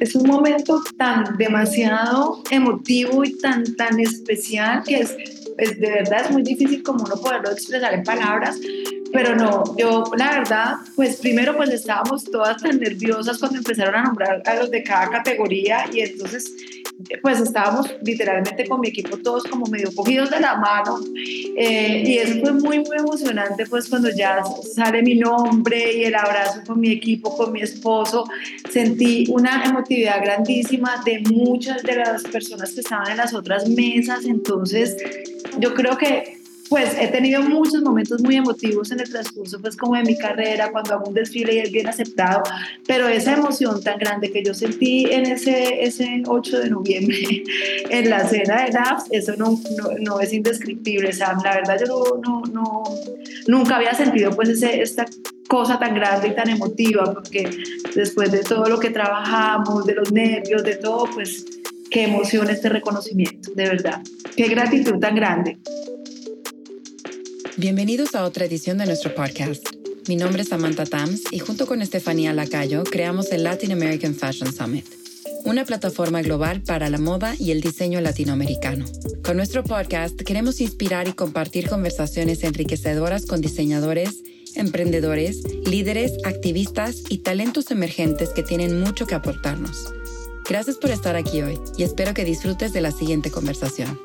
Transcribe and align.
es 0.00 0.14
un 0.14 0.26
momento 0.26 0.82
tan 0.96 1.36
demasiado 1.36 2.42
emotivo 2.50 3.24
y 3.24 3.38
tan, 3.38 3.76
tan 3.76 4.00
especial 4.00 4.82
que 4.84 5.00
es, 5.00 5.16
es 5.58 5.80
de 5.80 5.90
verdad 5.90 6.26
es 6.26 6.30
muy 6.30 6.42
difícil 6.42 6.82
como 6.82 7.04
uno 7.04 7.16
poderlo 7.16 7.50
expresar 7.50 7.94
en 7.94 8.02
palabras, 8.02 8.56
pero 9.12 9.36
no, 9.36 9.76
yo 9.76 10.04
la 10.16 10.38
verdad, 10.38 10.74
pues 10.96 11.16
primero 11.16 11.56
pues 11.56 11.70
estábamos 11.70 12.24
todas 12.24 12.60
tan 12.60 12.80
nerviosas 12.80 13.38
cuando 13.38 13.58
empezaron 13.58 13.94
a 13.94 14.02
nombrar 14.02 14.42
a 14.44 14.54
los 14.56 14.70
de 14.70 14.82
cada 14.82 15.08
categoría 15.10 15.86
y 15.92 16.00
entonces 16.00 16.52
pues 17.22 17.40
estábamos 17.40 17.92
literalmente 18.02 18.66
con 18.66 18.80
mi 18.80 18.88
equipo 18.88 19.18
todos 19.18 19.44
como 19.44 19.66
medio 19.66 19.92
cogidos 19.94 20.30
de 20.30 20.40
la 20.40 20.56
mano 20.56 21.00
eh, 21.56 22.02
y 22.06 22.18
eso 22.18 22.40
fue 22.40 22.52
muy 22.52 22.78
muy 22.78 22.96
emocionante 22.96 23.66
pues 23.66 23.88
cuando 23.88 24.10
ya 24.10 24.42
sale 24.74 25.02
mi 25.02 25.16
nombre 25.16 25.94
y 25.94 26.04
el 26.04 26.14
abrazo 26.14 26.60
con 26.66 26.80
mi 26.80 26.90
equipo, 26.90 27.36
con 27.36 27.52
mi 27.52 27.62
esposo, 27.62 28.24
sentí 28.70 29.26
una 29.28 29.64
emotividad 29.64 30.22
grandísima 30.22 31.02
de 31.04 31.20
muchas 31.30 31.82
de 31.82 31.96
las 31.96 32.22
personas 32.24 32.72
que 32.72 32.80
estaban 32.80 33.10
en 33.10 33.16
las 33.16 33.34
otras 33.34 33.68
mesas, 33.68 34.24
entonces 34.24 34.96
yo 35.58 35.74
creo 35.74 35.96
que 35.98 36.43
pues 36.68 36.96
he 36.98 37.08
tenido 37.08 37.42
muchos 37.42 37.82
momentos 37.82 38.22
muy 38.22 38.36
emotivos 38.36 38.90
en 38.90 39.00
el 39.00 39.08
transcurso, 39.08 39.60
pues 39.60 39.76
como 39.76 39.96
de 39.96 40.02
mi 40.02 40.16
carrera, 40.16 40.70
cuando 40.72 40.94
hago 40.94 41.08
un 41.08 41.14
desfile 41.14 41.54
y 41.54 41.58
es 41.58 41.70
bien 41.70 41.86
aceptado, 41.88 42.42
pero 42.86 43.08
esa 43.08 43.34
emoción 43.34 43.82
tan 43.82 43.98
grande 43.98 44.30
que 44.30 44.42
yo 44.42 44.54
sentí 44.54 45.06
en 45.10 45.26
ese, 45.26 45.84
ese 45.84 46.22
8 46.26 46.60
de 46.60 46.70
noviembre 46.70 47.44
en 47.90 48.10
la 48.10 48.26
cena 48.26 48.64
de 48.64 48.72
NAPS, 48.72 49.04
eso 49.10 49.34
no, 49.36 49.60
no, 50.00 50.20
es 50.20 50.32
indescriptible, 50.32 51.12
Sam. 51.12 51.38
La 51.44 51.54
verdad 51.54 51.76
yo 51.86 52.20
no, 52.22 52.42
no, 52.52 52.82
nunca 53.46 53.76
había 53.76 53.94
sentido 53.94 54.30
pues 54.34 54.48
ese, 54.48 54.80
esta 54.80 55.04
cosa 55.48 55.78
tan 55.78 55.94
grande 55.94 56.28
y 56.28 56.34
tan 56.34 56.48
emotiva, 56.48 57.12
porque 57.12 57.50
después 57.94 58.32
de 58.32 58.42
todo 58.42 58.66
lo 58.68 58.80
que 58.80 58.90
trabajamos, 58.90 59.84
de 59.84 59.94
los 59.94 60.12
nervios, 60.12 60.64
de 60.64 60.76
todo, 60.76 61.04
pues 61.12 61.44
qué 61.90 62.04
emoción 62.04 62.48
este 62.50 62.68
reconocimiento, 62.68 63.52
de 63.54 63.68
verdad. 63.68 64.02
Qué 64.36 64.48
gratitud 64.48 64.98
tan 64.98 65.14
grande. 65.14 65.58
Bienvenidos 67.56 68.16
a 68.16 68.24
otra 68.24 68.46
edición 68.46 68.78
de 68.78 68.86
nuestro 68.86 69.14
podcast. 69.14 69.64
Mi 70.08 70.16
nombre 70.16 70.42
es 70.42 70.48
Samantha 70.48 70.84
Tams 70.86 71.22
y 71.30 71.38
junto 71.38 71.68
con 71.68 71.82
Estefanía 71.82 72.32
Lacayo 72.32 72.82
creamos 72.82 73.30
el 73.30 73.44
Latin 73.44 73.70
American 73.70 74.12
Fashion 74.16 74.52
Summit, 74.52 74.84
una 75.44 75.64
plataforma 75.64 76.20
global 76.20 76.62
para 76.62 76.90
la 76.90 76.98
moda 76.98 77.36
y 77.38 77.52
el 77.52 77.60
diseño 77.60 78.00
latinoamericano. 78.00 78.86
Con 79.22 79.36
nuestro 79.36 79.62
podcast 79.62 80.20
queremos 80.20 80.60
inspirar 80.60 81.06
y 81.06 81.12
compartir 81.12 81.68
conversaciones 81.68 82.42
enriquecedoras 82.42 83.24
con 83.24 83.40
diseñadores, 83.40 84.24
emprendedores, 84.56 85.44
líderes, 85.64 86.14
activistas 86.24 87.04
y 87.08 87.18
talentos 87.18 87.70
emergentes 87.70 88.30
que 88.30 88.42
tienen 88.42 88.80
mucho 88.80 89.06
que 89.06 89.14
aportarnos. 89.14 89.94
Gracias 90.48 90.76
por 90.76 90.90
estar 90.90 91.14
aquí 91.14 91.40
hoy 91.40 91.60
y 91.76 91.84
espero 91.84 92.14
que 92.14 92.24
disfrutes 92.24 92.72
de 92.72 92.80
la 92.80 92.90
siguiente 92.90 93.30
conversación. 93.30 93.96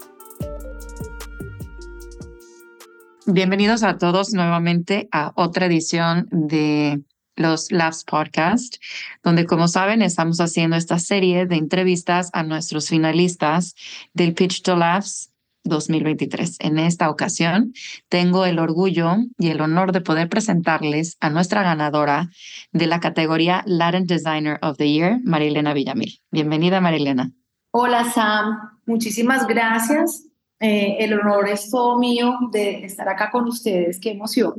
Bienvenidos 3.32 3.84
a 3.84 4.00
todos 4.00 4.34
nuevamente 4.34 5.08
a 5.12 5.34
otra 5.36 5.68
edición 5.68 6.28
de 6.32 7.04
los 7.36 7.72
Labs 7.72 8.04
Podcast, 8.04 8.78
donde 9.24 9.46
como 9.46 9.68
saben 9.68 10.02
estamos 10.02 10.40
haciendo 10.42 10.76
esta 10.76 10.98
serie 10.98 11.46
de 11.46 11.58
entrevistas 11.58 12.32
a 12.34 12.42
nuestros 12.42 12.90
finalistas 12.90 13.76
del 14.16 14.34
Pitch 14.34 14.64
to 14.64 14.76
Labs 14.76 15.32
2023. 15.64 16.58
En 16.62 16.80
esta 16.80 17.08
ocasión 17.12 17.74
tengo 18.08 18.48
el 18.48 18.58
orgullo 18.58 19.18
y 19.38 19.50
el 19.50 19.62
honor 19.62 19.92
de 19.92 20.02
poder 20.02 20.28
presentarles 20.28 21.16
a 21.20 21.30
nuestra 21.30 21.62
ganadora 21.62 22.32
de 22.72 22.88
la 22.88 23.00
categoría 23.00 23.62
Latin 23.68 24.08
Designer 24.08 24.58
of 24.64 24.78
the 24.78 24.92
Year, 24.92 25.20
Marilena 25.24 25.76
Villamil. 25.76 26.20
Bienvenida, 26.32 26.82
Marilena. 26.82 27.32
Hola, 27.70 28.06
Sam. 28.06 28.58
Muchísimas 28.88 29.46
gracias 29.46 30.29
eh, 30.60 30.98
el 31.00 31.14
honor 31.14 31.48
es 31.50 31.70
todo 31.70 31.98
mío 31.98 32.38
de 32.52 32.86
estar 32.86 33.08
acá 33.08 33.30
con 33.32 33.48
ustedes. 33.48 34.00
Qué 34.00 34.12
emoción. 34.12 34.54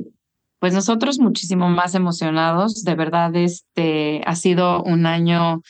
Pues 0.59 0.73
nosotros 0.73 1.19
muchísimo 1.19 1.69
más 1.69 1.95
emocionados. 1.95 2.83
De 2.83 2.95
verdad, 2.95 3.35
este 3.35 4.21
ha 4.25 4.35
sido 4.35 4.83
un 4.83 5.05
año 5.05 5.61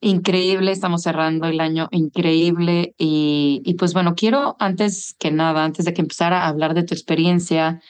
increíble. 0.00 0.70
Estamos 0.70 1.02
cerrando 1.02 1.46
el 1.46 1.60
año 1.60 1.88
increíble. 1.90 2.94
Y, 2.98 3.62
y 3.64 3.74
pues 3.74 3.94
bueno, 3.94 4.14
quiero 4.14 4.56
antes 4.58 5.14
que 5.18 5.30
nada, 5.30 5.64
antes 5.64 5.84
de 5.84 5.94
que 5.94 6.02
empezara 6.02 6.42
a 6.42 6.48
hablar 6.48 6.74
de 6.74 6.84
tu 6.84 6.94
experiencia 6.94 7.80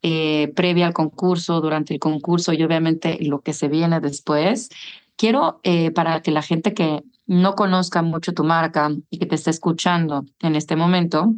eh, 0.00 0.52
previa 0.54 0.86
al 0.86 0.92
concurso, 0.92 1.60
durante 1.60 1.94
el 1.94 1.98
concurso 1.98 2.52
y 2.52 2.62
obviamente 2.62 3.18
lo 3.20 3.40
que 3.40 3.52
se 3.52 3.66
viene 3.66 3.98
después, 3.98 4.68
quiero 5.16 5.58
eh, 5.64 5.90
para 5.90 6.22
que 6.22 6.30
la 6.30 6.42
gente 6.42 6.72
que 6.72 7.02
no 7.28 7.54
conozca 7.54 8.02
mucho 8.02 8.32
tu 8.32 8.42
marca 8.42 8.90
y 9.10 9.18
que 9.18 9.26
te 9.26 9.36
esté 9.36 9.50
escuchando 9.50 10.24
en 10.40 10.56
este 10.56 10.74
momento, 10.74 11.34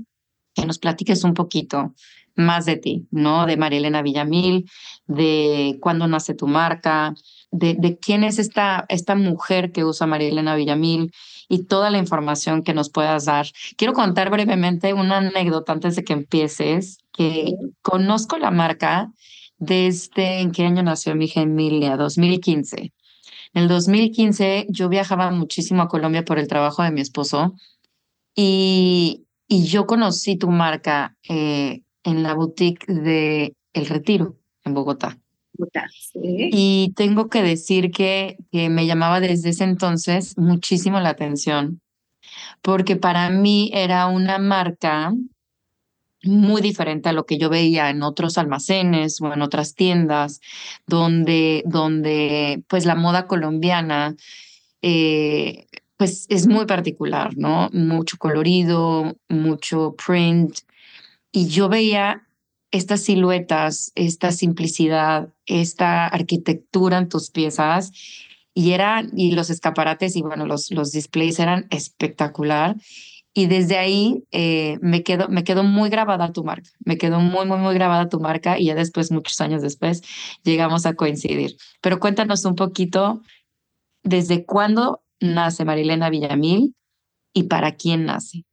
que 0.55 0.65
nos 0.65 0.79
platiques 0.79 1.25
un 1.25 1.35
poquito 1.35 1.95
más 2.37 2.65
de 2.65 2.77
ti, 2.77 3.09
¿no? 3.11 3.45
De 3.45 3.57
Marilena 3.57 4.01
Villamil, 4.01 4.71
de 5.07 5.77
cuándo 5.81 6.07
nace 6.07 6.35
tu 6.35 6.47
marca, 6.47 7.13
de, 7.51 7.99
quién 8.01 8.23
es 8.23 8.39
esta, 8.39 8.87
esta 8.89 9.17
mujer 9.17 9.73
que 9.73 9.85
usa 9.85 10.07
Marilena 10.07 10.55
Villamil 10.55 11.13
y 11.49 11.65
toda 11.65 11.91
la 11.91 11.99
información 11.99 12.63
que 12.63 12.73
nos 12.73 12.89
puedas 12.89 13.25
dar. 13.25 13.49
Quiero 13.77 13.93
contar 13.93 14.31
brevemente 14.31 14.95
una 14.95 15.19
anécdota 15.19 15.73
antes 15.73 15.97
de 15.97 16.05
que 16.05 16.13
empieces, 16.13 16.99
que 17.13 17.53
conozco 17.83 18.39
la 18.39 18.53
marca 18.53 19.11
desde 19.59 20.41
en 20.41 20.53
qué 20.53 20.65
año 20.65 20.85
nació 20.85 21.17
mi 21.17 21.25
hija 21.25 21.41
Emilia, 21.41 21.97
2015. 21.97 22.93
En 23.53 23.63
el 23.63 23.69
2015 23.69 24.67
yo 24.69 24.89
viajaba 24.89 25.31
muchísimo 25.31 25.83
a 25.83 25.89
Colombia 25.89 26.25
por 26.25 26.39
el 26.39 26.49
trabajo 26.49 26.83
de 26.83 26.93
mi 26.93 27.01
esposo 27.01 27.55
y, 28.35 29.27
y 29.49 29.65
yo 29.65 29.87
conocí 29.87 30.37
tu 30.37 30.51
marca 30.51 31.17
eh, 31.29 31.83
en 32.05 32.23
la 32.23 32.35
boutique 32.35 32.87
de 32.87 33.55
El 33.73 33.87
Retiro 33.87 34.37
en 34.65 34.75
Bogotá. 34.75 35.19
Y 36.25 36.93
tengo 36.97 37.29
que 37.29 37.43
decir 37.43 37.91
que, 37.91 38.39
que 38.51 38.71
me 38.71 38.87
llamaba 38.87 39.21
desde 39.21 39.51
ese 39.51 39.65
entonces 39.65 40.39
muchísimo 40.39 41.01
la 41.01 41.11
atención, 41.11 41.83
porque 42.63 42.97
para 42.97 43.29
mí 43.31 43.71
era 43.75 44.07
una 44.07 44.39
marca 44.39 45.13
muy 46.23 46.61
diferente 46.63 47.09
a 47.09 47.13
lo 47.13 47.25
que 47.27 47.39
yo 47.39 47.49
veía 47.49 47.91
en 47.91 48.03
otros 48.03 48.39
almacenes 48.39 49.21
o 49.21 49.33
en 49.33 49.43
otras 49.43 49.75
tiendas, 49.75 50.41
donde, 50.87 51.63
donde 51.67 52.63
pues 52.69 52.85
la 52.85 52.95
moda 52.95 53.27
colombiana 53.27 54.17
eh, 54.83 55.67
pues 55.97 56.27
es 56.29 56.47
muy 56.47 56.67
particular, 56.67 57.37
¿no? 57.37 57.69
Mucho 57.73 58.17
colorido, 58.17 59.17
mucho 59.29 59.95
print. 60.03 60.61
Y 61.33 61.49
yo 61.49 61.69
veía 61.69 62.27
estas 62.71 63.03
siluetas, 63.03 63.93
esta 63.95 64.33
simplicidad, 64.33 65.29
esta 65.47 66.07
arquitectura 66.07 66.99
en 66.99 67.09
tus 67.09 67.31
piezas 67.31 67.93
y 68.55 68.73
eran 68.73 69.11
y 69.17 69.33
los 69.33 69.51
escaparates 69.51 70.17
y 70.17 70.23
bueno, 70.23 70.47
los, 70.47 70.71
los 70.71 70.93
displays 70.93 71.39
eran 71.39 71.67
espectacular 71.71 72.77
y 73.33 73.47
desde 73.47 73.79
ahí 73.79 74.25
eh, 74.33 74.79
me, 74.81 75.03
quedo, 75.03 75.29
me 75.29 75.45
quedó 75.45 75.63
muy 75.63 75.89
grabada 75.89 76.33
tu 76.33 76.45
marca, 76.45 76.71
me 76.85 76.99
quedó 76.99 77.21
muy, 77.21 77.47
muy, 77.47 77.59
muy 77.59 77.75
grabada 77.75 78.09
tu 78.09 78.21
marca 78.21 78.59
y 78.59 78.67
ya 78.67 78.75
después, 78.75 79.13
muchos 79.13 79.41
años 79.41 79.63
después, 79.63 80.03
llegamos 80.43 80.87
a 80.87 80.95
coincidir. 80.95 81.57
Pero 81.81 82.01
cuéntanos 82.01 82.45
un 82.45 82.57
poquito 82.57 83.23
desde 84.03 84.45
cuándo 84.45 85.03
nace 85.21 85.65
Marilena 85.65 86.11
Villamil 86.11 86.75
y 87.33 87.45
para 87.45 87.77
quién 87.77 88.05
nace. 88.05 88.45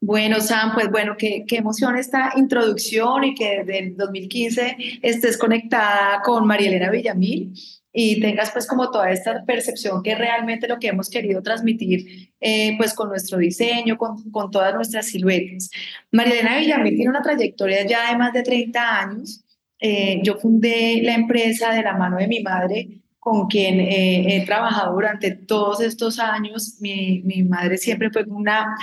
Bueno, 0.00 0.40
Sam, 0.40 0.74
pues 0.74 0.90
bueno, 0.90 1.14
qué, 1.16 1.44
qué 1.46 1.58
emoción 1.58 1.96
esta 1.96 2.32
introducción 2.36 3.24
y 3.24 3.34
que 3.34 3.58
desde 3.58 3.78
el 3.78 3.96
2015 3.96 4.76
estés 5.00 5.38
conectada 5.38 6.22
con 6.22 6.46
Marilena 6.46 6.90
Villamil 6.90 7.52
y 7.92 8.20
tengas 8.20 8.50
pues 8.50 8.66
como 8.66 8.90
toda 8.90 9.10
esta 9.10 9.44
percepción 9.44 10.02
que 10.02 10.14
realmente 10.14 10.66
lo 10.66 10.78
que 10.78 10.88
hemos 10.88 11.10
querido 11.10 11.42
transmitir 11.42 12.30
eh, 12.40 12.74
pues 12.78 12.94
con 12.94 13.08
nuestro 13.08 13.38
diseño, 13.38 13.98
con, 13.98 14.30
con 14.30 14.50
todas 14.50 14.74
nuestras 14.74 15.06
siluetas. 15.06 15.70
Marilena 16.10 16.56
Villamil 16.56 16.94
tiene 16.94 17.10
una 17.10 17.22
trayectoria 17.22 17.86
ya 17.86 18.10
de 18.10 18.18
más 18.18 18.32
de 18.32 18.42
30 18.42 19.00
años. 19.00 19.44
Eh, 19.78 20.20
yo 20.22 20.36
fundé 20.36 21.02
la 21.02 21.14
empresa 21.14 21.72
de 21.72 21.82
la 21.82 21.94
mano 21.94 22.16
de 22.16 22.28
mi 22.28 22.40
madre 22.40 22.88
con 23.18 23.46
quien 23.46 23.78
eh, 23.80 24.36
he 24.36 24.46
trabajado 24.46 24.94
durante 24.94 25.32
todos 25.32 25.80
estos 25.80 26.18
años. 26.18 26.78
Mi, 26.80 27.20
mi 27.24 27.42
madre 27.42 27.76
siempre 27.76 28.10
fue 28.10 28.24
una 28.24 28.74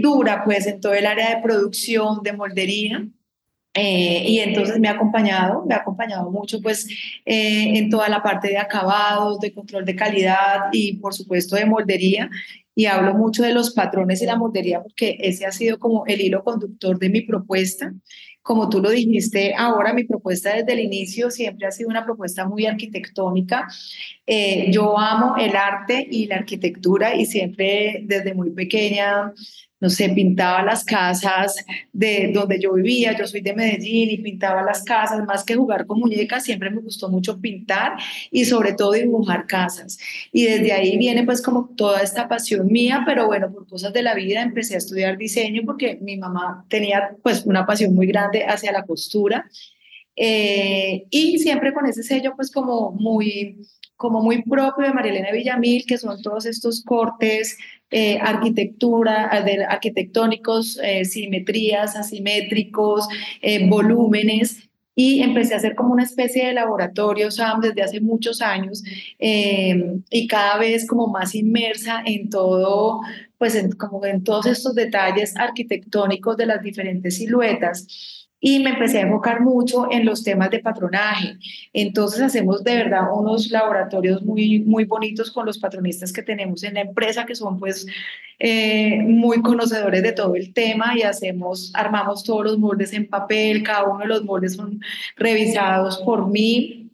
dura 0.00 0.42
pues 0.44 0.66
en 0.66 0.80
todo 0.80 0.94
el 0.94 1.06
área 1.06 1.34
de 1.34 1.42
producción, 1.42 2.22
de 2.22 2.32
moldería. 2.32 3.06
Eh, 3.76 4.24
y 4.26 4.38
entonces 4.40 4.78
me 4.80 4.88
ha 4.88 4.92
acompañado, 4.92 5.64
me 5.66 5.74
ha 5.74 5.78
acompañado 5.78 6.30
mucho 6.30 6.62
pues 6.62 6.88
eh, 7.26 7.76
en 7.76 7.90
toda 7.90 8.08
la 8.08 8.22
parte 8.22 8.48
de 8.48 8.56
acabados, 8.56 9.38
de 9.38 9.52
control 9.52 9.84
de 9.84 9.94
calidad 9.94 10.70
y 10.72 10.96
por 10.96 11.12
supuesto 11.14 11.56
de 11.56 11.66
moldería. 11.66 12.30
y 12.74 12.86
hablo 12.86 13.14
mucho 13.14 13.42
de 13.42 13.54
los 13.54 13.72
patrones 13.74 14.20
y 14.22 14.26
la 14.26 14.36
moldería 14.36 14.82
porque 14.82 15.16
ese 15.20 15.46
ha 15.46 15.52
sido 15.52 15.78
como 15.78 16.04
el 16.06 16.20
hilo 16.20 16.42
conductor 16.44 16.98
de 16.98 17.08
mi 17.10 17.22
propuesta. 17.22 17.92
Como 18.46 18.68
tú 18.68 18.80
lo 18.80 18.90
dijiste 18.90 19.54
ahora, 19.56 19.92
mi 19.92 20.04
propuesta 20.04 20.54
desde 20.54 20.72
el 20.74 20.80
inicio 20.80 21.30
siempre 21.30 21.66
ha 21.66 21.72
sido 21.72 21.88
una 21.88 22.04
propuesta 22.04 22.46
muy 22.46 22.64
arquitectónica. 22.64 23.66
Eh, 24.24 24.70
yo 24.70 24.96
amo 24.98 25.36
el 25.36 25.56
arte 25.56 26.06
y 26.08 26.26
la 26.26 26.36
arquitectura 26.36 27.16
y 27.16 27.26
siempre 27.26 28.02
desde 28.04 28.34
muy 28.34 28.50
pequeña 28.50 29.32
no 29.78 29.90
sé, 29.90 30.08
pintaba 30.10 30.62
las 30.62 30.84
casas 30.84 31.64
de 31.92 32.30
donde 32.32 32.58
yo 32.58 32.72
vivía, 32.72 33.16
yo 33.16 33.26
soy 33.26 33.42
de 33.42 33.54
Medellín 33.54 34.10
y 34.10 34.18
pintaba 34.18 34.62
las 34.62 34.82
casas, 34.82 35.24
más 35.26 35.44
que 35.44 35.54
jugar 35.54 35.86
con 35.86 36.00
muñecas, 36.00 36.44
siempre 36.44 36.70
me 36.70 36.80
gustó 36.80 37.10
mucho 37.10 37.38
pintar 37.40 37.92
y 38.30 38.46
sobre 38.46 38.72
todo 38.72 38.92
dibujar 38.92 39.46
casas. 39.46 39.98
Y 40.32 40.44
desde 40.44 40.72
ahí 40.72 40.96
viene 40.96 41.24
pues 41.24 41.42
como 41.42 41.70
toda 41.76 42.00
esta 42.00 42.26
pasión 42.28 42.66
mía, 42.68 43.02
pero 43.04 43.26
bueno, 43.26 43.52
por 43.52 43.66
cosas 43.66 43.92
de 43.92 44.02
la 44.02 44.14
vida 44.14 44.42
empecé 44.42 44.76
a 44.76 44.78
estudiar 44.78 45.18
diseño 45.18 45.62
porque 45.66 45.98
mi 46.00 46.16
mamá 46.16 46.64
tenía 46.68 47.10
pues 47.22 47.44
una 47.44 47.66
pasión 47.66 47.94
muy 47.94 48.06
grande 48.06 48.44
hacia 48.44 48.72
la 48.72 48.84
costura. 48.84 49.46
Eh, 50.18 51.04
y 51.10 51.38
siempre 51.38 51.74
con 51.74 51.84
ese 51.84 52.02
sello 52.02 52.32
pues 52.34 52.50
como 52.50 52.90
muy 52.92 53.58
como 53.96 54.22
muy 54.22 54.42
propio 54.42 54.86
de 54.86 54.94
Marilena 54.94 55.32
Villamil, 55.32 55.84
que 55.86 55.98
son 55.98 56.20
todos 56.22 56.46
estos 56.46 56.84
cortes 56.84 57.56
eh, 57.90 58.18
arquitectura, 58.20 59.30
eh, 59.46 59.64
arquitectónicos, 59.64 60.78
eh, 60.82 61.04
simetrías, 61.04 61.94
asimétricos, 61.94 63.06
volúmenes, 63.68 64.68
y 64.96 65.22
empecé 65.22 65.54
a 65.54 65.58
hacer 65.58 65.74
como 65.76 65.92
una 65.92 66.02
especie 66.02 66.46
de 66.46 66.52
laboratorio, 66.54 67.30
Sam, 67.30 67.60
desde 67.60 67.82
hace 67.82 68.00
muchos 68.00 68.40
años, 68.40 68.82
y 69.18 70.26
cada 70.26 70.58
vez 70.58 70.86
como 70.86 71.06
más 71.08 71.34
inmersa 71.34 72.02
en 72.04 72.30
todo, 72.30 73.00
pues 73.38 73.62
como 73.76 74.04
en 74.06 74.24
todos 74.24 74.46
estos 74.46 74.74
detalles 74.74 75.36
arquitectónicos 75.36 76.36
de 76.36 76.46
las 76.46 76.62
diferentes 76.62 77.16
siluetas 77.18 78.25
y 78.46 78.60
me 78.60 78.70
empecé 78.70 78.98
a 78.98 79.00
enfocar 79.00 79.40
mucho 79.40 79.88
en 79.90 80.04
los 80.04 80.22
temas 80.22 80.52
de 80.52 80.60
patronaje. 80.60 81.36
Entonces 81.72 82.20
hacemos 82.20 82.62
de 82.62 82.76
verdad 82.76 83.08
unos 83.12 83.50
laboratorios 83.50 84.22
muy, 84.22 84.60
muy 84.60 84.84
bonitos 84.84 85.32
con 85.32 85.46
los 85.46 85.58
patronistas 85.58 86.12
que 86.12 86.22
tenemos 86.22 86.62
en 86.62 86.74
la 86.74 86.82
empresa, 86.82 87.26
que 87.26 87.34
son 87.34 87.58
pues 87.58 87.88
eh, 88.38 89.02
muy 89.02 89.42
conocedores 89.42 90.00
de 90.00 90.12
todo 90.12 90.36
el 90.36 90.52
tema 90.52 90.96
y 90.96 91.02
hacemos, 91.02 91.72
armamos 91.74 92.22
todos 92.22 92.44
los 92.44 92.56
moldes 92.56 92.92
en 92.92 93.08
papel, 93.08 93.64
cada 93.64 93.82
uno 93.82 93.98
de 93.98 94.06
los 94.06 94.22
moldes 94.22 94.54
son 94.54 94.80
revisados 95.16 95.98
por 95.98 96.28
mí 96.28 96.85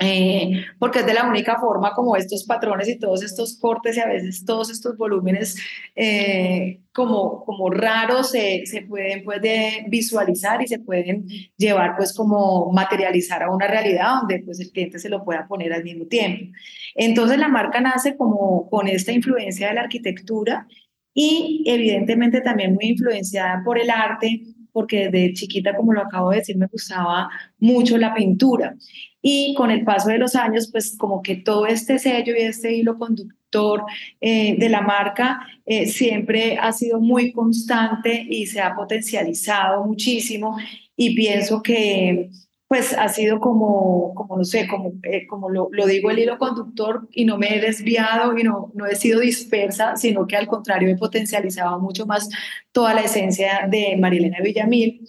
eh, 0.00 0.64
porque 0.78 1.00
es 1.00 1.06
de 1.06 1.12
la 1.12 1.28
única 1.28 1.58
forma 1.60 1.92
como 1.92 2.16
estos 2.16 2.44
patrones 2.44 2.88
y 2.88 2.98
todos 2.98 3.22
estos 3.22 3.58
cortes 3.58 3.98
y 3.98 4.00
a 4.00 4.06
veces 4.06 4.46
todos 4.46 4.70
estos 4.70 4.96
volúmenes 4.96 5.56
eh, 5.94 6.80
como, 6.92 7.44
como 7.44 7.68
raros 7.68 8.30
se, 8.30 8.64
se 8.64 8.82
pueden 8.82 9.22
puede 9.24 9.84
visualizar 9.88 10.62
y 10.62 10.68
se 10.68 10.78
pueden 10.78 11.26
llevar 11.58 11.96
pues 11.98 12.14
como 12.14 12.72
materializar 12.72 13.42
a 13.42 13.50
una 13.50 13.66
realidad 13.66 14.20
donde 14.20 14.42
pues 14.42 14.58
el 14.60 14.70
cliente 14.70 14.98
se 14.98 15.10
lo 15.10 15.22
pueda 15.22 15.46
poner 15.46 15.72
al 15.72 15.84
mismo 15.84 16.06
tiempo. 16.06 16.50
Entonces 16.94 17.38
la 17.38 17.48
marca 17.48 17.80
nace 17.82 18.16
como 18.16 18.70
con 18.70 18.88
esta 18.88 19.12
influencia 19.12 19.68
de 19.68 19.74
la 19.74 19.82
arquitectura 19.82 20.66
y 21.12 21.62
evidentemente 21.66 22.40
también 22.40 22.74
muy 22.74 22.86
influenciada 22.86 23.62
por 23.64 23.78
el 23.78 23.90
arte, 23.90 24.42
porque 24.72 25.10
desde 25.10 25.34
chiquita, 25.34 25.76
como 25.76 25.92
lo 25.92 26.02
acabo 26.02 26.30
de 26.30 26.38
decir, 26.38 26.56
me 26.56 26.66
gustaba 26.66 27.28
mucho 27.58 27.98
la 27.98 28.14
pintura. 28.14 28.74
Y 29.22 29.54
con 29.54 29.70
el 29.70 29.84
paso 29.84 30.08
de 30.08 30.18
los 30.18 30.34
años, 30.34 30.70
pues 30.70 30.96
como 30.96 31.22
que 31.22 31.36
todo 31.36 31.66
este 31.66 31.98
sello 31.98 32.34
y 32.36 32.42
este 32.42 32.74
hilo 32.74 32.98
conductor 32.98 33.84
eh, 34.20 34.56
de 34.58 34.68
la 34.68 34.80
marca 34.80 35.40
eh, 35.66 35.86
siempre 35.86 36.56
ha 36.58 36.72
sido 36.72 37.00
muy 37.00 37.32
constante 37.32 38.26
y 38.28 38.46
se 38.46 38.60
ha 38.60 38.74
potencializado 38.74 39.84
muchísimo. 39.84 40.56
Y 40.96 41.14
pienso 41.14 41.62
que 41.62 42.30
pues 42.70 42.92
ha 42.92 43.08
sido 43.08 43.40
como, 43.40 44.14
como 44.14 44.36
no 44.36 44.44
sé, 44.44 44.68
como, 44.68 44.92
eh, 45.02 45.26
como 45.26 45.50
lo, 45.50 45.68
lo, 45.72 45.86
digo 45.86 46.08
el 46.08 46.20
hilo 46.20 46.38
conductor 46.38 47.08
y 47.10 47.24
no 47.24 47.36
me 47.36 47.56
he 47.56 47.60
desviado 47.60 48.38
y 48.38 48.44
no, 48.44 48.70
no 48.74 48.86
he 48.86 48.94
sido 48.94 49.18
dispersa, 49.18 49.96
sino 49.96 50.28
que 50.28 50.36
al 50.36 50.46
contrario 50.46 50.88
he 50.88 50.96
potencializado 50.96 51.80
mucho 51.80 52.06
más 52.06 52.28
toda 52.70 52.94
la 52.94 53.00
esencia 53.00 53.66
de 53.68 53.96
Marilena 53.96 54.38
Villamil. 54.40 55.04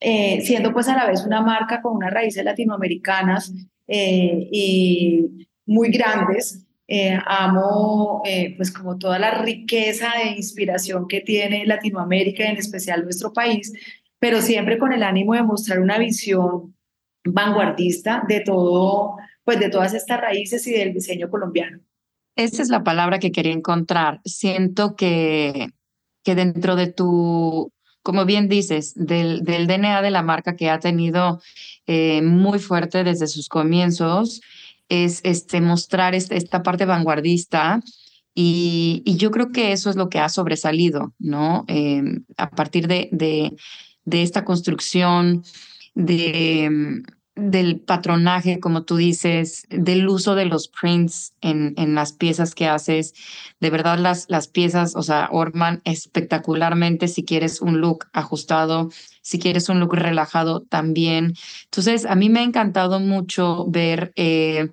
Eh, 0.00 0.40
siendo 0.40 0.72
pues 0.72 0.88
a 0.88 0.96
la 0.96 1.06
vez 1.06 1.24
una 1.26 1.42
marca 1.42 1.82
con 1.82 1.94
unas 1.94 2.12
raíces 2.12 2.42
latinoamericanas 2.42 3.52
eh, 3.86 4.48
y 4.50 5.48
muy 5.66 5.90
grandes. 5.90 6.66
Eh, 6.92 7.16
amo 7.24 8.20
pues 8.56 8.72
como 8.72 8.98
toda 8.98 9.20
la 9.20 9.42
riqueza 9.42 10.08
de 10.24 10.30
inspiración 10.30 11.06
que 11.06 11.20
tiene 11.20 11.64
Latinoamérica 11.64 12.44
en 12.46 12.56
especial 12.56 13.04
nuestro 13.04 13.32
país, 13.32 13.72
pero 14.18 14.42
siempre 14.42 14.76
con 14.76 14.92
el 14.92 15.04
ánimo 15.04 15.34
de 15.34 15.44
mostrar 15.44 15.78
una 15.78 15.98
visión 15.98 16.74
vanguardista 17.24 18.24
de 18.26 18.40
todo, 18.40 19.16
pues 19.44 19.60
de 19.60 19.68
todas 19.68 19.94
estas 19.94 20.20
raíces 20.20 20.66
y 20.66 20.72
del 20.72 20.92
diseño 20.92 21.30
colombiano. 21.30 21.78
Esa 22.34 22.62
es 22.62 22.70
la 22.70 22.82
palabra 22.82 23.18
que 23.18 23.30
quería 23.30 23.52
encontrar. 23.52 24.20
Siento 24.24 24.96
que, 24.96 25.68
que 26.24 26.34
dentro 26.34 26.74
de 26.74 26.92
tu 26.92 27.70
como 28.02 28.24
bien 28.24 28.48
dices, 28.48 28.94
del, 28.96 29.44
del 29.44 29.66
DNA 29.66 30.02
de 30.02 30.10
la 30.10 30.22
marca 30.22 30.56
que 30.56 30.70
ha 30.70 30.78
tenido 30.78 31.40
eh, 31.86 32.22
muy 32.22 32.58
fuerte 32.58 33.04
desde 33.04 33.26
sus 33.26 33.48
comienzos, 33.48 34.40
es 34.88 35.20
este, 35.22 35.60
mostrar 35.60 36.14
este, 36.14 36.36
esta 36.36 36.62
parte 36.62 36.84
vanguardista 36.84 37.80
y, 38.34 39.02
y, 39.04 39.16
yo 39.16 39.30
creo 39.30 39.50
que 39.52 39.72
eso 39.72 39.90
es 39.90 39.96
lo 39.96 40.08
que 40.08 40.18
ha 40.18 40.28
sobresalido, 40.28 41.14
¿no? 41.18 41.64
Em, 41.68 42.24
a 42.36 42.50
partir 42.50 42.86
de, 42.86 43.08
de, 43.12 43.56
de, 44.04 44.22
esta 44.22 44.44
construcción 44.44 45.42
de 45.94 47.02
del 47.36 47.80
patronaje, 47.80 48.60
como 48.60 48.82
tú 48.84 48.96
dices, 48.96 49.64
del 49.70 50.08
uso 50.08 50.34
de 50.34 50.46
los 50.46 50.68
prints 50.68 51.34
en, 51.40 51.74
en 51.76 51.94
las 51.94 52.12
piezas 52.12 52.54
que 52.54 52.66
haces. 52.66 53.14
De 53.60 53.70
verdad, 53.70 53.98
las, 53.98 54.26
las 54.28 54.48
piezas, 54.48 54.96
o 54.96 55.02
sea, 55.02 55.28
orman 55.30 55.80
espectacularmente 55.84 57.08
si 57.08 57.24
quieres 57.24 57.60
un 57.60 57.80
look 57.80 58.06
ajustado, 58.12 58.90
si 59.22 59.38
quieres 59.38 59.68
un 59.68 59.80
look 59.80 59.94
relajado 59.94 60.62
también. 60.62 61.34
Entonces, 61.64 62.04
a 62.04 62.14
mí 62.14 62.28
me 62.28 62.40
ha 62.40 62.44
encantado 62.44 63.00
mucho 63.00 63.66
ver 63.68 64.12
eh, 64.16 64.70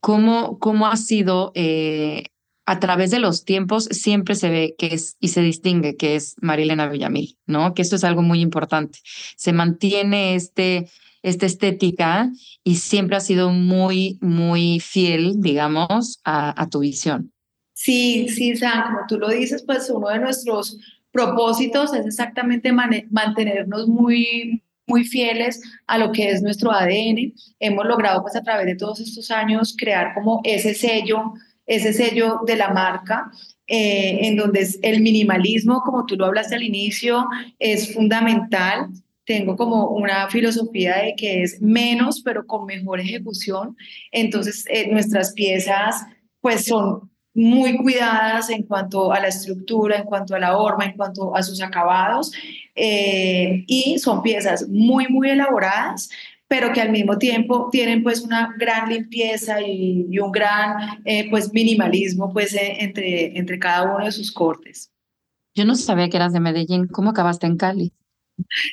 cómo, 0.00 0.58
cómo 0.58 0.86
ha 0.86 0.96
sido 0.96 1.52
eh, 1.54 2.24
a 2.66 2.80
través 2.80 3.12
de 3.12 3.20
los 3.20 3.44
tiempos 3.44 3.84
siempre 3.84 4.34
se 4.34 4.50
ve 4.50 4.74
que 4.76 4.88
es 4.88 5.16
y 5.20 5.28
se 5.28 5.40
distingue 5.40 5.96
que 5.96 6.16
es 6.16 6.34
Marilena 6.40 6.88
Villamil, 6.88 7.38
¿no? 7.46 7.74
Que 7.74 7.82
esto 7.82 7.94
es 7.94 8.02
algo 8.02 8.22
muy 8.22 8.40
importante. 8.40 8.98
Se 9.36 9.52
mantiene 9.52 10.34
este 10.34 10.88
esta 11.26 11.44
estética 11.44 12.30
y 12.62 12.76
siempre 12.76 13.16
ha 13.16 13.20
sido 13.20 13.50
muy, 13.50 14.16
muy 14.20 14.78
fiel, 14.78 15.40
digamos, 15.40 16.20
a, 16.24 16.68
tu 16.70 16.78
visión. 16.78 17.32
Sí, 17.74 18.28
sí, 18.28 18.56
Sam, 18.56 18.84
como 18.84 18.98
tú 19.08 19.18
lo 19.18 19.28
dices, 19.28 19.64
pues 19.66 19.90
uno 19.90 20.08
de 20.08 20.20
nuestros 20.20 20.78
propósitos 21.10 21.92
es 21.94 22.06
exactamente 22.06 22.72
mantenernos 22.72 23.88
muy, 23.88 24.62
muy 24.86 25.04
fieles 25.04 25.60
a 25.88 25.98
lo 25.98 26.12
que 26.12 26.30
es 26.30 26.42
nuestro 26.42 26.70
ADN. 26.70 27.34
Hemos 27.58 27.86
logrado 27.86 28.22
pues 28.22 28.36
a 28.36 28.42
través 28.42 28.66
de 28.66 28.76
todos 28.76 29.00
estos 29.00 29.28
años 29.32 29.74
crear 29.76 30.14
como 30.14 30.40
ese 30.44 30.74
sello, 30.74 31.32
ese 31.66 31.92
sello 31.92 32.40
de 32.46 32.54
la 32.54 32.70
marca, 32.70 33.32
eh, 33.66 34.28
en 34.28 34.36
donde 34.36 34.64
el 34.82 35.00
minimalismo, 35.00 35.80
como 35.80 36.06
tú 36.06 36.14
lo 36.14 36.26
hablaste 36.26 36.54
al 36.54 36.62
inicio, 36.62 37.26
es 37.58 37.92
fundamental 37.92 38.90
tengo 39.26 39.56
como 39.56 39.88
una 39.88 40.30
filosofía 40.30 40.98
de 40.98 41.14
que 41.16 41.42
es 41.42 41.60
menos, 41.60 42.22
pero 42.22 42.46
con 42.46 42.64
mejor 42.64 43.00
ejecución. 43.00 43.76
Entonces, 44.12 44.64
eh, 44.68 44.88
nuestras 44.90 45.32
piezas 45.34 46.06
pues 46.40 46.64
son 46.64 47.10
muy 47.34 47.76
cuidadas 47.76 48.48
en 48.50 48.62
cuanto 48.62 49.12
a 49.12 49.20
la 49.20 49.28
estructura, 49.28 49.98
en 49.98 50.04
cuanto 50.04 50.34
a 50.34 50.38
la 50.38 50.56
horma, 50.56 50.86
en 50.86 50.96
cuanto 50.96 51.36
a 51.36 51.42
sus 51.42 51.60
acabados, 51.60 52.32
eh, 52.74 53.64
y 53.66 53.98
son 53.98 54.22
piezas 54.22 54.66
muy, 54.68 55.08
muy 55.08 55.28
elaboradas, 55.30 56.08
pero 56.48 56.72
que 56.72 56.80
al 56.80 56.92
mismo 56.92 57.18
tiempo 57.18 57.68
tienen 57.70 58.02
pues 58.02 58.22
una 58.22 58.54
gran 58.58 58.88
limpieza 58.88 59.60
y, 59.60 60.18
un 60.18 60.30
gran 60.30 61.00
eh, 61.04 61.28
pues 61.28 61.52
minimalismo 61.52 62.32
pues 62.32 62.56
entre, 62.58 63.36
entre 63.36 63.58
cada 63.58 63.82
uno 63.96 64.04
de 64.04 64.12
sus 64.12 64.32
cortes. 64.32 64.90
Yo 65.54 65.64
no 65.64 65.74
sabía 65.74 66.08
que 66.08 66.16
eras 66.16 66.32
de 66.32 66.40
Medellín, 66.40 66.86
¿cómo 66.86 67.10
acabaste 67.10 67.46
en 67.46 67.56
Cali? 67.56 67.92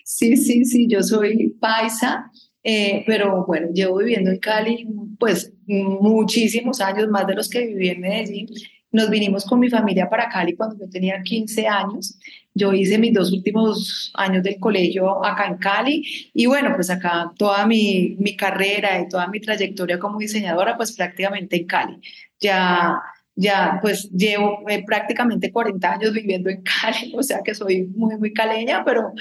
Sí, 0.03 0.37
sí, 0.37 0.65
sí, 0.65 0.87
yo 0.87 1.01
soy 1.03 1.49
paisa, 1.59 2.31
eh, 2.63 3.03
pero 3.05 3.45
bueno, 3.45 3.67
llevo 3.73 3.97
viviendo 3.97 4.31
en 4.31 4.39
Cali 4.39 4.87
pues 5.19 5.51
muchísimos 5.65 6.81
años, 6.81 7.07
más 7.09 7.27
de 7.27 7.35
los 7.35 7.49
que 7.49 7.65
viví 7.67 7.89
en 7.89 8.01
Medellín. 8.01 8.47
Nos 8.91 9.09
vinimos 9.09 9.45
con 9.45 9.59
mi 9.59 9.69
familia 9.69 10.07
para 10.09 10.29
Cali 10.29 10.55
cuando 10.55 10.77
yo 10.77 10.89
tenía 10.89 11.21
15 11.23 11.67
años. 11.67 12.17
Yo 12.53 12.71
hice 12.73 12.99
mis 12.99 13.13
dos 13.13 13.31
últimos 13.33 14.11
años 14.15 14.43
del 14.43 14.59
colegio 14.59 15.25
acá 15.25 15.47
en 15.47 15.57
Cali 15.57 16.03
y 16.33 16.45
bueno, 16.45 16.73
pues 16.75 16.89
acá 16.91 17.31
toda 17.37 17.65
mi, 17.65 18.15
mi 18.19 18.35
carrera 18.37 19.01
y 19.01 19.07
toda 19.07 19.27
mi 19.27 19.39
trayectoria 19.39 19.97
como 19.97 20.19
diseñadora 20.19 20.77
pues 20.77 20.91
prácticamente 20.95 21.55
en 21.57 21.65
Cali. 21.67 21.99
Ya 22.39 23.01
ya 23.35 23.79
pues 23.81 24.09
llevo 24.11 24.63
eh, 24.69 24.83
prácticamente 24.85 25.51
40 25.51 25.91
años 25.93 26.13
viviendo 26.13 26.49
en 26.49 26.61
Cali, 26.61 27.13
o 27.17 27.23
sea 27.23 27.41
que 27.43 27.55
soy 27.55 27.83
muy, 27.95 28.17
muy 28.17 28.33
caleña, 28.33 28.83
pero 28.85 29.13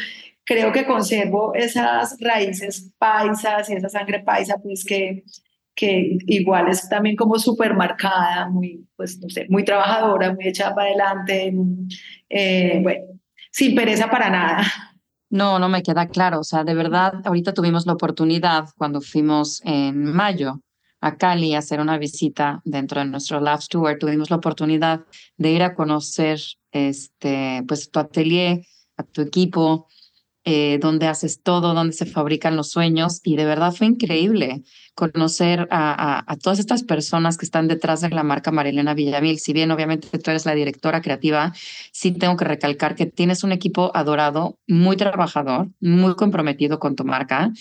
creo 0.52 0.72
que 0.72 0.86
conservo 0.86 1.54
esas 1.54 2.16
raíces 2.20 2.92
paisas 2.98 3.70
y 3.70 3.74
esa 3.74 3.88
sangre 3.88 4.20
paisa, 4.20 4.56
pues 4.62 4.84
que, 4.84 5.24
que 5.74 6.18
igual 6.26 6.68
es 6.68 6.88
también 6.88 7.16
como 7.16 7.38
súper 7.38 7.74
marcada, 7.74 8.48
muy, 8.48 8.86
pues 8.96 9.18
no 9.20 9.28
sé, 9.28 9.46
muy 9.48 9.64
trabajadora, 9.64 10.34
muy 10.34 10.48
echada 10.48 10.74
para 10.74 10.88
adelante, 10.88 11.54
eh, 12.28 12.80
bueno, 12.82 13.04
sin 13.50 13.74
pereza 13.74 14.10
para 14.10 14.30
nada. 14.30 14.64
No, 15.30 15.58
no 15.58 15.68
me 15.70 15.82
queda 15.82 16.08
claro. 16.08 16.40
O 16.40 16.44
sea, 16.44 16.62
de 16.62 16.74
verdad, 16.74 17.14
ahorita 17.24 17.54
tuvimos 17.54 17.86
la 17.86 17.94
oportunidad 17.94 18.66
cuando 18.76 19.00
fuimos 19.00 19.62
en 19.64 20.04
mayo 20.04 20.60
a 21.00 21.16
Cali 21.16 21.54
a 21.54 21.58
hacer 21.58 21.80
una 21.80 21.96
visita 21.96 22.60
dentro 22.64 23.00
de 23.00 23.06
nuestro 23.06 23.40
Love 23.40 23.66
Tour. 23.68 23.98
Tuvimos 23.98 24.28
la 24.28 24.36
oportunidad 24.36 25.06
de 25.38 25.50
ir 25.50 25.62
a 25.62 25.74
conocer 25.74 26.38
este, 26.70 27.64
pues, 27.66 27.90
tu 27.90 27.98
atelier, 27.98 28.60
a 28.98 29.02
tu 29.04 29.22
equipo, 29.22 29.88
eh, 30.44 30.78
donde 30.80 31.06
haces 31.06 31.40
todo, 31.40 31.72
donde 31.72 31.92
se 31.92 32.04
fabrican 32.04 32.56
los 32.56 32.70
sueños 32.70 33.20
y 33.22 33.36
de 33.36 33.44
verdad 33.44 33.72
fue 33.72 33.86
increíble 33.86 34.62
conocer 34.94 35.68
a, 35.70 36.36
todas 36.42 36.58
estas 36.58 36.82
personas 36.82 37.38
que 37.38 37.44
están 37.44 37.68
detrás 37.68 38.00
de 38.00 38.10
la 38.10 38.24
marca 38.24 38.50
Marilena 38.50 38.92
Villamil. 38.92 39.38
Si 39.38 39.52
bien 39.52 39.70
obviamente 39.70 40.08
tú 40.18 40.30
eres 40.30 40.44
la 40.44 40.54
directora 40.54 41.00
creativa, 41.00 41.52
sí 41.92 42.10
tengo 42.10 42.36
que 42.36 42.44
recalcar 42.44 42.96
que 42.96 43.06
tienes 43.06 43.44
un 43.44 43.52
equipo 43.52 43.92
adorado, 43.94 44.58
muy 44.66 44.96
trabajador, 44.96 45.68
muy 45.80 46.16
comprometido 46.16 46.78
con 46.78 46.96
tu 46.96 47.04
marca 47.04 47.52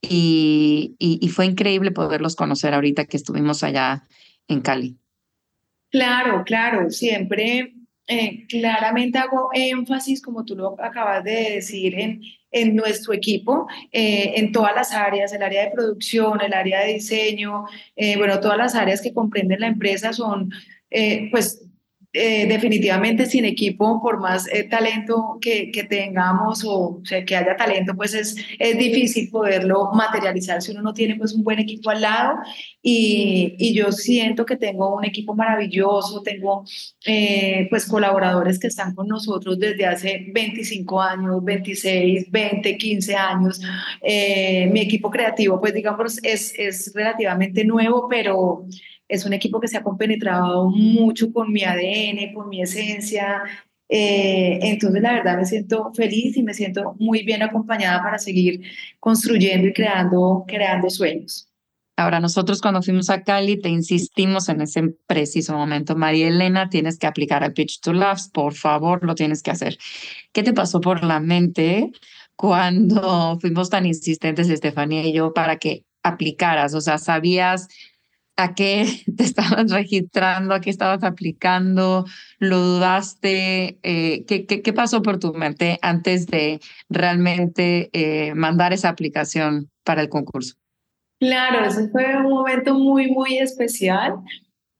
y, 0.00 0.94
y, 0.98 1.18
y 1.20 1.28
fue 1.30 1.46
increíble 1.46 1.90
poderlos 1.90 2.36
conocer 2.36 2.72
ahorita 2.72 3.06
que 3.06 3.16
estuvimos 3.16 3.64
allá 3.64 4.04
en 4.46 4.60
Cali. 4.60 4.96
Claro, 5.90 6.44
claro, 6.44 6.90
siempre 6.90 7.74
eh, 8.08 8.46
claramente 8.48 9.18
hago 9.18 9.50
énfasis, 9.52 10.22
como 10.22 10.44
tú 10.44 10.56
lo 10.56 10.80
acabas 10.82 11.22
de 11.24 11.50
decir, 11.56 11.94
en, 11.98 12.74
nuestro 12.74 13.12
equipo, 13.12 13.68
eh, 13.92 14.32
en 14.36 14.52
todas 14.52 14.74
las 14.74 14.92
áreas, 14.92 15.32
el 15.34 15.42
área 15.42 15.64
de 15.64 15.70
producción, 15.70 16.40
el 16.40 16.54
área 16.54 16.80
de 16.80 16.94
diseño, 16.94 17.66
eh, 17.94 18.16
bueno, 18.16 18.40
todas 18.40 18.56
las 18.56 18.74
áreas 18.74 19.02
que 19.02 19.12
comprenden 19.12 19.60
la 19.60 19.66
empresa 19.66 20.14
son, 20.14 20.50
pues, 21.30 21.67
eh, 22.14 22.46
definitivamente 22.46 23.26
sin 23.26 23.44
equipo, 23.44 24.00
por 24.00 24.18
más 24.18 24.48
eh, 24.50 24.64
talento 24.64 25.36
que, 25.42 25.70
que, 25.70 25.84
tengamos 25.84 26.64
o, 26.66 27.02
sea, 27.04 27.22
que 27.22 27.36
haya 27.36 27.54
talento, 27.54 27.94
pues 27.94 28.14
es, 28.14 28.34
es 28.58 28.78
difícil 28.78 29.28
poderlo 29.30 29.90
materializar 29.92 30.62
si 30.62 30.72
uno 30.72 30.80
no 30.80 30.94
tiene 30.94 31.16
pues 31.16 31.34
un 31.34 31.44
buen 31.44 31.58
equipo 31.58 31.90
al 31.90 32.00
lado. 32.00 32.38
Y, 32.80 33.56
y 33.58 33.74
yo 33.74 33.92
siento 33.92 34.46
que 34.46 34.56
tengo 34.56 34.96
un 34.96 35.04
equipo 35.04 35.34
maravilloso, 35.34 36.22
tengo 36.22 36.64
eh, 37.04 37.66
pues 37.68 37.84
colaboradores 37.84 38.58
que 38.58 38.68
están 38.68 38.94
con 38.94 39.06
nosotros 39.06 39.58
desde 39.58 39.84
hace 39.84 40.28
25 40.32 41.02
años, 41.02 41.44
26, 41.44 42.30
20, 42.30 42.78
15 42.78 43.14
años. 43.14 43.60
mi 44.02 44.80
equipo 44.80 45.10
creativo, 45.10 45.60
pues 45.60 45.74
digamos, 45.74 46.18
es, 46.24 46.54
es 46.58 46.90
relativamente 46.94 47.64
nuevo, 47.66 48.08
pero 48.08 48.64
es 49.08 49.24
un 49.24 49.32
equipo 49.32 49.60
que 49.60 49.68
se 49.68 49.78
ha 49.78 49.82
compenetrado 49.82 50.68
mucho 50.68 51.32
con 51.32 51.52
mi 51.52 51.64
ADN, 51.64 52.34
con 52.34 52.48
mi 52.48 52.62
esencia. 52.62 53.42
Eh, 53.88 54.58
entonces, 54.62 55.00
la 55.00 55.14
verdad, 55.14 55.38
me 55.38 55.46
siento 55.46 55.92
feliz 55.94 56.36
y 56.36 56.42
me 56.42 56.54
siento 56.54 56.94
muy 56.98 57.22
bien 57.24 57.42
acompañada 57.42 58.02
para 58.02 58.18
seguir 58.18 58.60
construyendo 59.00 59.66
y 59.68 59.72
creando, 59.72 60.44
creando 60.46 60.90
sueños. 60.90 61.48
Ahora, 61.96 62.20
nosotros 62.20 62.60
cuando 62.60 62.80
fuimos 62.80 63.10
a 63.10 63.24
Cali 63.24 63.60
te 63.60 63.70
insistimos 63.70 64.48
en 64.48 64.60
ese 64.60 64.94
preciso 65.08 65.54
momento, 65.56 65.96
María 65.96 66.28
Elena, 66.28 66.68
tienes 66.68 66.96
que 66.96 67.08
aplicar 67.08 67.42
el 67.42 67.52
Pitch 67.52 67.80
to 67.80 67.92
Laughs, 67.92 68.28
por 68.28 68.54
favor, 68.54 69.04
lo 69.04 69.16
tienes 69.16 69.42
que 69.42 69.50
hacer. 69.50 69.78
¿Qué 70.32 70.44
te 70.44 70.52
pasó 70.52 70.80
por 70.80 71.02
la 71.02 71.18
mente 71.18 71.90
cuando 72.36 73.36
fuimos 73.40 73.68
tan 73.68 73.84
insistentes, 73.84 74.48
Estefanía 74.48 75.04
y 75.04 75.12
yo, 75.12 75.34
para 75.34 75.56
que 75.56 75.86
aplicaras? 76.04 76.72
O 76.74 76.80
sea, 76.80 76.98
¿sabías 76.98 77.66
a 78.38 78.54
qué 78.54 78.86
te 79.16 79.24
estabas 79.24 79.70
registrando, 79.70 80.54
a 80.54 80.60
qué 80.60 80.70
estabas 80.70 81.02
aplicando, 81.02 82.06
lo 82.38 82.58
dudaste, 82.58 83.78
eh, 83.82 84.24
¿qué, 84.26 84.46
qué, 84.46 84.72
pasó 84.72 85.02
por 85.02 85.18
tu 85.18 85.34
mente 85.34 85.78
antes 85.82 86.26
de 86.26 86.60
realmente 86.88 87.90
eh, 87.92 88.34
mandar 88.34 88.72
esa 88.72 88.88
aplicación 88.88 89.70
para 89.84 90.00
el 90.00 90.08
concurso? 90.08 90.54
Claro, 91.18 91.66
ese 91.66 91.88
fue 91.88 92.16
un 92.16 92.30
momento 92.30 92.74
muy, 92.74 93.10
muy 93.10 93.38
especial 93.38 94.14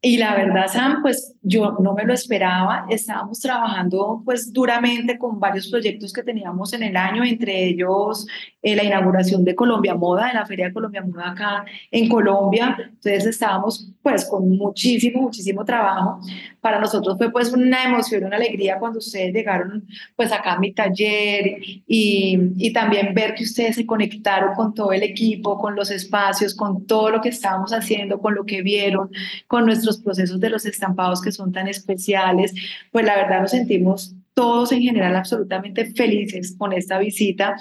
y 0.01 0.17
la 0.17 0.37
verdad, 0.37 0.69
Sam, 0.69 1.03
pues 1.03 1.35
yo 1.43 1.77
no 1.81 1.93
me 1.93 2.05
lo 2.05 2.15
esperaba. 2.15 2.87
Estábamos 2.89 3.41
trabajando 3.41 4.23
pues 4.25 4.53
duramente 4.53 5.19
con 5.19 5.41
varios 5.41 5.69
proyectos 5.69 6.13
que 6.13 6.23
teníamos 6.23 6.73
en 6.73 6.85
el 6.85 6.97
año, 6.97 7.25
entre 7.25 7.65
ellos 7.65 8.25
eh, 8.63 8.77
la 8.77 8.85
inauguración 8.85 9.45
de 9.45 9.57
Colombia 9.57 9.97
Moda, 9.97 10.29
de 10.29 10.35
la 10.35 10.47
Feria 10.47 10.67
de 10.67 10.73
Colombia 10.73 11.03
Moda 11.03 11.31
acá 11.31 11.65
en 11.91 12.09
Colombia. 12.09 12.77
Entonces 12.79 13.27
estábamos 13.27 13.91
pues 14.01 14.25
con 14.25 14.49
muchísimo, 14.49 15.23
muchísimo 15.23 15.65
trabajo. 15.65 16.21
Para 16.61 16.79
nosotros 16.79 17.19
fue 17.19 17.33
pues 17.33 17.53
una 17.53 17.85
emoción, 17.85 18.25
una 18.25 18.37
alegría 18.37 18.79
cuando 18.79 19.01
ustedes 19.01 19.35
llegaron 19.35 19.85
pues 20.15 20.31
acá 20.31 20.53
a 20.53 20.59
mi 20.61 20.73
taller 20.73 21.59
y, 21.87 22.39
y 22.57 22.73
también 22.73 23.15
ver 23.15 23.35
que 23.35 23.45
ustedes 23.45 23.75
se 23.75 23.87
conectaron 23.87 24.55
con 24.55 24.75
todo 24.75 24.93
el 24.93 25.03
equipo, 25.03 25.59
con 25.59 25.75
los 25.75 25.91
espacios, 25.91 26.55
con 26.55 26.87
todo 26.87 27.11
lo 27.11 27.21
que 27.21 27.31
estábamos 27.31 27.73
haciendo, 27.73 28.21
con 28.21 28.35
lo 28.35 28.45
que 28.45 28.63
vieron, 28.63 29.11
con 29.47 29.67
nuestros 29.89 30.05
procesos 30.05 30.41
de 30.41 30.51
los 30.51 30.67
estampados 30.67 31.23
que 31.23 31.33
son 31.33 31.53
tan 31.53 31.69
especiales. 31.69 32.55
Pues 32.93 33.05
la 33.07 33.17
verdad 33.17 33.41
nos 33.41 33.51
sentimos 33.51 34.15
todos 34.35 34.71
en 34.73 34.83
general 34.83 35.17
absolutamente 35.17 35.87
felices 35.95 36.55
con 36.57 36.73
esta 36.73 36.99
visita 36.99 37.57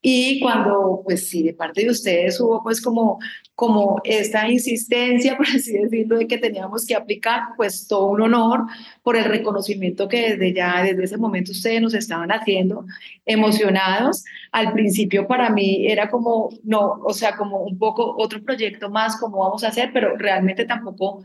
y 0.00 0.38
cuando, 0.40 1.02
pues 1.04 1.28
sí, 1.28 1.42
de 1.42 1.54
parte 1.54 1.82
de 1.82 1.90
ustedes 1.90 2.40
hubo 2.40 2.62
pues 2.62 2.80
como, 2.80 3.18
como 3.56 4.00
esta 4.04 4.48
insistencia, 4.48 5.36
por 5.36 5.46
así 5.46 5.72
decirlo, 5.72 6.18
de 6.18 6.28
que 6.28 6.38
teníamos 6.38 6.86
que 6.86 6.94
aplicar, 6.94 7.40
pues 7.56 7.88
todo 7.88 8.06
un 8.06 8.22
honor 8.22 8.60
por 9.02 9.16
el 9.16 9.24
reconocimiento 9.24 10.06
que 10.06 10.30
desde 10.30 10.54
ya, 10.54 10.84
desde 10.84 11.04
ese 11.04 11.16
momento 11.16 11.50
ustedes 11.50 11.82
nos 11.82 11.94
estaban 11.94 12.30
haciendo, 12.30 12.84
emocionados. 13.26 14.24
Al 14.52 14.72
principio 14.72 15.26
para 15.26 15.50
mí 15.50 15.86
era 15.88 16.08
como, 16.08 16.50
no, 16.62 17.00
o 17.04 17.12
sea, 17.12 17.36
como 17.36 17.58
un 17.64 17.76
poco 17.76 18.14
otro 18.18 18.40
proyecto 18.42 18.90
más, 18.90 19.16
como 19.18 19.38
vamos 19.38 19.64
a 19.64 19.68
hacer, 19.68 19.90
pero 19.92 20.16
realmente 20.16 20.64
tampoco, 20.64 21.24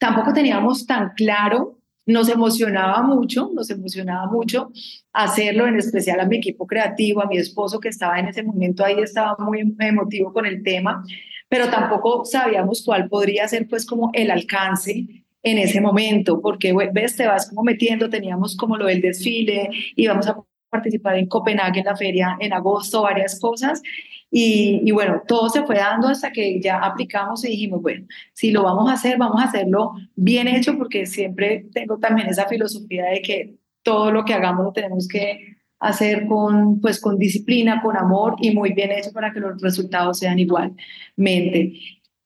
tampoco 0.00 0.32
teníamos 0.32 0.86
tan 0.86 1.10
claro 1.14 1.76
nos 2.06 2.28
emocionaba 2.28 3.02
mucho, 3.02 3.50
nos 3.54 3.70
emocionaba 3.70 4.26
mucho 4.26 4.72
hacerlo, 5.12 5.66
en 5.66 5.76
especial 5.76 6.18
a 6.18 6.26
mi 6.26 6.38
equipo 6.38 6.66
creativo, 6.66 7.22
a 7.22 7.26
mi 7.26 7.36
esposo 7.36 7.78
que 7.78 7.88
estaba 7.88 8.18
en 8.18 8.26
ese 8.26 8.42
momento 8.42 8.84
ahí, 8.84 8.98
estaba 9.00 9.36
muy 9.38 9.74
emotivo 9.78 10.32
con 10.32 10.46
el 10.46 10.62
tema, 10.62 11.04
pero 11.48 11.68
tampoco 11.68 12.24
sabíamos 12.24 12.82
cuál 12.84 13.08
podría 13.08 13.46
ser 13.46 13.68
pues 13.68 13.86
como 13.86 14.10
el 14.12 14.30
alcance 14.30 15.06
en 15.42 15.58
ese 15.58 15.80
momento, 15.80 16.40
porque 16.40 16.74
ves, 16.92 17.16
te 17.16 17.26
vas 17.26 17.48
como 17.48 17.62
metiendo, 17.62 18.10
teníamos 18.10 18.56
como 18.56 18.76
lo 18.76 18.86
del 18.86 19.00
desfile, 19.00 19.70
íbamos 19.96 20.26
a 20.26 20.36
participar 20.70 21.16
en 21.16 21.26
Copenhague 21.26 21.80
en 21.80 21.86
la 21.86 21.96
feria 21.96 22.36
en 22.40 22.52
agosto, 22.52 23.02
varias 23.02 23.38
cosas, 23.38 23.82
y, 24.30 24.80
y, 24.84 24.92
bueno, 24.92 25.22
todo 25.26 25.48
se 25.48 25.64
fue 25.64 25.76
dando 25.76 26.08
hasta 26.08 26.30
que 26.30 26.60
ya 26.60 26.78
aplicamos 26.78 27.44
y 27.44 27.48
dijimos, 27.48 27.82
bueno, 27.82 28.06
si 28.32 28.52
lo 28.52 28.62
vamos 28.62 28.88
a 28.88 28.94
hacer, 28.94 29.18
vamos 29.18 29.42
a 29.42 29.46
hacerlo 29.46 29.94
bien 30.14 30.46
hecho, 30.46 30.78
porque 30.78 31.04
siempre 31.06 31.66
tengo 31.72 31.98
también 31.98 32.28
esa 32.28 32.46
filosofía 32.46 33.06
de 33.06 33.22
que 33.22 33.56
todo 33.82 34.12
lo 34.12 34.24
que 34.24 34.34
hagamos 34.34 34.64
lo 34.64 34.72
tenemos 34.72 35.08
que 35.08 35.56
hacer 35.80 36.26
con, 36.26 36.80
pues, 36.80 37.00
con 37.00 37.18
disciplina, 37.18 37.82
con 37.82 37.96
amor 37.96 38.36
y 38.40 38.54
muy 38.54 38.72
bien 38.72 38.92
hecho 38.92 39.12
para 39.12 39.32
que 39.32 39.40
los 39.40 39.60
resultados 39.60 40.18
sean 40.18 40.38
igualmente. 40.38 41.72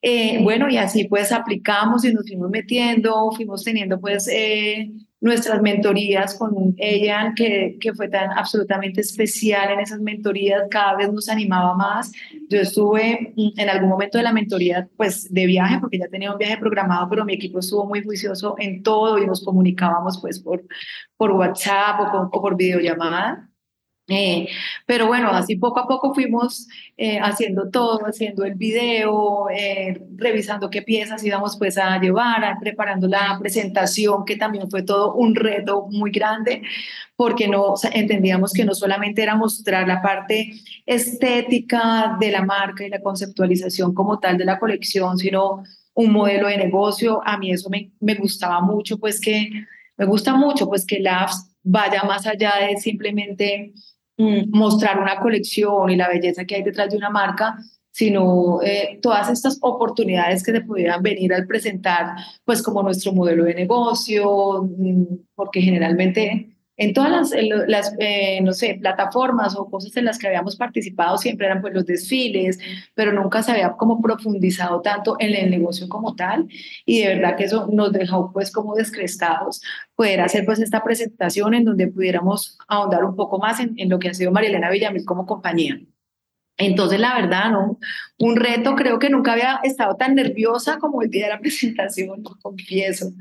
Eh, 0.07 0.39
bueno, 0.43 0.69
y 0.69 0.77
así 0.77 1.05
pues 1.05 1.33
aplicamos 1.33 2.05
y 2.05 2.13
nos 2.13 2.27
fuimos 2.27 2.51
metiendo, 2.51 3.31
fuimos 3.33 3.65
teniendo 3.65 3.99
pues 3.99 4.29
eh, 4.29 4.91
nuestras 5.21 5.63
mentorías 5.63 6.35
con 6.35 6.75
ella, 6.77 7.33
que, 7.35 7.79
que 7.81 7.95
fue 7.95 8.09
tan 8.09 8.31
absolutamente 8.33 9.01
especial 9.01 9.71
en 9.73 9.81
esas 9.81 10.01
mentorías, 10.01 10.65
cada 10.71 10.97
vez 10.97 11.13
nos 11.13 11.29
animaba 11.29 11.75
más. 11.75 12.13
Yo 12.49 12.61
estuve 12.61 13.33
en 13.37 13.69
algún 13.69 13.89
momento 13.89 14.19
de 14.19 14.25
la 14.25 14.33
mentoría, 14.33 14.89
pues 14.97 15.33
de 15.33 15.47
viaje, 15.47 15.79
porque 15.81 15.99
ya 15.99 16.09
tenía 16.09 16.33
un 16.33 16.39
viaje 16.39 16.59
programado, 16.59 17.09
pero 17.09 17.25
mi 17.25 17.35
equipo 17.35 17.61
estuvo 17.61 17.87
muy 17.87 18.03
juicioso 18.03 18.55
en 18.59 18.83
todo 18.83 19.19
y 19.19 19.27
nos 19.27 19.43
comunicábamos 19.43 20.21
pues 20.21 20.41
por, 20.41 20.63
por 21.17 21.33
WhatsApp 21.33 22.01
o, 22.01 22.29
o 22.31 22.43
por 22.43 22.57
videollamada. 22.57 23.49
Eh, 24.07 24.49
pero 24.87 25.07
bueno, 25.07 25.31
así 25.31 25.57
poco 25.57 25.81
a 25.81 25.89
poco 25.89 26.13
fuimos 26.13 26.69
eh, 26.99 27.19
haciendo 27.19 27.71
todo, 27.71 28.01
haciendo 28.07 28.45
el 28.45 28.55
video, 28.55 29.49
eh, 29.49 29.99
revisando 30.17 30.69
qué 30.69 30.83
piezas 30.83 31.25
íbamos 31.25 31.57
pues 31.57 31.79
a 31.79 31.99
llevar, 31.99 32.59
preparando 32.61 33.09
la 33.09 33.39
presentación, 33.41 34.27
que 34.27 34.37
también 34.37 34.71
fue 34.71 34.83
todo 34.83 35.15
un 35.15 35.35
reto 35.35 35.87
muy 35.91 36.11
grande, 36.11 36.63
porque 37.17 37.49
no 37.49 37.75
entendíamos 37.93 38.53
que 38.53 38.67
no 38.67 38.75
solamente 38.75 39.23
era 39.23 39.37
mostrar 39.37 39.89
la 39.89 40.03
parte 40.03 40.53
estética 40.85 42.17
de 42.21 42.31
la 42.31 42.45
marca 42.45 42.85
y 42.85 42.91
la 42.91 43.01
conceptualización 43.01 43.95
como 43.95 44.19
tal 44.19 44.37
de 44.37 44.45
la 44.45 44.59
colección, 44.59 45.17
sino 45.17 45.63
un 45.95 46.13
modelo 46.13 46.49
de 46.49 46.59
negocio. 46.59 47.23
A 47.25 47.39
mí 47.39 47.51
eso 47.53 47.71
me, 47.71 47.91
me 48.01 48.17
gustaba 48.17 48.61
mucho, 48.61 48.99
pues 48.99 49.19
que 49.19 49.49
me 49.97 50.05
gusta 50.05 50.35
mucho, 50.35 50.69
pues 50.69 50.85
que 50.85 51.01
Labs 51.01 51.51
vaya 51.63 52.03
más 52.05 52.27
allá 52.27 52.55
de 52.61 52.77
simplemente 52.77 53.73
mostrar 54.17 55.01
una 55.01 55.19
colección 55.19 55.91
y 55.91 55.97
la 55.97 56.09
belleza 56.09 56.45
que 56.45 56.57
hay 56.57 56.63
detrás 56.63 56.91
de 56.91 56.97
una 56.97 57.11
marca, 57.11 57.57
sino 57.91 58.61
eh, 58.63 58.99
todas 59.01 59.31
estas 59.31 59.59
oportunidades 59.61 60.43
que 60.43 60.53
se 60.53 60.61
pudieran 60.63 61.03
venir 61.03 61.33
al 61.33 61.47
presentar, 61.47 62.17
pues 62.45 62.61
como 62.63 62.83
nuestro 62.83 63.13
modelo 63.13 63.45
de 63.45 63.55
negocio, 63.55 64.65
mm, 64.65 65.05
porque 65.35 65.61
generalmente 65.61 66.54
en 66.77 66.93
todas 66.93 67.11
las, 67.11 67.33
las 67.69 67.95
eh, 67.99 68.41
no 68.43 68.53
sé, 68.53 68.79
plataformas 68.81 69.57
o 69.57 69.71
cosas 69.71 69.97
en 69.97 70.07
las 70.07 70.19
que 70.19 70.27
habíamos 70.27 70.57
participado 70.57 71.19
siempre 71.19 71.47
eran 71.47 71.61
pues 71.61 71.75
los 71.75 71.87
desfiles, 71.87 72.59
pero 72.95 73.13
nunca 73.13 73.43
se 73.43 73.53
había 73.53 73.73
como 73.73 74.01
profundizado 74.01 74.81
tanto 74.81 75.17
en 75.19 75.35
el 75.35 75.51
negocio 75.51 75.89
como 75.89 76.15
tal 76.15 76.49
y 76.85 77.03
de 77.03 77.15
verdad 77.15 77.37
que 77.37 77.45
eso 77.45 77.69
nos 77.73 77.93
dejó 77.93 78.33
pues 78.33 78.51
como 78.51 78.75
descrestados 78.75 79.63
poder 79.95 80.21
hacer 80.21 80.45
pues 80.45 80.59
esta 80.59 80.83
presentación 80.83 81.55
en 81.55 81.65
donde 81.65 81.89
pudiéramos 81.89 82.59
ahondar 82.69 83.05
un 83.05 83.15
poco 83.17 83.39
más 83.39 83.61
en, 83.61 83.75
en 83.77 83.89
lo 83.89 83.99
que 83.99 84.09
ha 84.09 84.15
sido 84.15 84.33
Marilena 84.33 84.71
Villamil 84.71 85.05
como 85.05 85.27
compañía. 85.27 85.81
Entonces, 86.57 87.01
la 87.01 87.15
verdad, 87.15 87.51
¿no? 87.51 87.79
Un 88.19 88.37
reto, 88.37 88.77
creo 88.77 89.01
que 89.01 89.11
nunca 89.11 89.33
había 89.33 89.59
estado 89.65 89.97
tan 89.97 90.15
nerviosa 90.15 90.79
como 90.79 91.03
el 91.03 91.11
día 91.11 91.25
de 91.25 91.33
la 91.33 91.41
presentación, 91.41 92.23
confieso. 92.41 93.13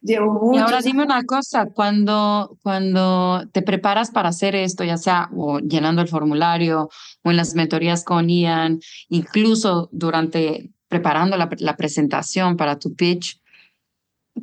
Llevo 0.00 0.32
mucho. 0.32 0.58
Y 0.58 0.62
ahora 0.62 0.80
dime 0.80 1.04
una 1.04 1.22
cosa, 1.24 1.66
cuando, 1.66 2.56
cuando 2.62 3.46
te 3.52 3.62
preparas 3.62 4.10
para 4.10 4.30
hacer 4.30 4.54
esto, 4.54 4.84
ya 4.84 4.96
sea 4.96 5.28
o 5.36 5.58
llenando 5.58 6.00
el 6.00 6.08
formulario 6.08 6.88
o 7.22 7.30
en 7.30 7.36
las 7.36 7.54
mentorías 7.54 8.04
con 8.04 8.28
Ian, 8.28 8.80
incluso 9.08 9.88
durante 9.92 10.70
preparando 10.88 11.36
la, 11.36 11.50
la 11.58 11.76
presentación 11.76 12.56
para 12.56 12.78
tu 12.78 12.94
pitch, 12.94 13.38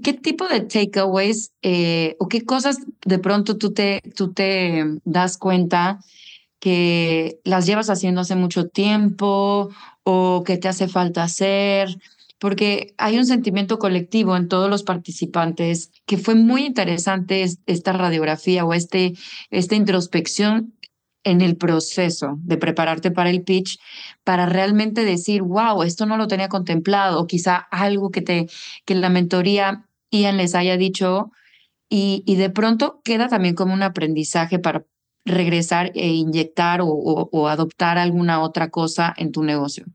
¿qué 0.03 0.13
tipo 0.13 0.47
de 0.47 0.61
takeaways 0.61 1.51
eh, 1.61 2.15
o 2.19 2.27
qué 2.27 2.45
cosas 2.45 2.77
de 3.05 3.19
pronto 3.19 3.57
tú 3.57 3.73
te, 3.73 4.01
tú 4.15 4.33
te 4.33 4.83
das 5.03 5.37
cuenta? 5.37 5.99
Que 6.65 7.41
las 7.43 7.67
llevas 7.67 7.91
haciendo 7.91 8.21
hace 8.21 8.35
mucho 8.35 8.67
tiempo 8.67 9.69
o 10.01 10.43
que 10.43 10.57
te 10.57 10.67
hace 10.67 10.87
falta 10.87 11.21
hacer, 11.21 11.95
porque 12.39 12.95
hay 12.97 13.19
un 13.19 13.27
sentimiento 13.27 13.77
colectivo 13.77 14.35
en 14.35 14.47
todos 14.47 14.67
los 14.67 14.81
participantes 14.81 15.91
que 16.07 16.17
fue 16.17 16.33
muy 16.33 16.65
interesante 16.65 17.45
esta 17.67 17.93
radiografía 17.93 18.65
o 18.65 18.73
este, 18.73 19.13
esta 19.51 19.75
introspección 19.75 20.73
en 21.23 21.41
el 21.41 21.55
proceso 21.55 22.39
de 22.39 22.57
prepararte 22.57 23.11
para 23.11 23.29
el 23.29 23.43
pitch, 23.43 23.77
para 24.23 24.47
realmente 24.47 25.05
decir, 25.05 25.43
wow, 25.43 25.83
esto 25.83 26.07
no 26.07 26.17
lo 26.17 26.25
tenía 26.25 26.49
contemplado, 26.49 27.21
o 27.21 27.27
quizá 27.27 27.57
algo 27.69 28.09
que, 28.09 28.23
te, 28.23 28.47
que 28.85 28.95
la 28.95 29.09
mentoría 29.09 29.85
Ian 30.09 30.37
les 30.37 30.55
haya 30.55 30.77
dicho, 30.77 31.31
y, 31.89 32.23
y 32.25 32.37
de 32.37 32.49
pronto 32.49 33.01
queda 33.03 33.27
también 33.27 33.53
como 33.53 33.75
un 33.75 33.83
aprendizaje 33.83 34.57
para 34.57 34.83
regresar 35.25 35.91
e 35.95 36.07
inyectar 36.07 36.81
o, 36.81 36.87
o, 36.87 37.47
adoptar 37.47 37.97
alguna 37.97 38.41
otra 38.41 38.69
cosa 38.69 39.13
en 39.17 39.31
tu 39.31 39.43
negocio? 39.43 39.85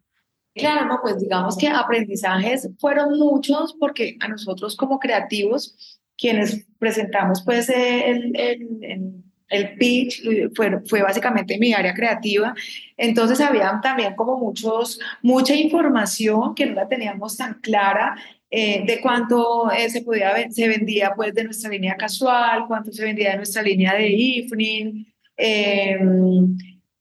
Claro, 0.54 0.86
no, 0.86 0.98
pues 1.00 1.20
digamos 1.20 1.56
que 1.56 1.68
aprendizajes 1.68 2.68
fueron 2.78 3.16
muchos 3.18 3.74
porque 3.78 4.16
a 4.20 4.28
nosotros 4.28 4.76
como 4.76 4.98
creativos, 4.98 6.00
quienes 6.18 6.66
presentamos 6.78 7.42
pues 7.44 7.68
el, 7.68 8.36
el, 8.36 9.22
el 9.48 9.74
pitch 9.76 10.22
fue, 10.54 10.80
fue 10.86 11.02
básicamente 11.02 11.58
mi 11.58 11.72
área 11.72 11.94
creativa, 11.94 12.54
entonces 12.96 13.40
había 13.40 13.78
también 13.82 14.14
como 14.16 14.36
muchos, 14.36 14.98
mucha 15.22 15.54
información 15.54 16.54
que 16.54 16.66
no 16.66 16.74
la 16.74 16.88
teníamos 16.88 17.36
tan 17.36 17.54
clara 17.60 18.16
eh, 18.50 18.84
de 18.84 19.00
cuánto 19.00 19.70
eh, 19.70 19.88
se, 19.90 20.02
podía, 20.02 20.34
se 20.50 20.66
vendía 20.66 21.12
pues 21.14 21.32
de 21.34 21.44
nuestra 21.44 21.70
línea 21.70 21.96
casual, 21.96 22.64
cuánto 22.66 22.92
se 22.92 23.04
vendía 23.04 23.30
de 23.30 23.36
nuestra 23.36 23.62
línea 23.62 23.94
de 23.94 24.08
evening, 24.08 25.04
eh, 25.40 25.98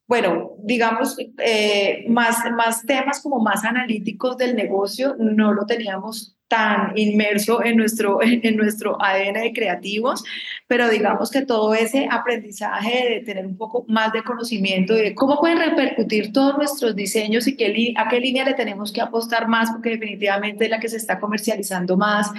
bueno, 0.07 0.55
digamos, 0.63 1.17
eh, 1.37 2.05
más, 2.09 2.37
más 2.55 2.83
temas 2.85 3.21
como 3.21 3.39
más 3.39 3.63
analíticos 3.63 4.37
del 4.37 4.55
negocio, 4.55 5.15
no 5.19 5.53
lo 5.53 5.67
teníamos 5.67 6.38
tan 6.49 6.97
inmerso 6.97 7.63
en 7.63 7.77
nuestro, 7.77 8.19
en 8.21 8.57
nuestro 8.57 9.01
ADN 9.01 9.35
de 9.35 9.53
creativos, 9.53 10.23
pero 10.67 10.89
digamos 10.89 11.31
que 11.31 11.45
todo 11.45 11.73
ese 11.73 12.07
aprendizaje 12.11 13.09
de 13.09 13.19
tener 13.21 13.45
un 13.45 13.55
poco 13.55 13.85
más 13.87 14.11
de 14.11 14.23
conocimiento 14.23 14.93
de 14.93 15.15
cómo 15.15 15.39
pueden 15.39 15.59
repercutir 15.59 16.33
todos 16.33 16.57
nuestros 16.57 16.95
diseños 16.95 17.47
y 17.47 17.55
qué, 17.55 17.93
a 17.95 18.09
qué 18.09 18.19
línea 18.19 18.43
le 18.43 18.55
tenemos 18.55 18.91
que 18.91 18.99
apostar 18.99 19.47
más, 19.47 19.71
porque 19.71 19.91
definitivamente 19.91 20.65
es 20.65 20.71
la 20.71 20.79
que 20.79 20.89
se 20.89 20.97
está 20.97 21.19
comercializando 21.19 21.95
más, 21.95 22.31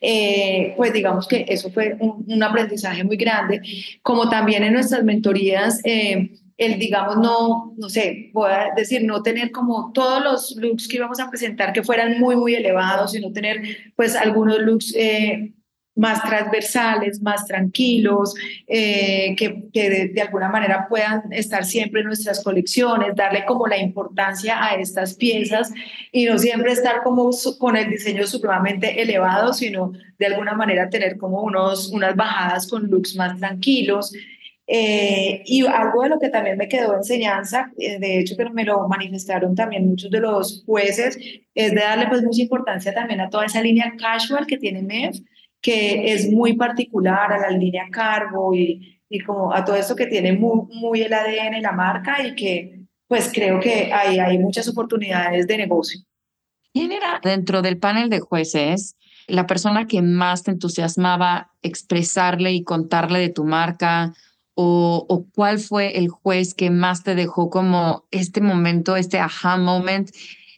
eh, 0.00 0.72
pues 0.76 0.92
digamos 0.92 1.26
que 1.26 1.44
eso 1.48 1.70
fue 1.70 1.96
un, 1.98 2.24
un, 2.26 2.42
aprendizaje 2.42 3.02
muy 3.02 3.16
grande, 3.16 3.60
como 4.02 4.30
también 4.30 4.62
en 4.62 4.72
nuestras 4.72 5.02
mentorías. 5.02 5.80
Eh, 5.84 6.30
el, 6.58 6.78
digamos, 6.78 7.18
no, 7.18 7.74
no 7.76 7.88
sé, 7.88 8.30
voy 8.32 8.50
a 8.50 8.68
decir, 8.74 9.04
no 9.04 9.22
tener 9.22 9.50
como 9.50 9.92
todos 9.92 10.22
los 10.22 10.56
looks 10.56 10.88
que 10.88 10.96
íbamos 10.96 11.20
a 11.20 11.28
presentar 11.28 11.72
que 11.72 11.82
fueran 11.82 12.18
muy, 12.18 12.36
muy 12.36 12.54
elevados, 12.54 13.12
sino 13.12 13.32
tener 13.32 13.62
pues 13.94 14.16
algunos 14.16 14.60
looks 14.60 14.94
eh, 14.96 15.52
más 15.96 16.22
transversales, 16.22 17.20
más 17.22 17.46
tranquilos, 17.46 18.34
eh, 18.66 19.34
que, 19.36 19.64
que 19.72 20.10
de, 20.14 20.20
alguna 20.20 20.48
manera 20.48 20.86
puedan 20.88 21.32
estar 21.32 21.64
siempre 21.64 22.02
en 22.02 22.06
nuestras 22.06 22.44
colecciones, 22.44 23.16
darle 23.16 23.44
como 23.46 23.66
la 23.66 23.78
importancia 23.78 24.62
a 24.62 24.74
estas 24.76 25.14
piezas 25.14 25.72
y 26.12 26.26
no 26.26 26.38
siempre 26.38 26.72
estar 26.72 27.02
como 27.02 27.30
con 27.58 27.76
el 27.76 27.88
diseño 27.88 28.26
supremamente 28.26 29.00
elevado, 29.00 29.54
sino 29.54 29.92
de 30.18 30.26
alguna 30.26 30.52
manera 30.52 30.90
tener 30.90 31.16
como 31.16 31.40
unos, 31.40 31.88
unas 31.88 32.14
bajadas 32.14 32.68
con 32.68 32.90
looks 32.90 33.16
más 33.16 33.38
tranquilos. 33.38 34.12
Eh, 34.68 35.42
y 35.44 35.64
algo 35.64 36.02
de 36.02 36.08
lo 36.08 36.18
que 36.18 36.28
también 36.28 36.58
me 36.58 36.68
quedó 36.68 36.96
enseñanza, 36.96 37.70
eh, 37.78 38.00
de 38.00 38.18
hecho 38.18 38.36
que 38.36 38.48
me 38.50 38.64
lo 38.64 38.88
manifestaron 38.88 39.54
también 39.54 39.86
muchos 39.86 40.10
de 40.10 40.20
los 40.20 40.64
jueces, 40.66 41.16
es 41.54 41.70
de 41.70 41.80
darle 41.80 42.08
pues 42.08 42.22
mucha 42.22 42.42
importancia 42.42 42.92
también 42.92 43.20
a 43.20 43.30
toda 43.30 43.44
esa 43.44 43.62
línea 43.62 43.94
casual 43.96 44.46
que 44.46 44.58
tiene 44.58 44.82
MEF, 44.82 45.18
que 45.60 46.12
es 46.12 46.30
muy 46.30 46.56
particular 46.56 47.32
a 47.32 47.38
la 47.38 47.50
línea 47.50 47.86
cargo 47.92 48.54
y, 48.54 49.00
y 49.08 49.20
como 49.20 49.54
a 49.54 49.64
todo 49.64 49.76
esto 49.76 49.94
que 49.94 50.06
tiene 50.06 50.32
muy, 50.32 50.66
muy 50.68 51.02
el 51.02 51.12
ADN 51.12 51.62
la 51.62 51.72
marca 51.72 52.26
y 52.26 52.34
que 52.34 52.80
pues 53.06 53.30
creo 53.32 53.60
que 53.60 53.92
ahí 53.92 54.18
hay 54.18 54.36
muchas 54.38 54.66
oportunidades 54.68 55.46
de 55.46 55.58
negocio. 55.58 56.00
¿Quién 56.72 56.90
era 56.90 57.20
dentro 57.22 57.62
del 57.62 57.78
panel 57.78 58.10
de 58.10 58.18
jueces 58.18 58.96
la 59.28 59.46
persona 59.46 59.86
que 59.86 60.02
más 60.02 60.42
te 60.42 60.52
entusiasmaba 60.52 61.52
expresarle 61.62 62.52
y 62.52 62.62
contarle 62.64 63.18
de 63.18 63.28
tu 63.28 63.44
marca 63.44 64.14
o, 64.58 65.26
cuál 65.34 65.58
fue 65.58 65.98
el 65.98 66.08
juez 66.08 66.54
que 66.54 66.70
más 66.70 67.02
te 67.04 67.14
dejó 67.14 67.50
como 67.50 68.06
este 68.10 68.40
momento, 68.40 68.96
este 68.96 69.18
aha 69.18 69.58
moment 69.58 70.10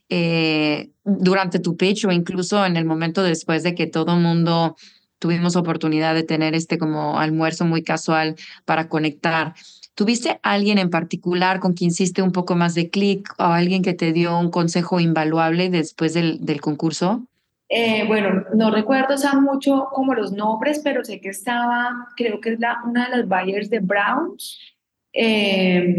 eh, 0.08 0.90
durante 1.04 1.58
tu 1.58 1.76
pitch 1.76 2.04
o 2.04 2.12
incluso 2.12 2.64
en 2.64 2.76
el 2.76 2.84
momento 2.84 3.22
después 3.22 3.64
de 3.64 3.74
que 3.74 3.88
todo 3.88 4.16
mundo 4.16 4.76
tuvimos 5.18 5.56
oportunidad 5.56 6.14
de 6.14 6.22
tener 6.22 6.54
este 6.54 6.78
como 6.78 7.18
almuerzo 7.18 7.64
muy 7.64 7.82
casual 7.82 8.36
para 8.64 8.88
conectar. 8.88 9.54
¿Tuviste 9.94 10.38
alguien 10.44 10.78
en 10.78 10.90
particular 10.90 11.58
con 11.58 11.72
quien 11.72 11.90
hiciste 11.90 12.22
un 12.22 12.30
poco 12.30 12.54
más 12.54 12.76
de 12.76 12.90
clic 12.90 13.34
o 13.36 13.44
alguien 13.44 13.82
que 13.82 13.94
te 13.94 14.12
dio 14.12 14.38
un 14.38 14.50
consejo 14.50 15.00
invaluable 15.00 15.70
después 15.70 16.14
del 16.14 16.60
concurso? 16.60 17.26
Eh, 17.68 18.04
bueno, 18.06 18.44
no 18.54 18.70
recuerdo 18.70 19.14
mucho 19.40 19.88
como 19.92 20.14
los 20.14 20.32
nombres, 20.32 20.80
pero 20.82 21.04
sé 21.04 21.20
que 21.20 21.28
estaba, 21.28 22.08
creo 22.16 22.40
que 22.40 22.54
es 22.54 22.60
la, 22.60 22.78
una 22.86 23.08
de 23.08 23.18
las 23.18 23.28
buyers 23.28 23.68
de 23.68 23.80
Browns. 23.80 24.58
Eh, 25.12 25.96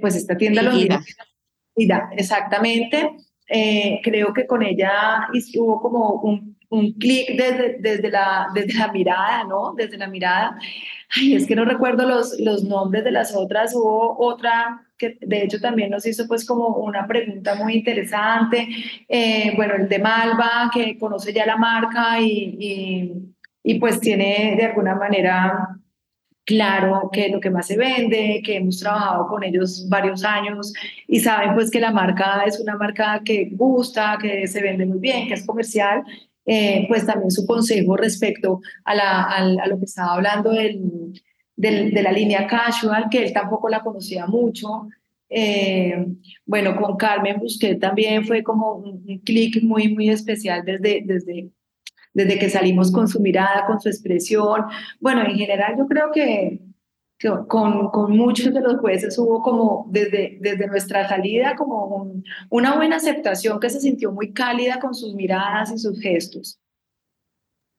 pues 0.00 0.14
esta 0.14 0.36
tienda 0.36 0.62
lo 0.62 0.72
Ida, 1.76 2.10
exactamente. 2.16 3.10
Eh, 3.48 4.00
creo 4.02 4.32
que 4.32 4.46
con 4.46 4.62
ella 4.62 5.28
hubo 5.56 5.80
como 5.82 6.14
un, 6.22 6.56
un 6.70 6.92
clic 6.92 7.36
desde, 7.36 7.76
desde, 7.80 8.10
la, 8.10 8.48
desde 8.54 8.78
la 8.78 8.92
mirada, 8.92 9.44
¿no? 9.44 9.74
Desde 9.76 9.98
la 9.98 10.06
mirada. 10.06 10.56
Ay, 11.16 11.34
es 11.34 11.46
que 11.46 11.56
no 11.56 11.64
recuerdo 11.64 12.08
los, 12.08 12.38
los 12.40 12.64
nombres 12.64 13.04
de 13.04 13.12
las 13.12 13.34
otras. 13.34 13.74
Hubo 13.74 14.16
otra 14.18 14.86
que 14.96 15.18
de 15.20 15.42
hecho 15.42 15.60
también 15.60 15.90
nos 15.90 16.06
hizo 16.06 16.26
pues 16.26 16.46
como 16.46 16.68
una 16.76 17.06
pregunta 17.06 17.54
muy 17.54 17.74
interesante. 17.74 18.68
Eh, 19.08 19.52
bueno, 19.56 19.74
el 19.74 19.88
de 19.88 19.98
Malva, 19.98 20.70
que 20.72 20.98
conoce 20.98 21.32
ya 21.32 21.46
la 21.46 21.56
marca 21.56 22.20
y, 22.20 22.56
y, 22.58 23.12
y 23.62 23.78
pues 23.78 24.00
tiene 24.00 24.54
de 24.56 24.64
alguna 24.66 24.94
manera 24.94 25.78
claro 26.44 27.08
que 27.12 27.26
es 27.26 27.32
lo 27.32 27.40
que 27.40 27.50
más 27.50 27.66
se 27.66 27.76
vende, 27.76 28.42
que 28.44 28.56
hemos 28.56 28.78
trabajado 28.78 29.26
con 29.28 29.42
ellos 29.42 29.88
varios 29.88 30.24
años 30.24 30.72
y 31.08 31.20
saben 31.20 31.54
pues 31.54 31.70
que 31.70 31.80
la 31.80 31.90
marca 31.90 32.42
es 32.46 32.60
una 32.60 32.76
marca 32.76 33.22
que 33.24 33.48
gusta, 33.52 34.18
que 34.20 34.46
se 34.46 34.60
vende 34.60 34.86
muy 34.86 34.98
bien, 34.98 35.26
que 35.26 35.34
es 35.34 35.46
comercial, 35.46 36.04
eh, 36.46 36.84
pues 36.88 37.06
también 37.06 37.30
su 37.30 37.46
consejo 37.46 37.96
respecto 37.96 38.60
a, 38.84 38.94
la, 38.94 39.22
a, 39.22 39.66
lo 39.66 39.78
que 39.78 39.84
estaba 39.84 40.14
hablando 40.14 40.50
del, 40.50 41.12
del, 41.56 41.92
de 41.92 42.02
la 42.02 42.12
línea 42.12 42.46
casual, 42.46 43.06
que 43.10 43.24
él 43.24 43.32
tampoco 43.32 43.68
la 43.68 43.82
conocía 43.82 44.26
mucho. 44.26 44.88
Eh, 45.30 46.06
bueno, 46.44 46.76
con 46.76 46.96
Carmen 46.96 47.40
Busquet 47.40 47.80
también 47.80 48.24
fue 48.24 48.42
como 48.42 48.74
un 48.74 49.18
clic 49.24 49.62
muy, 49.62 49.92
muy 49.92 50.10
especial 50.10 50.64
desde, 50.64 51.02
desde, 51.04 51.50
desde 52.12 52.38
que 52.38 52.50
salimos 52.50 52.92
con 52.92 53.08
su 53.08 53.20
mirada, 53.20 53.66
con 53.66 53.80
su 53.80 53.88
expresión. 53.88 54.62
Bueno, 55.00 55.22
en 55.26 55.36
general 55.36 55.74
yo 55.78 55.86
creo 55.86 56.12
que, 56.12 56.60
con, 57.48 57.88
con, 57.90 58.16
muchos 58.16 58.52
de 58.52 58.60
los 58.60 58.80
jueces 58.80 59.16
hubo 59.18 59.42
como 59.42 59.86
desde, 59.90 60.38
desde 60.40 60.66
nuestra 60.66 61.08
salida 61.08 61.54
como 61.56 62.12
una 62.50 62.76
buena 62.76 62.96
aceptación 62.96 63.60
que 63.60 63.70
se 63.70 63.80
sintió 63.80 64.12
muy 64.12 64.32
cálida 64.32 64.78
con 64.80 64.94
sus 64.94 65.14
miradas 65.14 65.72
y 65.72 65.78
sus 65.78 66.00
gestos. 66.00 66.58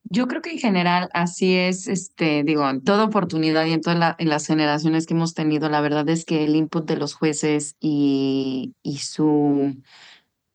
Yo 0.08 0.28
creo 0.28 0.40
que 0.40 0.52
en 0.52 0.58
general 0.58 1.08
así 1.12 1.54
es, 1.56 1.88
este, 1.88 2.44
digo, 2.44 2.68
en 2.68 2.82
toda 2.82 3.04
oportunidad 3.04 3.66
y 3.66 3.72
en 3.72 3.80
todas 3.80 4.14
en 4.18 4.28
las 4.28 4.46
generaciones 4.46 5.06
que 5.06 5.14
hemos 5.14 5.34
tenido, 5.34 5.68
la 5.68 5.80
verdad 5.80 6.08
es 6.08 6.24
que 6.24 6.44
el 6.44 6.54
input 6.54 6.86
de 6.86 6.96
los 6.96 7.14
jueces 7.14 7.76
y, 7.80 8.74
y 8.82 8.98
su 8.98 9.74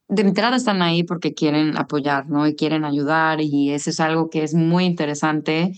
de 0.08 0.22
entrada 0.22 0.58
están 0.58 0.82
ahí 0.82 1.04
porque 1.04 1.34
quieren 1.34 1.78
apoyar, 1.78 2.30
¿no? 2.30 2.46
Y 2.46 2.56
quieren 2.56 2.84
ayudar 2.84 3.39
y 3.41 3.72
eso 3.72 3.89
es 3.89 4.00
algo 4.00 4.30
que 4.30 4.44
es 4.44 4.54
muy 4.54 4.86
interesante, 4.86 5.74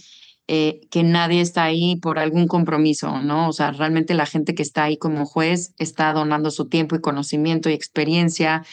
eh, 0.48 0.82
que 0.92 1.04
nadie 1.04 1.40
está 1.40 1.64
ahí 1.64 1.96
por 1.96 2.20
algún 2.20 2.48
compromiso, 2.48 3.22
¿no? 3.22 3.48
O 3.48 3.54
sea, 3.54 3.72
realmente 3.72 4.14
la 4.14 4.26
gente 4.26 4.54
que 4.56 4.64
está 4.64 4.84
ahí 4.84 4.98
como 4.98 5.26
juez 5.26 5.74
está 5.78 6.12
donando 6.12 6.52
su 6.52 6.68
tiempo 6.68 6.96
y 6.96 7.02
conocimiento 7.02 7.70
y 7.70 7.74
experiencia 7.74 8.66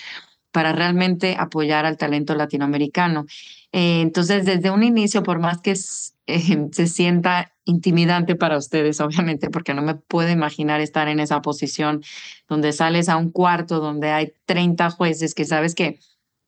para 0.51 0.73
realmente 0.73 1.37
apoyar 1.39 1.87
al 1.87 1.97
talento 1.97 2.35
latinoamericano. 2.35 3.27
Eh, 3.73 4.01
entonces, 4.01 4.45
desde 4.45 4.71
un 4.71 4.83
inicio, 4.83 5.23
por 5.23 5.39
más 5.39 5.61
que 5.61 5.73
eh, 6.27 6.69
se 6.73 6.87
sienta 6.89 7.53
intimidante 7.65 8.35
para 8.35 8.59
ustedes, 8.59 9.01
obviamente, 9.01 9.49
porque 9.49 9.75
no 9.75 9.83
me 9.83 9.95
puedo 9.95 10.29
imaginar 10.29 10.81
estar 10.81 11.07
en 11.07 11.21
esa 11.21 11.41
posición 11.41 12.03
donde 12.49 12.73
sales 12.73 13.09
a 13.09 13.17
un 13.17 13.31
cuarto 13.31 13.79
donde 13.79 14.11
hay 14.11 14.33
30 14.47 14.91
jueces 14.91 15.35
que 15.35 15.45
sabes 15.45 15.75
que 15.75 16.01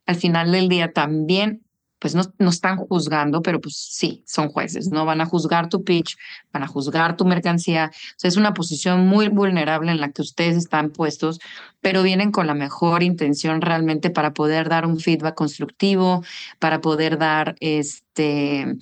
al 0.06 0.16
final 0.16 0.50
del 0.50 0.68
día 0.68 0.92
también 0.92 1.62
pues 2.02 2.16
no, 2.16 2.22
no 2.40 2.50
están 2.50 2.78
juzgando, 2.78 3.42
pero 3.42 3.60
pues 3.60 3.76
sí, 3.76 4.24
son 4.26 4.48
jueces, 4.48 4.88
¿no? 4.90 5.04
Van 5.04 5.20
a 5.20 5.26
juzgar 5.26 5.68
tu 5.68 5.84
pitch, 5.84 6.16
van 6.52 6.64
a 6.64 6.66
juzgar 6.66 7.16
tu 7.16 7.24
mercancía. 7.24 7.92
O 7.92 8.14
sea, 8.16 8.26
es 8.26 8.36
una 8.36 8.54
posición 8.54 9.06
muy 9.06 9.28
vulnerable 9.28 9.92
en 9.92 10.00
la 10.00 10.10
que 10.10 10.22
ustedes 10.22 10.56
están 10.56 10.90
puestos, 10.90 11.38
pero 11.80 12.02
vienen 12.02 12.32
con 12.32 12.48
la 12.48 12.54
mejor 12.54 13.04
intención 13.04 13.60
realmente 13.60 14.10
para 14.10 14.34
poder 14.34 14.68
dar 14.68 14.84
un 14.84 14.98
feedback 14.98 15.36
constructivo, 15.36 16.24
para 16.58 16.80
poder 16.80 17.18
dar 17.18 17.54
este... 17.60 18.76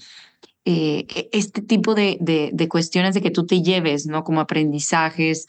Eh, 0.66 1.06
este 1.32 1.62
tipo 1.62 1.94
de, 1.94 2.18
de, 2.20 2.50
de, 2.52 2.68
cuestiones 2.68 3.14
de 3.14 3.22
que 3.22 3.30
tú 3.30 3.46
te 3.46 3.62
lleves, 3.62 4.06
¿no? 4.06 4.24
Como 4.24 4.40
aprendizajes 4.40 5.46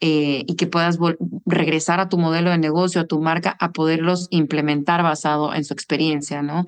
eh, 0.00 0.44
y 0.46 0.56
que 0.56 0.66
puedas 0.66 0.98
regresar 1.46 1.98
a 1.98 2.10
tu 2.10 2.18
modelo 2.18 2.50
de 2.50 2.58
negocio, 2.58 3.00
a 3.00 3.06
tu 3.06 3.22
marca, 3.22 3.56
a 3.58 3.72
poderlos 3.72 4.26
implementar 4.30 5.02
basado 5.02 5.54
en 5.54 5.64
su 5.64 5.72
experiencia, 5.72 6.42
¿no? 6.42 6.66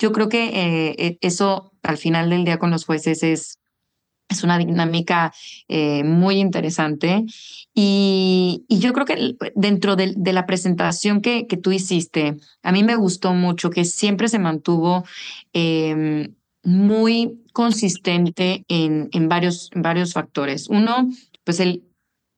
Yo 0.00 0.12
creo 0.12 0.30
que 0.30 0.50
eh, 0.54 1.18
eso 1.20 1.72
al 1.82 1.98
final 1.98 2.30
del 2.30 2.44
día 2.44 2.58
con 2.58 2.70
los 2.70 2.86
jueces 2.86 3.22
es, 3.22 3.58
es 4.30 4.42
una 4.42 4.56
dinámica 4.56 5.32
eh, 5.68 6.02
muy 6.04 6.36
interesante 6.36 7.24
y, 7.74 8.64
y, 8.66 8.78
yo 8.78 8.94
creo 8.94 9.04
que 9.04 9.36
dentro 9.54 9.96
de, 9.96 10.14
la 10.32 10.46
presentación 10.46 11.20
que, 11.20 11.46
que, 11.46 11.58
tú 11.58 11.70
hiciste, 11.70 12.36
a 12.62 12.72
mí 12.72 12.82
me 12.82 12.96
gustó 12.96 13.34
mucho 13.34 13.68
que 13.68 13.84
siempre 13.84 14.28
se 14.28 14.38
mantuvo 14.38 15.04
em, 15.52 16.34
muy 16.62 17.42
consistente 17.52 18.64
en, 18.68 19.10
en, 19.12 19.28
varios, 19.28 19.70
varios 19.74 20.14
factores. 20.14 20.68
Uno, 20.68 21.10
pues 21.44 21.60
el, 21.60 21.84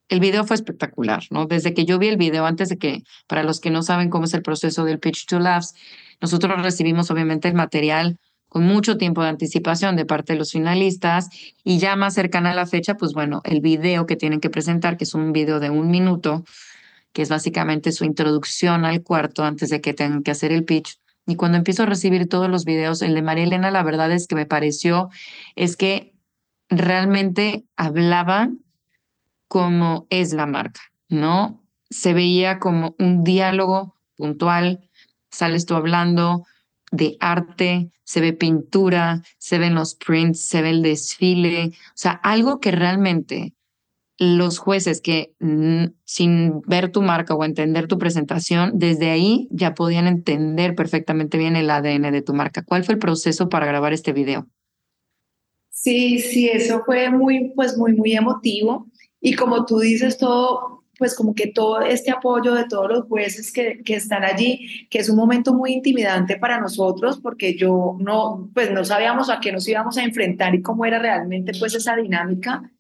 el 0.09 0.21
video 0.21 0.45
fue 0.45 0.57
espectacular, 0.57 1.23
¿no? 1.31 1.47
Desde 1.47 1.73
que 1.73 1.87
yo 1.87 1.99
vi 1.99 2.09
el 2.09 2.19
video, 2.19 2.45
antes 2.45 2.69
de 2.69 2.77
que, 2.77 3.03
para 3.27 3.43
los 3.43 3.61
que 3.61 3.71
no 3.71 3.83
saben 3.83 4.11
cómo 4.11 4.25
es 4.25 4.35
el 4.35 4.43
proceso 4.43 4.85
del 4.85 4.99
Pitch 4.99 5.27
to 5.27 5.39
Laughs, 5.39 5.75
nosotros 6.23 6.63
recibimos 6.63 7.11
obviamente 7.11 7.49
el 7.49 7.55
material 7.55 8.19
con 8.49 8.65
mucho 8.65 8.97
tiempo 8.97 9.23
de 9.23 9.31
anticipación 9.31 9.97
de 9.97 10.05
parte 10.05 10.35
de 10.35 10.39
los 10.39 10.53
finalistas 10.53 11.29
y 11.65 11.79
ya 11.79 11.97
más 11.97 12.15
cercana 12.15 12.53
a 12.53 12.55
la 12.55 12.67
fecha, 12.67 12.97
pues 12.97 13.13
bueno, 13.13 13.41
el 13.45 13.61
video 13.61 14.07
que 14.07 14.15
tienen 14.15 14.41
que 14.41 14.51
presentar, 14.51 14.97
que 14.97 15.05
es 15.05 15.15
un 15.15 15.33
video 15.33 15.59
de 15.59 15.71
un 15.71 15.91
minuto, 15.91 16.45
que 17.13 17.23
es 17.23 17.29
básicamente 17.29 17.93
su 17.93 18.05
introducción 18.05 18.85
al 18.85 19.03
cuarto 19.03 19.43
antes 19.43 19.71
de 19.71 19.81
que 19.81 19.95
tengan 19.95 20.23
que 20.23 20.31
hacer 20.31 20.53
el 20.53 20.65
pitch. 20.65 20.99
Y 21.27 21.37
cuando 21.37 21.59
empiezo 21.59 21.85
a 21.85 21.87
recibir 21.87 22.29
todos 22.29 22.49
los 22.49 22.65
videos, 22.65 23.03
el 23.03 23.15
de 23.15 23.23
María 23.23 23.45
Elena, 23.45 23.71
la 23.71 23.83
verdad 23.83 24.13
es 24.13 24.27
que 24.27 24.35
me 24.35 24.47
pareció, 24.47 25.09
es 25.57 25.77
que 25.77 26.15
realmente 26.69 27.65
hablaban 27.77 28.61
como 29.49 30.07
es 30.11 30.33
la 30.33 30.47
marca, 30.47 30.81
¿no? 31.09 31.63
Se 31.91 32.15
veía 32.15 32.59
como 32.59 32.95
un 32.99 33.25
diálogo 33.25 33.97
puntual, 34.17 34.89
sales 35.33 35.67
tú 35.67 35.75
hablando 35.75 36.47
de 36.93 37.17
arte, 37.21 37.91
se 38.05 38.21
ve 38.21 38.33
pintura, 38.33 39.23
se 39.39 39.59
ven 39.59 39.75
los 39.75 39.95
prints, 39.95 40.47
se 40.47 40.63
ve 40.63 40.71
el 40.71 40.83
desfile, 40.83 41.69
o 41.69 41.93
sea, 41.95 42.13
algo 42.13 42.61
que 42.61 42.71
realmente 42.71 43.55
los 44.19 44.59
jueces 44.59 45.01
que 45.01 45.33
sin 46.05 46.61
ver 46.63 46.93
tu 46.93 47.03
marca 47.03 47.35
o 47.35 47.45
entender 47.45 47.89
tu 47.89 47.99
presentación, 47.99 48.73
desde 48.75 49.11
ahí 49.11 49.49
ya 49.51 49.75
podían 49.75 50.07
entender 50.07 50.77
perfectamente 50.77 51.39
bien 51.39 51.57
el 51.57 51.71
ADN 51.71 52.13
de 52.13 52.23
tu 52.23 52.35
marca. 52.35 52.63
¿Cuál 52.63 52.85
fue 52.85 52.95
el 52.95 53.01
proceso 53.01 53.49
para 53.49 53.67
grabar 53.67 53.93
este 53.93 54.13
video? 54.13 54.47
Sí, 55.71 56.21
sí, 56.21 56.49
eso 56.49 56.83
fue 56.85 57.11
muy, 57.11 57.53
pues 57.57 57.77
muy, 57.77 57.95
muy 57.95 58.13
emotivo. 58.13 58.87
Y 59.21 59.35
como 59.35 59.65
tú 59.65 59.81
dices, 59.81 60.19
todo, 60.19 60.82
pues 61.03 61.17
como 61.17 61.35
que 61.35 61.49
todo 61.49 61.81
este 61.81 62.13
apoyo 62.13 62.55
de 62.55 62.67
todos 62.67 62.89
los 62.89 63.07
jueces 63.09 63.51
que, 63.51 63.83
que 63.83 63.97
están 63.97 64.23
allí, 64.23 64.87
que 64.89 65.01
es 65.01 65.09
un 65.09 65.17
momento 65.17 65.53
muy 65.53 65.73
intimidante 65.73 66.37
para 66.37 66.61
nosotros, 66.61 67.19
porque 67.21 67.57
yo 67.57 67.97
no, 67.99 68.49
pues 68.55 68.71
no 68.71 68.85
sabíamos 68.85 69.29
a 69.29 69.41
qué 69.41 69.51
nos 69.51 69.67
íbamos 69.67 69.99
a 69.99 70.05
enfrentar 70.05 70.55
y 70.55 70.63
cómo 70.63 70.85
era 70.85 71.01
realmente 71.01 71.51
pues 71.59 71.75
esa 71.75 71.97
dinámica. 71.97 72.71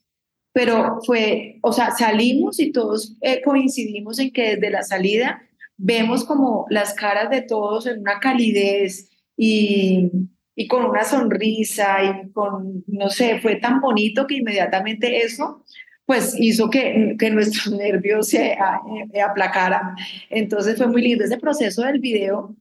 Pero 0.52 1.00
fue, 1.04 1.58
o 1.62 1.72
sea, 1.72 1.90
salimos 1.90 2.61
y 2.61 2.70
todos 2.70 3.16
eh, 3.22 3.42
coincidimos 3.42 4.20
en 4.20 4.30
que 4.30 4.54
desde 4.54 4.70
la 4.70 4.85
salida 4.85 5.42
vemos 5.76 6.22
como 6.22 6.66
las 6.70 6.94
caras 6.94 7.28
de 7.28 7.42
todos 7.42 7.88
en 7.88 8.02
una 8.02 8.20
calidez 8.20 9.11
y, 9.37 10.12
y 10.54 10.68
con 10.68 10.85
una 10.85 11.02
sonrisa 11.02 12.04
y 12.04 12.30
con, 12.30 12.85
no 12.87 13.11
sé, 13.11 13.40
fue 13.40 13.56
tan 13.56 13.80
bonito 13.80 14.28
que 14.28 14.37
inmediatamente 14.37 15.24
eso 15.24 15.64
pues 16.07 16.35
hizo 16.38 16.69
que, 16.71 17.17
que 17.19 17.31
nuestros 17.31 17.73
nervios 17.79 18.29
se 18.29 18.53
eh, 18.53 19.21
aplacaran. 19.21 19.95
Entonces 20.31 20.77
fue 20.77 20.87
muy 20.87 21.03
lindo. 21.03 21.25
Ese 21.25 21.38
proceso 21.38 21.83
del 21.83 22.01
video, 22.01 22.55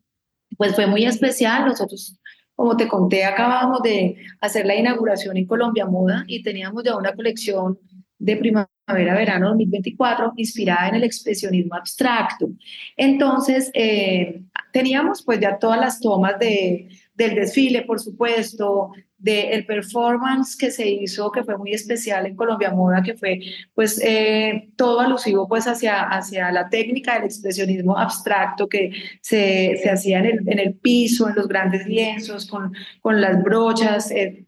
pues 0.57 0.75
fue 0.75 0.87
muy 0.87 1.05
especial. 1.05 1.65
Nosotros, 1.65 2.19
como 2.55 2.77
te 2.77 2.87
conté, 2.87 3.25
acabamos 3.25 3.81
de 3.81 4.17
hacer 4.39 4.65
la 4.65 4.75
inauguración 4.75 5.37
en 5.37 5.45
Colombia 5.45 5.85
Moda 5.85 6.23
y 6.27 6.43
teníamos 6.43 6.83
ya 6.83 6.95
una 6.95 7.13
colección 7.13 7.79
de 8.19 8.37
primavera-verano 8.37 9.49
2024 9.49 10.33
inspirada 10.35 10.89
en 10.89 10.95
el 10.95 11.03
expresionismo 11.03 11.75
abstracto. 11.75 12.49
Entonces, 12.95 13.71
eh, 13.73 14.43
teníamos 14.71 15.23
pues 15.23 15.39
ya 15.39 15.57
todas 15.57 15.79
las 15.79 15.99
tomas 15.99 16.37
de, 16.37 16.87
del 17.15 17.35
desfile, 17.35 17.81
por 17.81 17.99
supuesto, 17.99 18.91
del 19.21 19.65
performance 19.65 20.57
que 20.57 20.71
se 20.71 20.89
hizo, 20.89 21.31
que 21.31 21.43
fue 21.43 21.57
muy 21.57 21.73
especial 21.73 22.25
en 22.25 22.35
Colombia 22.35 22.71
Moda, 22.71 23.03
que 23.03 23.13
fue 23.13 23.39
pues 23.75 24.01
eh, 24.03 24.69
todo 24.75 24.99
alusivo 24.99 25.47
pues 25.47 25.67
hacia, 25.67 26.01
hacia 26.09 26.51
la 26.51 26.69
técnica 26.69 27.15
del 27.15 27.25
expresionismo 27.25 27.97
abstracto 27.97 28.67
que 28.67 28.91
se, 29.21 29.77
se 29.81 29.89
hacía 29.89 30.19
en 30.19 30.25
el, 30.25 30.39
en 30.47 30.59
el, 30.59 30.73
piso, 30.73 31.29
en 31.29 31.35
los 31.35 31.47
grandes 31.47 31.85
lienzos, 31.85 32.47
con, 32.47 32.73
con 33.01 33.21
las 33.21 33.43
brochas, 33.43 34.09
eh, 34.09 34.45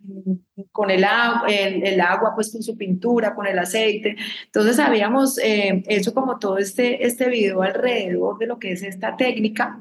con 0.72 0.90
el, 0.90 1.06
el, 1.48 1.84
el, 1.86 2.02
agua 2.02 2.34
pues 2.34 2.52
con 2.52 2.64
su 2.64 2.76
pintura, 2.76 3.36
con 3.36 3.46
el 3.46 3.60
aceite. 3.60 4.16
Entonces 4.46 4.80
habíamos 4.80 5.38
eh, 5.38 5.84
hecho 5.88 6.16
como 6.16 6.40
todo 6.40 6.58
este, 6.58 7.06
este 7.06 7.30
video 7.30 7.62
alrededor 7.62 8.40
de 8.40 8.48
lo 8.48 8.58
que 8.58 8.72
es 8.72 8.82
esta 8.82 9.16
técnica 9.16 9.80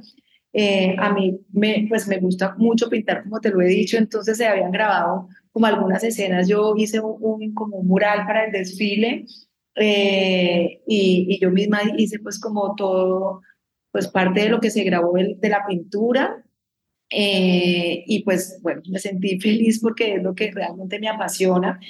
eh, 0.53 0.95
a 0.99 1.13
mí 1.13 1.41
me, 1.53 1.87
pues 1.89 2.07
me 2.09 2.19
gusta 2.19 2.55
mucho 2.59 2.89
pintar, 2.91 3.23
como 3.25 3.41
te 3.41 3.51
lo 3.51 3.63
he 3.63 3.67
dicho, 3.67 3.97
entonces 3.97 4.37
se 4.37 4.47
habían 4.47 4.71
grabado 4.71 5.29
como 5.51 5.67
algunas 5.67 6.05
escenas. 6.05 6.49
Yo 6.49 6.75
hice 6.77 7.01
un, 7.01 7.55
como 7.55 7.79
un 7.79 7.87
mural 7.87 8.27
para 8.27 8.45
el 8.47 8.53
desfile 8.53 9.25
eh, 9.77 10.83
y, 10.87 11.27
y, 11.29 11.41
yo 11.41 11.51
misma 11.51 11.81
hice 11.97 12.19
pues 12.19 12.39
como 12.39 12.75
todo, 12.75 13.41
pues 13.91 14.09
parte 14.09 14.41
de 14.41 14.49
lo 14.51 14.61
que 14.61 14.71
se 14.71 14.85
grabó 14.85 15.15
de, 15.15 15.37
de 15.39 15.49
la 15.49 15.65
pintura. 15.67 16.45
Eh, 17.11 18.05
y 18.07 18.23
pues 18.23 18.59
bueno, 18.63 18.83
me 18.91 18.99
sentí 18.99 19.39
feliz 19.41 19.81
porque 19.81 20.15
es 20.15 20.23
lo 20.23 20.35
que 20.35 20.51
realmente 20.51 20.99
me 20.99 21.09
apasiona. 21.09 21.81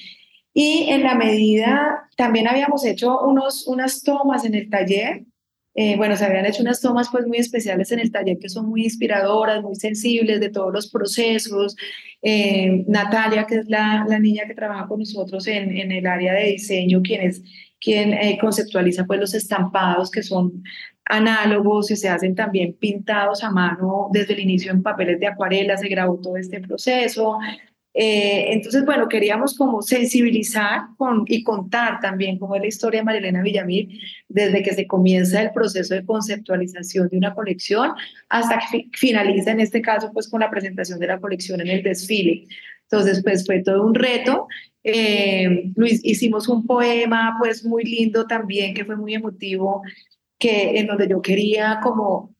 Y 0.54 0.90
en 0.90 1.02
la 1.02 1.14
medida, 1.14 2.08
también 2.16 2.46
habíamos 2.46 2.84
hecho 2.84 3.20
unos, 3.22 3.66
unas 3.66 4.02
tomas 4.02 4.44
en 4.44 4.54
el 4.54 4.68
taller 4.68 5.24
eh, 5.74 5.96
bueno, 5.96 6.16
se 6.16 6.24
habían 6.24 6.44
hecho 6.44 6.62
unas 6.62 6.80
tomas 6.80 7.08
pues 7.10 7.26
muy 7.26 7.38
especiales 7.38 7.92
en 7.92 8.00
el 8.00 8.12
taller 8.12 8.38
que 8.38 8.48
son 8.48 8.68
muy 8.68 8.84
inspiradoras, 8.84 9.62
muy 9.62 9.74
sensibles 9.76 10.40
de 10.40 10.50
todos 10.50 10.72
los 10.72 10.90
procesos. 10.90 11.76
Eh, 12.20 12.84
Natalia, 12.86 13.46
que 13.46 13.56
es 13.56 13.68
la, 13.68 14.04
niña 14.20 14.44
que 14.46 14.54
trabaja 14.54 14.86
con 14.86 14.98
nosotros 15.00 15.46
en, 15.46 15.92
el 15.92 16.06
área 16.06 16.34
de 16.34 16.44
diseño, 16.52 17.00
quien 17.02 17.22
es 17.22 17.42
eh, 17.86 18.38
conceptualiza 18.40 19.06
pues 19.06 19.18
los 19.18 19.34
estampados 19.34 20.10
que 20.10 20.22
son 20.22 20.62
análogos 21.04 21.90
y 21.90 21.96
se 21.96 22.08
hacen 22.08 22.34
también 22.34 22.74
pintados 22.74 23.42
a 23.42 23.50
mano 23.50 24.08
desde 24.12 24.34
el 24.34 24.40
inicio 24.40 24.70
en 24.72 24.82
papeles 24.82 25.18
de 25.18 25.26
acuarela, 25.26 25.76
se 25.76 25.88
grabó 25.88 26.18
todo 26.20 26.36
este 26.36 26.60
proceso. 26.60 27.38
Eh, 27.94 28.52
entonces, 28.52 28.84
bueno, 28.86 29.06
queríamos 29.08 29.56
como 29.56 29.82
sensibilizar 29.82 30.80
con, 30.96 31.24
y 31.26 31.42
contar 31.42 32.00
también 32.00 32.38
cómo 32.38 32.54
es 32.56 32.62
la 32.62 32.68
historia 32.68 33.00
de 33.00 33.04
Marilena 33.04 33.42
Villamil 33.42 34.00
desde 34.28 34.62
que 34.62 34.72
se 34.72 34.86
comienza 34.86 35.42
el 35.42 35.50
proceso 35.52 35.94
de 35.94 36.04
conceptualización 36.04 37.08
de 37.08 37.18
una 37.18 37.34
colección 37.34 37.92
hasta 38.30 38.60
que 38.70 38.88
finaliza 38.92 39.50
en 39.50 39.60
este 39.60 39.82
caso 39.82 40.10
pues 40.12 40.28
con 40.28 40.40
la 40.40 40.50
presentación 40.50 40.98
de 40.98 41.06
la 41.06 41.20
colección 41.20 41.60
en 41.60 41.68
el 41.68 41.82
desfile. 41.82 42.46
Entonces, 42.84 43.22
pues 43.22 43.44
fue 43.44 43.62
todo 43.62 43.84
un 43.84 43.94
reto. 43.94 44.48
Eh, 44.84 45.70
Luis, 45.76 46.00
hicimos 46.02 46.48
un 46.48 46.66
poema 46.66 47.36
pues 47.38 47.64
muy 47.64 47.84
lindo 47.84 48.26
también 48.26 48.74
que 48.74 48.84
fue 48.84 48.96
muy 48.96 49.14
emotivo, 49.14 49.82
que 50.38 50.78
en 50.78 50.86
donde 50.86 51.08
yo 51.08 51.20
quería 51.20 51.80
como 51.82 52.32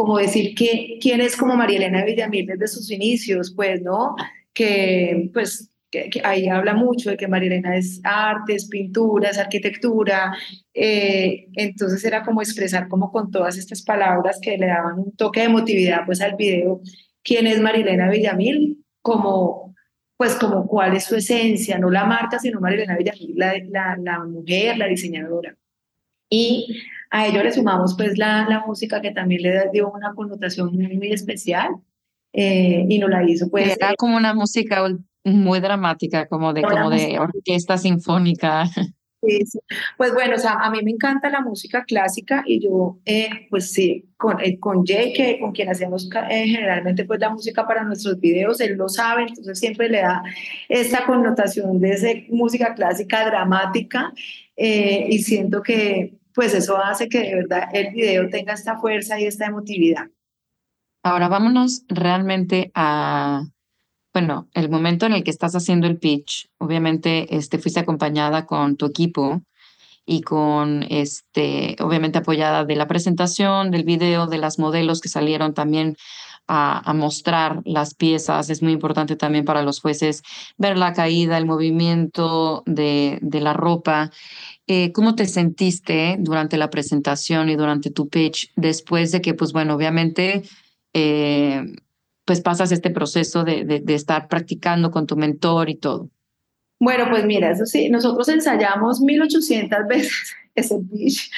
como 0.00 0.16
decir 0.16 0.54
que 0.54 0.98
quién 0.98 1.20
es 1.20 1.36
como 1.36 1.56
María 1.56 1.76
Elena 1.76 2.02
Villamil 2.02 2.46
desde 2.46 2.68
sus 2.68 2.90
inicios, 2.90 3.52
pues, 3.54 3.82
¿no? 3.82 4.16
Que 4.54 5.30
pues 5.32 5.70
que, 5.90 6.10
ahí 6.24 6.48
habla 6.48 6.74
mucho 6.74 7.10
de 7.10 7.16
que 7.16 7.28
Marilena 7.28 7.76
es 7.76 8.00
arte, 8.04 8.54
es 8.54 8.68
pintura, 8.68 9.30
es 9.30 9.38
arquitectura, 9.38 10.36
eh, 10.72 11.48
entonces 11.54 12.04
era 12.04 12.22
como 12.22 12.42
expresar 12.42 12.88
como 12.88 13.10
con 13.10 13.30
todas 13.30 13.58
estas 13.58 13.82
palabras 13.82 14.38
que 14.40 14.56
le 14.56 14.66
daban 14.66 15.00
un 15.00 15.16
toque 15.16 15.40
de 15.40 15.46
emotividad 15.46 16.06
pues 16.06 16.20
al 16.20 16.36
video, 16.36 16.80
quién 17.22 17.46
es 17.46 17.60
Marilena 17.60 18.08
Villamil, 18.08 18.84
como 19.02 19.74
pues 20.16 20.34
como 20.34 20.66
cuál 20.66 20.94
es 20.96 21.04
su 21.04 21.16
esencia, 21.16 21.78
no 21.78 21.90
la 21.90 22.04
marca, 22.04 22.38
sino 22.38 22.60
Marilena 22.60 22.96
Villamil, 22.96 23.34
la, 23.36 23.54
la, 23.70 23.96
la 23.96 24.24
mujer, 24.24 24.76
la 24.76 24.86
diseñadora. 24.86 25.56
Y 26.28 26.82
a 27.10 27.26
ello 27.26 27.42
le 27.42 27.52
sumamos 27.52 27.96
pues 27.96 28.18
la, 28.18 28.46
la 28.48 28.60
música 28.66 29.00
que 29.00 29.10
también 29.12 29.42
le 29.42 29.70
dio 29.72 29.90
una 29.90 30.14
connotación 30.14 30.72
muy, 30.74 30.96
muy 30.96 31.12
especial. 31.12 31.70
Eh, 32.32 32.86
y 32.88 32.98
no 32.98 33.08
la 33.08 33.28
hizo. 33.28 33.48
Pues, 33.50 33.76
Era 33.76 33.94
como 33.96 34.16
una 34.16 34.34
música 34.34 34.84
muy 35.24 35.60
dramática, 35.60 36.26
como 36.26 36.52
de, 36.52 36.62
como 36.62 36.90
de 36.90 37.18
orquesta 37.18 37.78
sinfónica. 37.78 38.64
Sí, 39.22 39.44
Pues 39.98 40.14
bueno, 40.14 40.36
o 40.36 40.38
sea, 40.38 40.52
a 40.52 40.70
mí 40.70 40.78
me 40.82 40.92
encanta 40.92 41.28
la 41.28 41.42
música 41.42 41.84
clásica 41.84 42.42
y 42.46 42.58
yo, 42.58 43.00
eh, 43.04 43.28
pues 43.50 43.70
sí, 43.70 44.08
con, 44.16 44.40
eh, 44.40 44.58
con 44.58 44.86
Jay, 44.86 45.12
que 45.12 45.38
con 45.38 45.52
quien 45.52 45.68
hacemos 45.68 46.08
generalmente 46.30 47.04
pues 47.04 47.20
la 47.20 47.28
música 47.28 47.66
para 47.66 47.84
nuestros 47.84 48.18
videos, 48.18 48.62
él 48.62 48.78
lo 48.78 48.88
sabe, 48.88 49.24
entonces 49.24 49.58
siempre 49.58 49.90
le 49.90 50.00
da 50.00 50.22
esta 50.70 51.04
connotación 51.04 51.80
de 51.80 51.90
esa 51.90 52.08
música 52.30 52.72
clásica 52.72 53.26
dramática 53.26 54.10
y 54.56 55.18
siento 55.18 55.62
que 55.62 56.14
pues 56.34 56.54
eso 56.54 56.78
hace 56.78 57.10
que 57.10 57.20
de 57.20 57.34
verdad 57.34 57.64
el 57.74 57.92
video 57.92 58.30
tenga 58.30 58.54
esta 58.54 58.78
fuerza 58.78 59.20
y 59.20 59.26
esta 59.26 59.44
emotividad. 59.44 60.06
Ahora 61.02 61.28
vámonos 61.28 61.82
realmente 61.88 62.70
a, 62.74 63.44
bueno, 64.12 64.48
el 64.54 64.68
momento 64.68 65.06
en 65.06 65.12
el 65.12 65.24
que 65.24 65.30
estás 65.30 65.54
haciendo 65.54 65.86
el 65.86 65.98
pitch. 65.98 66.48
Obviamente, 66.58 67.36
este, 67.36 67.58
fuiste 67.58 67.80
acompañada 67.80 68.44
con 68.44 68.76
tu 68.76 68.86
equipo 68.86 69.42
y 70.04 70.22
con, 70.22 70.84
este, 70.90 71.76
obviamente 71.80 72.18
apoyada 72.18 72.64
de 72.64 72.76
la 72.76 72.86
presentación, 72.86 73.70
del 73.70 73.84
video, 73.84 74.26
de 74.26 74.38
las 74.38 74.58
modelos 74.58 75.00
que 75.00 75.08
salieron 75.08 75.54
también 75.54 75.96
a, 76.48 76.92
mostrar 76.94 77.62
las 77.64 77.94
piezas. 77.94 78.50
Es 78.50 78.62
muy 78.62 78.72
importante 78.72 79.16
también 79.16 79.44
para 79.44 79.62
los 79.62 79.80
jueces 79.80 80.22
ver 80.58 80.76
la 80.76 80.92
caída, 80.92 81.38
el 81.38 81.46
movimiento 81.46 82.64
de, 82.66 83.18
de 83.22 83.40
la 83.40 83.52
ropa. 83.52 84.10
Eh, 84.66 84.92
¿Cómo 84.92 85.14
te 85.14 85.26
sentiste 85.26 86.16
durante 86.18 86.56
la 86.56 86.70
presentación 86.70 87.48
y 87.50 87.56
durante 87.56 87.90
tu 87.90 88.08
pitch 88.08 88.50
después 88.56 89.12
de 89.12 89.20
que, 89.20 89.34
pues 89.34 89.52
bueno, 89.52 89.74
obviamente 89.74 90.42
eh, 90.92 91.64
pues 92.24 92.40
pasas 92.40 92.72
este 92.72 92.90
proceso 92.90 93.44
de, 93.44 93.64
de, 93.64 93.94
estar 93.94 94.28
practicando 94.28 94.90
con 94.90 95.06
tu 95.06 95.16
mentor 95.16 95.68
y 95.68 95.76
todo? 95.76 96.10
Bueno, 96.78 97.06
pues 97.10 97.24
mira, 97.24 97.50
eso 97.50 97.66
sí, 97.66 97.90
nosotros 97.90 98.28
ensayamos 98.28 99.00
1800 99.00 99.78
veces 99.88 100.34
ese 100.54 100.78
pitch, 100.90 101.30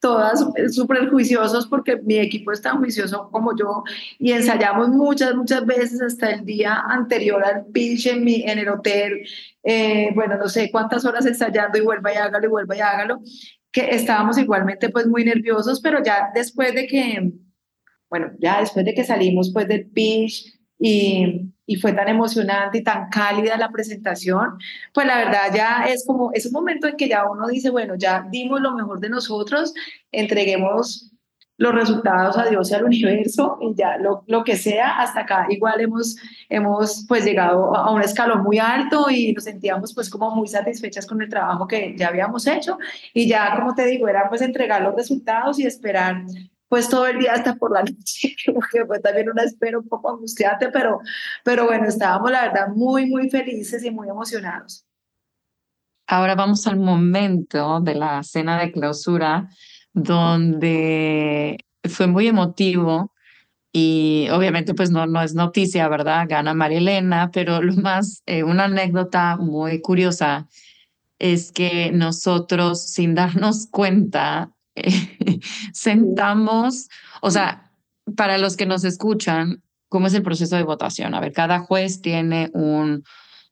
todas 0.00 0.44
súper 0.70 1.08
juiciosos 1.08 1.66
porque 1.66 1.96
mi 1.96 2.18
equipo 2.18 2.52
es 2.52 2.60
tan 2.60 2.78
juicioso 2.78 3.28
como 3.30 3.56
yo 3.56 3.82
y 4.18 4.32
ensayamos 4.32 4.88
muchas, 4.88 5.34
muchas 5.34 5.64
veces 5.66 6.00
hasta 6.02 6.30
el 6.30 6.44
día 6.44 6.82
anterior 6.88 7.42
al 7.44 7.66
pitch 7.66 8.06
en, 8.06 8.24
mi, 8.24 8.42
en 8.42 8.58
el 8.58 8.68
hotel, 8.68 9.26
eh, 9.62 10.10
bueno, 10.14 10.36
no 10.36 10.48
sé 10.48 10.70
cuántas 10.70 11.04
horas 11.04 11.26
ensayando 11.26 11.78
y 11.78 11.82
vuelva 11.82 12.12
y 12.12 12.16
hágalo 12.16 12.46
y 12.46 12.50
vuelva 12.50 12.76
y 12.76 12.80
hágalo, 12.80 13.20
que 13.72 13.90
estábamos 13.90 14.38
igualmente 14.38 14.88
pues 14.90 15.06
muy 15.06 15.24
nerviosos, 15.24 15.80
pero 15.80 16.02
ya 16.02 16.30
después 16.34 16.74
de 16.74 16.86
que 16.86 17.32
bueno, 18.10 18.30
ya 18.38 18.60
después 18.60 18.84
de 18.84 18.94
que 18.94 19.04
salimos 19.04 19.50
pues 19.52 19.68
del 19.68 19.86
pitch 19.86 20.58
y, 20.78 21.52
fue 21.82 21.92
tan 21.92 22.08
emocionante 22.08 22.78
y 22.78 22.82
tan 22.82 23.10
cálida 23.10 23.58
la 23.58 23.70
presentación, 23.70 24.58
pues 24.94 25.06
la 25.06 25.18
verdad 25.18 25.54
ya 25.54 25.84
es 25.86 26.04
como, 26.06 26.30
es 26.32 26.46
un 26.46 26.52
momento 26.52 26.86
en 26.86 26.96
que 26.96 27.08
ya 27.08 27.28
uno 27.28 27.46
dice, 27.46 27.68
bueno, 27.68 27.94
ya 27.96 28.26
dimos 28.30 28.62
lo 28.62 28.72
mejor 28.74 29.00
de 29.00 29.10
nosotros, 29.10 29.74
entreguemos 30.10 31.12
los 31.58 31.74
resultados 31.74 32.38
a 32.38 32.46
Dios 32.46 32.70
y 32.70 32.74
al 32.74 32.84
universo 32.84 33.58
y 33.60 33.74
ya 33.74 33.98
lo, 33.98 34.24
lo 34.28 34.44
que 34.44 34.56
sea, 34.56 35.00
hasta 35.00 35.20
acá 35.20 35.46
igual 35.50 35.80
hemos, 35.80 36.16
hemos 36.48 37.04
pues 37.06 37.24
llegado 37.24 37.76
a 37.76 37.92
un 37.92 38.00
escalón 38.00 38.44
muy 38.44 38.58
alto 38.58 39.10
y 39.10 39.32
nos 39.32 39.44
sentíamos 39.44 39.92
pues 39.92 40.08
como 40.08 40.34
muy 40.34 40.46
satisfechas 40.46 41.04
con 41.04 41.20
el 41.20 41.28
trabajo 41.28 41.66
que 41.66 41.94
ya 41.98 42.08
habíamos 42.08 42.46
hecho 42.46 42.78
y 43.12 43.28
ya 43.28 43.56
como 43.56 43.74
te 43.74 43.86
digo, 43.86 44.08
era 44.08 44.28
pues 44.28 44.40
entregar 44.40 44.82
los 44.82 44.94
resultados 44.94 45.58
y 45.58 45.66
esperar 45.66 46.22
pues 46.68 46.88
todo 46.88 47.06
el 47.06 47.18
día 47.18 47.32
hasta 47.32 47.56
por 47.56 47.72
la 47.72 47.82
noche, 47.84 48.34
que 48.72 48.86
fue 48.86 49.00
también 49.00 49.30
una 49.30 49.42
espera 49.42 49.78
un 49.78 49.88
poco 49.88 50.10
angustiante, 50.10 50.68
pero, 50.68 51.00
pero 51.44 51.66
bueno, 51.66 51.86
estábamos 51.86 52.30
la 52.30 52.42
verdad 52.42 52.68
muy, 52.74 53.06
muy 53.06 53.30
felices 53.30 53.84
y 53.84 53.90
muy 53.90 54.08
emocionados. 54.08 54.84
Ahora 56.06 56.34
vamos 56.34 56.66
al 56.66 56.78
momento 56.78 57.80
de 57.80 57.94
la 57.94 58.22
cena 58.22 58.58
de 58.58 58.72
clausura, 58.72 59.48
donde 59.92 61.58
fue 61.84 62.06
muy 62.06 62.28
emotivo 62.28 63.12
y 63.72 64.28
obviamente 64.30 64.74
pues 64.74 64.90
no, 64.90 65.06
no 65.06 65.20
es 65.20 65.34
noticia, 65.34 65.86
¿verdad? 65.88 66.26
Gana 66.28 66.54
María 66.54 66.78
Elena, 66.78 67.30
pero 67.30 67.60
lo 67.60 67.74
más, 67.74 68.22
eh, 68.24 68.42
una 68.42 68.64
anécdota 68.64 69.36
muy 69.36 69.80
curiosa 69.82 70.48
es 71.18 71.52
que 71.52 71.90
nosotros 71.92 72.82
sin 72.90 73.14
darnos 73.14 73.66
cuenta 73.70 74.52
sentamos, 75.72 76.88
o 77.20 77.30
sea, 77.30 77.70
para 78.16 78.38
los 78.38 78.56
que 78.56 78.66
nos 78.66 78.84
escuchan, 78.84 79.62
¿cómo 79.88 80.06
es 80.06 80.14
el 80.14 80.22
proceso 80.22 80.56
de 80.56 80.62
votación? 80.62 81.14
A 81.14 81.20
ver, 81.20 81.32
cada 81.32 81.60
juez 81.60 82.00
tiene 82.00 82.50
un, 82.54 83.04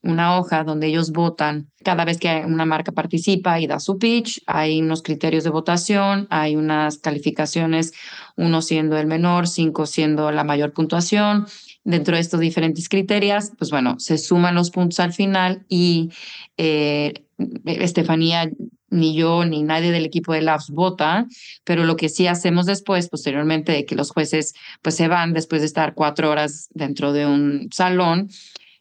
una 0.03 0.39
hoja 0.39 0.65
donde 0.65 0.87
ellos 0.87 1.11
votan 1.11 1.71
cada 1.85 2.05
vez 2.05 2.19
que 2.19 2.45
una 2.47 2.65
marca 2.65 2.93
participa 2.93 3.61
y 3.61 3.67
da 3.67 3.81
su 3.81 3.99
pitch. 3.99 4.43
Hay 4.47 4.81
unos 4.81 5.03
criterios 5.03 5.45
de 5.45 5.51
votación, 5.51 6.27
hay 6.31 6.57
unas 6.57 6.99
calificaciones, 6.99 7.93
uno 8.37 8.63
siendo 8.63 8.97
el 8.99 9.07
menor, 9.07 9.49
cinco 9.49 9.87
siendo 9.87 10.31
la 10.31 10.45
mayor 10.45 10.73
puntuación. 10.73 11.47
Dentro 11.85 12.17
de 12.17 12.21
estos 12.21 12.41
diferentes 12.41 12.89
criterios, 12.89 13.53
pues 13.57 13.71
bueno, 13.71 13.95
se 13.99 14.19
suman 14.19 14.57
los 14.57 14.71
puntos 14.71 14.99
al 14.99 15.13
final 15.13 15.65
y 15.69 16.11
eh, 16.57 17.26
Estefanía 17.65 18.51
ni 18.89 19.15
yo 19.15 19.45
ni 19.45 19.63
nadie 19.63 19.93
del 19.93 20.07
equipo 20.07 20.33
de 20.33 20.43
Labs 20.43 20.71
vota, 20.71 21.27
pero 21.65 21.85
lo 21.85 21.97
que 21.97 22.09
sí 22.09 22.27
hacemos 22.27 22.67
después, 22.67 23.09
posteriormente 23.09 23.73
de 23.73 23.85
que 23.85 23.95
los 23.95 24.11
jueces 24.11 24.55
pues 24.83 24.95
se 24.95 25.09
van 25.09 25.33
después 25.33 25.61
de 25.61 25.67
estar 25.67 25.95
cuatro 25.95 26.31
horas 26.31 26.69
dentro 26.73 27.13
de 27.13 27.27
un 27.27 27.69
salón, 27.73 28.29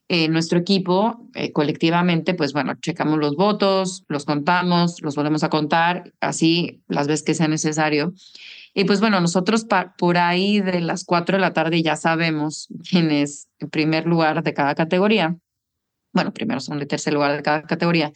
eh, 0.07 0.27
nuestro 0.27 0.59
equipo 0.59 1.27
eh, 1.33 1.51
colectivamente, 1.51 2.35
pues 2.35 2.53
bueno, 2.53 2.75
checamos 2.79 3.17
los 3.17 3.35
votos, 3.35 4.03
los 4.07 4.25
contamos, 4.25 5.01
los 5.01 5.15
volvemos 5.15 5.43
a 5.43 5.49
contar, 5.49 6.13
así 6.19 6.83
las 6.87 7.07
veces 7.07 7.23
que 7.23 7.33
sea 7.33 7.47
necesario. 7.47 8.13
Y 8.75 8.83
pues 8.83 8.99
bueno, 8.99 9.19
nosotros 9.19 9.65
por 9.97 10.17
ahí 10.17 10.59
de 10.59 10.81
las 10.81 11.05
cuatro 11.05 11.37
de 11.37 11.41
la 11.41 11.53
tarde 11.53 11.81
ya 11.81 11.95
sabemos 11.95 12.67
quién 12.87 13.09
es 13.09 13.47
el 13.57 13.69
primer 13.69 14.05
lugar 14.05 14.43
de 14.43 14.53
cada 14.53 14.75
categoría. 14.75 15.37
Bueno, 16.13 16.31
primero, 16.33 16.59
segundo 16.59 16.83
y 16.83 16.87
tercer 16.87 17.13
lugar 17.13 17.35
de 17.35 17.41
cada 17.41 17.63
categoría. 17.63 18.11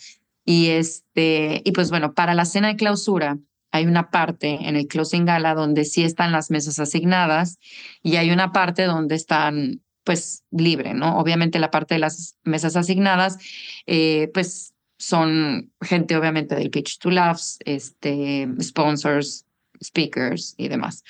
Y, 0.50 0.72
este, 0.72 1.62
y 1.64 1.74
pues 1.74 1.92
bueno, 1.92 2.16
para 2.16 2.34
la 2.34 2.44
cena 2.44 2.70
de 2.70 2.76
clausura 2.76 3.38
hay 3.70 3.86
una 3.86 4.10
parte 4.10 4.58
en 4.68 4.76
el 4.78 4.88
closing 4.88 5.24
gala 5.24 5.54
donde 5.54 5.86
sí 5.86 6.04
están 6.04 6.32
las 6.32 6.50
mesas 6.50 6.80
asignadas 6.80 7.60
y 8.02 8.16
hay 8.16 8.32
una 8.32 8.52
parte 8.52 8.86
donde 8.86 9.14
están 9.14 9.84
pues 10.04 10.44
libre, 10.50 10.96
¿no? 10.96 11.20
Obviamente 11.20 11.60
la 11.60 11.70
parte 11.70 11.94
de 11.94 12.00
las 12.00 12.36
mesas 12.46 12.76
asignadas, 12.76 13.38
eh, 13.86 14.32
pues 14.34 14.74
son 14.98 15.72
gente 15.82 16.18
obviamente 16.18 16.56
del 16.56 16.72
Pitch 16.72 16.98
to 16.98 17.12
Laughs, 17.12 17.60
este, 17.64 18.48
sponsors, 18.60 19.46
speakers 19.84 20.56
y 20.58 20.68
demás. 20.68 21.04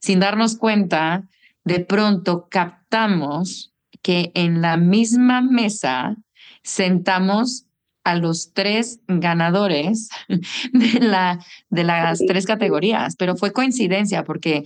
Sin 0.00 0.20
darnos 0.20 0.54
cuenta, 0.54 1.26
de 1.64 1.80
pronto 1.80 2.46
captamos 2.50 3.72
que 4.02 4.32
en 4.34 4.60
la 4.60 4.76
misma 4.76 5.40
mesa 5.40 6.16
sentamos 6.62 7.66
a 8.06 8.14
los 8.14 8.52
tres 8.52 9.00
ganadores 9.08 10.08
de, 10.72 11.00
la, 11.00 11.44
de 11.70 11.82
las 11.82 12.20
tres 12.20 12.46
categorías, 12.46 13.16
pero 13.16 13.34
fue 13.34 13.52
coincidencia 13.52 14.22
porque, 14.22 14.62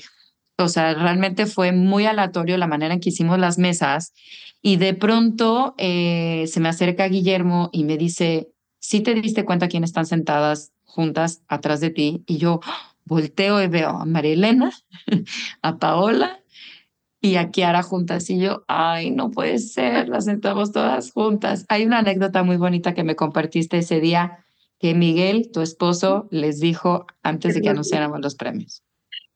o 0.58 0.68
sea, 0.68 0.92
realmente 0.92 1.46
fue 1.46 1.72
muy 1.72 2.04
aleatorio 2.04 2.58
la 2.58 2.66
manera 2.66 2.92
en 2.92 3.00
que 3.00 3.08
hicimos 3.08 3.38
las 3.38 3.56
mesas 3.56 4.12
y 4.60 4.76
de 4.76 4.92
pronto 4.92 5.74
eh, 5.78 6.44
se 6.48 6.60
me 6.60 6.68
acerca 6.68 7.08
Guillermo 7.08 7.70
y 7.72 7.84
me 7.84 7.96
dice, 7.96 8.48
¿sí 8.78 9.00
te 9.00 9.14
diste 9.14 9.46
cuenta 9.46 9.68
quién 9.68 9.84
están 9.84 10.04
sentadas 10.04 10.72
juntas 10.84 11.40
atrás 11.48 11.80
de 11.80 11.88
ti? 11.88 12.22
Y 12.26 12.36
yo 12.36 12.60
volteo 13.06 13.62
y 13.62 13.68
veo 13.68 13.88
a 13.88 14.04
María 14.04 14.34
Elena, 14.34 14.70
a 15.62 15.78
Paola 15.78 16.39
y 17.20 17.36
a 17.36 17.50
Kiara 17.50 17.82
juntas 17.82 18.30
y 18.30 18.38
yo, 18.38 18.64
ay, 18.66 19.10
no 19.10 19.30
puede 19.30 19.58
ser, 19.58 20.08
las 20.08 20.24
sentamos 20.24 20.72
todas 20.72 21.12
juntas. 21.12 21.66
Hay 21.68 21.84
una 21.84 21.98
anécdota 21.98 22.42
muy 22.42 22.56
bonita 22.56 22.94
que 22.94 23.04
me 23.04 23.16
compartiste 23.16 23.78
ese 23.78 24.00
día 24.00 24.44
que 24.78 24.94
Miguel, 24.94 25.50
tu 25.52 25.60
esposo, 25.60 26.26
les 26.30 26.58
dijo 26.58 27.06
antes 27.22 27.54
de 27.54 27.60
que 27.60 27.68
anunciáramos 27.68 28.20
los 28.20 28.34
premios. 28.34 28.82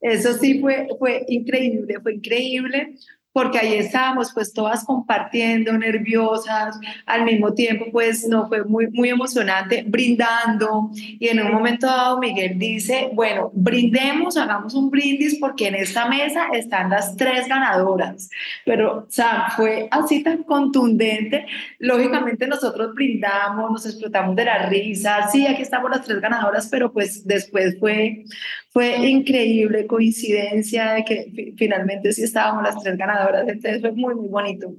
Eso 0.00 0.32
sí 0.34 0.60
fue, 0.60 0.88
fue 0.98 1.24
increíble, 1.28 2.00
fue 2.02 2.14
increíble 2.14 2.96
porque 3.34 3.58
ahí 3.58 3.74
estábamos 3.74 4.32
pues 4.32 4.52
todas 4.52 4.84
compartiendo, 4.84 5.76
nerviosas, 5.76 6.78
al 7.04 7.24
mismo 7.24 7.52
tiempo 7.52 7.86
pues 7.90 8.28
no 8.28 8.46
fue 8.46 8.64
muy, 8.64 8.86
muy 8.92 9.08
emocionante, 9.08 9.84
brindando. 9.86 10.90
Y 10.94 11.28
en 11.28 11.40
un 11.44 11.52
momento 11.52 11.88
dado 11.88 12.20
Miguel 12.20 12.56
dice, 12.56 13.10
bueno, 13.12 13.50
brindemos, 13.52 14.36
hagamos 14.36 14.74
un 14.74 14.88
brindis 14.88 15.36
porque 15.40 15.66
en 15.66 15.74
esta 15.74 16.08
mesa 16.08 16.46
están 16.52 16.90
las 16.90 17.16
tres 17.16 17.48
ganadoras, 17.48 18.30
pero 18.64 18.98
o 18.98 19.06
sea, 19.10 19.52
fue 19.56 19.88
así 19.90 20.22
tan 20.22 20.44
contundente, 20.44 21.46
lógicamente 21.80 22.46
nosotros 22.46 22.94
brindamos, 22.94 23.68
nos 23.68 23.84
explotamos 23.84 24.36
de 24.36 24.44
la 24.44 24.66
risa, 24.66 25.28
sí, 25.32 25.44
aquí 25.44 25.62
estamos 25.62 25.90
las 25.90 26.04
tres 26.04 26.20
ganadoras, 26.20 26.68
pero 26.70 26.92
pues 26.92 27.26
después 27.26 27.76
fue, 27.80 28.24
fue 28.74 29.08
increíble 29.08 29.86
coincidencia 29.86 30.94
de 30.94 31.04
que 31.04 31.54
finalmente 31.56 32.12
sí 32.12 32.24
estábamos 32.24 32.64
las 32.64 32.82
tres 32.82 32.98
ganadoras 32.98 33.48
entonces 33.48 33.80
fue 33.80 33.92
muy, 33.92 34.16
muy 34.16 34.28
bonito. 34.28 34.74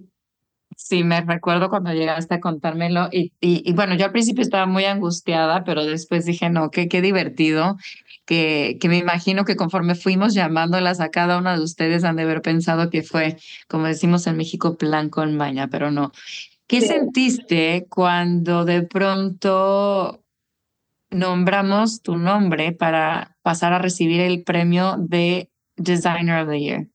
Sí, 0.76 1.06
me 1.06 1.22
recuerdo 1.22 1.70
cuando 1.70 1.94
llegaste 1.94 2.36
a 2.36 2.42
contármelo 2.42 3.08
y, 3.10 3.32
y, 3.40 3.72
bueno, 3.72 3.96
yo 3.96 4.06
al 4.06 4.12
principio 4.12 4.42
estaba 4.42 4.66
muy 4.66 4.84
angustiada, 4.84 5.64
pero 5.64 5.86
después 5.86 6.26
dije, 6.26 6.50
no, 6.50 6.70
qué, 6.70 6.90
qué 6.90 7.02
divertido, 7.02 7.78
que, 8.26 8.78
que 8.82 8.90
me 8.90 8.98
imagino 8.98 9.46
que 9.46 9.56
conforme 9.56 9.96
fuimos 9.96 10.34
llamándolas 10.34 11.00
a 11.00 11.10
cada 11.10 11.38
una 11.38 11.56
de 11.56 11.64
ustedes 11.64 12.04
han 12.04 12.18
de 12.18 12.24
haber 12.24 12.42
pensado 12.42 12.90
que 12.90 13.04
fue, 13.04 13.38
como 13.70 13.86
decimos 13.86 14.28
en 14.28 14.36
México, 14.36 14.78
plan 14.78 15.10
con 15.10 15.38
maña, 15.38 15.70
pero 15.70 15.92
no. 15.92 16.12
¿Qué 16.68 16.82
sentiste 16.82 17.88
cuando 17.90 18.66
de 18.66 18.82
pronto 18.82 20.25
nombramos 21.16 22.02
tu 22.02 22.18
nombre 22.18 22.72
para 22.72 23.38
pasar 23.42 23.74
a 23.74 23.80
recibir 23.80 24.22
el 24.22 24.44
premio 24.44 24.96
de 24.98 25.50
Designer 25.78 26.44
of 26.44 26.50
the 26.50 26.60
Year? 26.60 26.88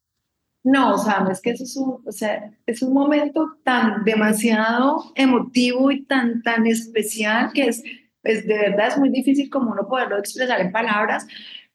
No, 0.63 0.99
sabes 0.99 1.41
que 1.41 1.51
eso 1.51 1.65
es 1.65 1.77
un, 1.77 2.03
o 2.07 2.13
sea, 2.13 2.53
es 2.67 2.83
un 2.83 2.93
momento 2.93 3.57
tan 3.65 4.05
demasiado 4.05 5.03
emotivo 5.15 5.91
y 5.91 6.05
tan, 6.05 6.43
tan 6.43 6.67
especial 6.67 7.51
que 7.55 7.69
es, 7.69 7.83
es 8.23 8.47
de 8.47 8.59
verdad 8.59 8.89
es 8.89 8.99
muy 8.99 9.09
difícil 9.09 9.49
como 9.49 9.73
uno 9.73 9.89
poderlo 9.89 10.19
expresar 10.19 10.61
en 10.61 10.71
palabras. 10.71 11.27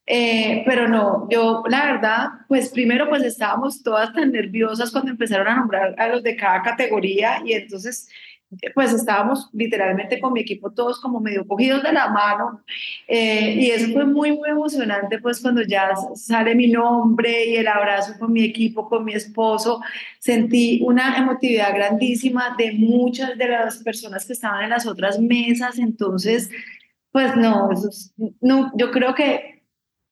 Eh, 0.07 0.61
pero 0.67 0.87
no, 0.87 1.27
yo 1.31 1.63
la 1.67 1.85
verdad, 1.93 2.27
pues 2.47 2.69
primero 2.69 3.09
pues 3.09 3.23
estábamos 3.23 3.81
todas 3.81 4.13
tan 4.13 4.31
nerviosas 4.31 4.91
cuando 4.91 5.09
empezaron 5.09 5.47
a 5.47 5.55
nombrar 5.55 5.95
a 5.97 6.07
los 6.07 6.21
de 6.21 6.35
cada 6.35 6.61
categoría 6.61 7.41
y 7.43 7.53
entonces 7.53 8.07
pues 8.73 8.93
estábamos 8.93 9.49
literalmente 9.53 10.19
con 10.19 10.33
mi 10.33 10.41
equipo 10.41 10.71
todos 10.71 10.99
como 10.99 11.19
medio 11.19 11.47
cogidos 11.47 11.83
de 11.83 11.93
la 11.93 12.09
mano 12.09 12.61
eh, 13.07 13.55
y 13.59 13.71
eso 13.71 13.91
fue 13.93 14.05
muy, 14.05 14.31
muy 14.31 14.49
emocionante 14.49 15.19
pues 15.19 15.41
cuando 15.41 15.61
ya 15.61 15.89
sale 16.15 16.55
mi 16.55 16.67
nombre 16.67 17.45
y 17.47 17.57
el 17.57 17.67
abrazo 17.67 18.13
con 18.19 18.33
mi 18.33 18.43
equipo, 18.43 18.89
con 18.89 19.05
mi 19.05 19.13
esposo, 19.13 19.81
sentí 20.19 20.81
una 20.83 21.17
emotividad 21.17 21.73
grandísima 21.73 22.55
de 22.57 22.73
muchas 22.73 23.37
de 23.37 23.47
las 23.47 23.77
personas 23.83 24.25
que 24.25 24.33
estaban 24.33 24.63
en 24.63 24.69
las 24.69 24.85
otras 24.85 25.19
mesas, 25.19 25.79
entonces 25.79 26.49
pues 27.11 27.33
no, 27.37 27.69
yo 28.75 28.91
creo 28.91 29.15
que 29.15 29.54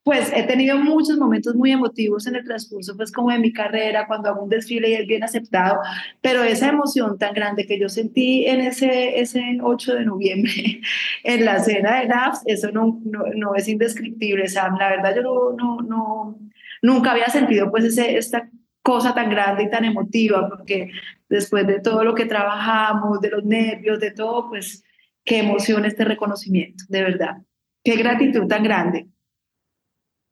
pues 0.04 0.32
he 0.36 0.44
tenido 0.44 0.78
muchos 0.78 1.18
momentos 1.18 1.56
muy 1.56 1.72
emotivos 1.72 2.28
en 2.28 2.36
el 2.36 2.44
transcurso, 2.44 2.96
pues 2.98 3.12
como 3.12 3.32
de 3.32 3.40
mi 3.40 3.54
carrera, 3.54 4.06
cuando 4.06 4.30
hago 4.30 4.44
un 4.44 4.50
desfile 4.50 4.90
y 4.90 4.94
es 4.96 5.08
bien 5.08 5.24
aceptado, 5.24 5.80
pero 6.22 6.44
esa 6.44 6.70
emoción 6.70 7.18
tan 7.18 7.34
grande 7.34 7.66
que 7.66 7.80
yo 7.80 7.88
sentí 7.88 8.46
en 8.46 8.60
ese, 8.60 9.20
ese 9.22 9.60
8 9.62 9.96
de 9.96 10.06
noviembre 10.06 10.82
en 11.24 11.46
la 11.46 11.60
cena 11.60 12.02
de 12.02 12.08
NAFS, 12.08 12.42
eso 12.46 12.72
no, 12.72 13.02
no, 13.06 13.56
es 13.56 13.68
indescriptible, 13.70 14.48
Sam, 14.50 14.78
la 14.78 14.90
verdad 14.90 15.16
yo 15.16 15.22
no, 15.24 15.52
no, 15.54 15.82
no, 15.82 16.40
nunca 16.82 17.12
había 17.12 17.28
sentido 17.28 17.72
pues 17.72 17.86
ese, 17.86 18.18
esta 18.18 18.50
cosa 18.82 19.16
tan 19.16 19.30
grande 19.30 19.64
y 19.64 19.70
tan 19.70 19.86
emotiva, 19.86 20.50
porque 20.50 20.92
después 21.30 21.66
de 21.66 21.80
todo 21.80 22.04
lo 22.04 22.14
que 22.14 22.26
trabajamos, 22.26 23.22
de 23.22 23.30
los 23.30 23.46
nervios, 23.46 24.00
de 24.02 24.12
todo, 24.12 24.50
pues 24.50 24.84
qué 25.24 25.40
emoción 25.40 25.86
este 25.86 26.04
reconocimiento, 26.04 26.84
de 26.90 27.04
verdad, 27.04 27.38
qué 27.84 27.96
gratitud 27.96 28.46
tan 28.48 28.64
grande. 28.64 29.08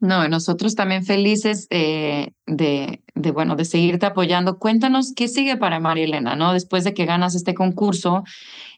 No, 0.02 0.28
nosotros 0.28 0.74
también 0.74 1.06
felices 1.06 1.70
de, 1.70 2.34
de, 2.48 3.32
bueno, 3.32 3.56
de 3.56 3.66
seguirte 3.66 4.08
apoyando. 4.08 4.58
Cuéntanos 4.58 5.14
qué 5.16 5.28
sigue 5.28 5.58
para 5.58 5.80
María 5.80 6.06
Elena, 6.06 6.36
¿no? 6.36 6.54
Después 6.54 6.84
de 6.84 6.96
que 6.96 7.06
ganas 7.06 7.36
este 7.36 7.54
concurso, 7.54 8.24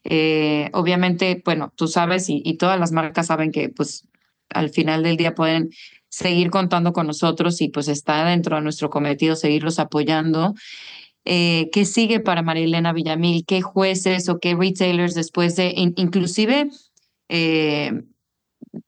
eh, 0.03 0.69
obviamente, 0.73 1.41
bueno, 1.45 1.71
tú 1.77 1.87
sabes 1.87 2.29
y, 2.29 2.41
y, 2.43 2.57
todas 2.57 2.77
las 2.77 2.91
marcas 2.91 3.27
saben 3.27 3.53
que, 3.53 3.69
pues, 3.69 4.05
al 4.49 4.69
final 4.69 5.01
del 5.01 5.15
día 5.15 5.33
pueden 5.33 5.69
seguir 6.09 6.49
contando 6.49 6.91
con 6.91 7.07
nosotros 7.07 7.61
y, 7.61 7.69
pues, 7.69 7.87
está 7.87 8.25
dentro 8.25 8.57
de 8.57 8.61
nuestro 8.61 8.89
cometido 8.89 9.37
seguirlos 9.37 9.79
apoyando. 9.79 10.53
Eh, 11.23 11.69
¿Qué 11.71 11.85
sigue 11.85 12.19
para 12.19 12.41
María 12.41 12.65
Elena 12.65 12.91
Villamil? 12.91 13.45
¿Qué 13.45 13.61
jueces 13.61 14.27
o 14.27 14.39
qué 14.39 14.55
retailers 14.55 15.15
después 15.15 15.55
de, 15.55 15.73
inclusive, 15.77 16.69
eh, 17.29 18.03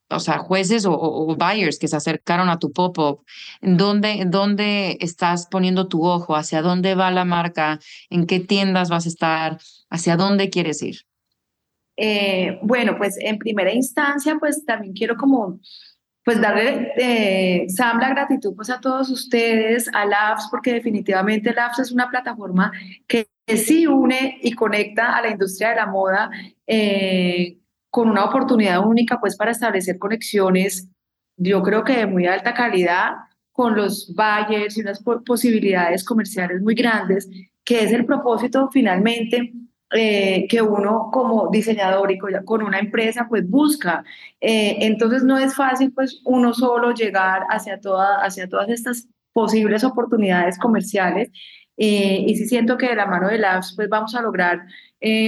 o 0.10 0.19
sea, 0.19 0.39
jueces 0.39 0.86
o, 0.88 1.36
buyers 1.38 1.80
que 1.80 1.88
se 1.88 1.95
acercaron 1.95 2.50
a 2.50 2.60
tu 2.60 2.71
pop-up, 2.71 3.24
¿dónde, 3.62 4.24
¿dónde 4.28 4.98
estás 5.02 5.48
poniendo 5.48 5.88
tu 5.88 6.06
ojo? 6.06 6.36
¿Hacia 6.36 6.62
dónde 6.62 6.95
va 6.95 7.12
la 7.12 7.26
marca? 7.26 7.80
¿En 8.10 8.26
qué 8.26 8.39
tiendas 8.39 8.89
vas 8.89 9.06
a 9.06 9.10
estar? 9.10 9.58
¿Hacia 9.89 10.17
dónde 10.17 10.50
quieres 10.50 10.82
ir? 10.82 11.02
Eh, 11.98 12.60
bueno, 12.62 12.98
pues 12.98 13.17
en 13.19 13.38
primera 13.38 13.74
instancia, 13.74 14.36
pues 14.39 14.65
también 14.65 14.93
quiero 14.93 15.15
como, 15.15 15.60
pues 16.24 16.41
darle, 16.41 16.91
eh, 16.98 17.67
la 17.78 18.10
gratitud 18.10 18.54
pues 18.56 18.69
a 18.69 18.82
todos 18.82 19.10
ustedes, 19.10 19.89
a 19.93 20.06
Labs, 20.06 20.48
porque 20.52 20.74
definitivamente 20.74 21.54
Labs 21.54 21.80
es 21.80 21.91
una 21.91 22.10
plataforma 22.10 22.71
que 23.08 23.28
sí 23.48 23.88
une 23.88 24.39
y 24.41 24.52
conecta 24.54 25.15
a 25.15 25.21
la 25.21 25.30
industria 25.30 25.69
de 25.69 25.76
la 25.76 25.86
moda. 25.86 26.30
Eh, 26.67 27.60
con 27.95 28.10
una 28.10 28.25
oportunidad 28.25 28.86
única 28.86 29.21
pues 29.21 29.38
para 29.38 29.51
establecer 29.51 29.97
conexiones, 29.97 30.89
yo 31.38 31.63
creo 31.63 31.86
que 31.86 31.95
de 31.95 32.05
muy 32.05 32.25
alta 32.27 32.53
calidad 32.53 33.12
con 33.53 33.73
los 33.73 34.13
buyers 34.13 34.77
y 34.77 34.81
unas 34.81 35.01
posibilidades 35.25 36.03
comerciales 36.03 36.62
muy 36.62 36.75
grandes, 36.75 37.29
que 37.63 37.86
es 37.86 37.93
el 37.93 38.05
propósito 38.05 38.69
finalmente 38.69 39.53
eh, 39.93 40.45
que 40.49 40.62
uno 40.62 41.10
como 41.10 41.49
diseñador 41.49 42.12
y 42.12 42.17
con 42.17 42.63
una 42.63 42.79
empresa 42.79 43.27
pues 43.29 43.49
busca. 43.49 44.03
Eh, 44.41 44.75
entonces 44.81 45.23
no 45.23 45.38
es 45.38 45.55
fácil 45.55 45.93
pues 45.93 46.19
uno 46.25 46.53
solo 46.53 46.91
llegar 46.91 47.43
hacia, 47.49 47.79
toda, 47.79 48.17
hacia 48.17 48.49
todas 48.49 48.67
estas 48.67 49.08
posibles 49.31 49.86
oportunidades 49.86 50.60
comerciales 50.60 51.29
eh, 51.77 52.25
y 52.27 52.36
sí 52.36 52.45
siento 52.45 52.75
que 52.77 52.89
de 52.89 52.95
la 52.97 53.05
mano 53.05 53.29
de 53.29 53.38
Labs 53.38 53.73
pues 53.73 53.88
vamos 53.88 54.13
a 54.15 54.21
lograr 54.21 54.65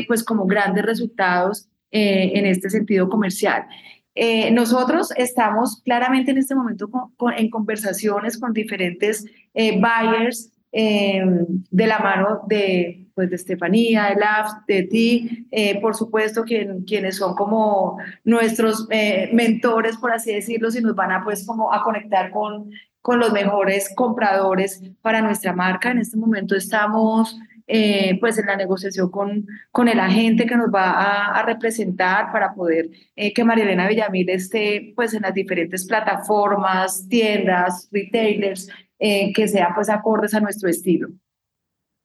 pues 0.08 0.23
como 0.23 0.47
grandes 0.47 0.84
resultados 0.84 1.69
eh, 1.91 2.32
en 2.36 2.45
este 2.45 2.69
sentido 2.69 3.08
comercial. 3.08 3.65
Eh, 4.13 4.52
nosotros 4.52 5.12
estamos 5.15 5.82
claramente 5.84 6.32
en 6.32 6.38
este 6.38 6.56
momento 6.56 6.89
en 7.38 7.50
conversaciones 7.50 8.38
con 8.38 8.52
diferentes 8.52 9.26
eh, 9.54 9.80
buyers 9.80 10.52
de 10.71 11.88
la 11.88 12.00
mano 12.00 12.41
de, 12.47 13.08
pues, 13.15 13.30
de 13.30 13.36
Estefanía, 13.38 14.10
de 14.10 14.15
Labs, 14.15 14.52
de 14.67 14.84
ti, 14.84 15.47
por 15.82 15.95
supuesto, 15.95 16.43
quien, 16.43 16.84
quienes 16.84 17.15
son 17.15 17.34
como 17.34 17.97
nuestros 18.23 18.88
mentores, 19.34 19.97
por 19.97 20.12
así 20.12 20.34
decirlo, 20.34 20.69
y 20.78 20.82
nos 20.82 20.93
van 20.93 21.12
a, 21.12 21.23
pues, 21.23 21.47
como 21.47 21.73
a 21.73 21.82
conectar 21.82 22.30
con, 22.30 22.70
con 23.01 23.20
los 23.20 23.32
mejores 23.32 23.89
compradores 23.95 24.84
para 25.01 25.22
nuestra 25.22 25.53
marca. 25.53 25.89
En 25.89 25.99
este 25.99 26.18
momento 26.18 26.55
estamos 26.55 27.39
eh, 27.70 28.18
pues 28.22 28.38
en 28.38 28.45
la 28.45 28.55
negociación 28.55 29.11
con, 29.11 29.45
con 29.72 29.89
el 29.89 29.99
agente 29.99 30.45
que 30.45 30.55
nos 30.55 30.74
va 30.74 31.38
a, 31.38 31.43
representar 31.43 32.32
para 32.32 32.53
poder 32.53 32.89
eh, 33.15 33.34
que 33.34 33.43
María 33.43 33.65
Elena 33.65 33.89
Villamil 33.89 34.30
esté 34.30 34.93
pues 34.95 35.13
en 35.13 35.24
las 35.24 35.34
diferentes 35.34 35.86
plataformas, 35.86 37.07
tiendas, 37.09 37.89
retailers, 37.91 38.70
eh, 38.99 39.34
que 39.34 39.49
sea 39.49 39.74
pues 39.76 39.89
acordes 39.89 40.34
a 40.34 40.39
nuestro 40.39 40.70
estilo. 40.70 41.09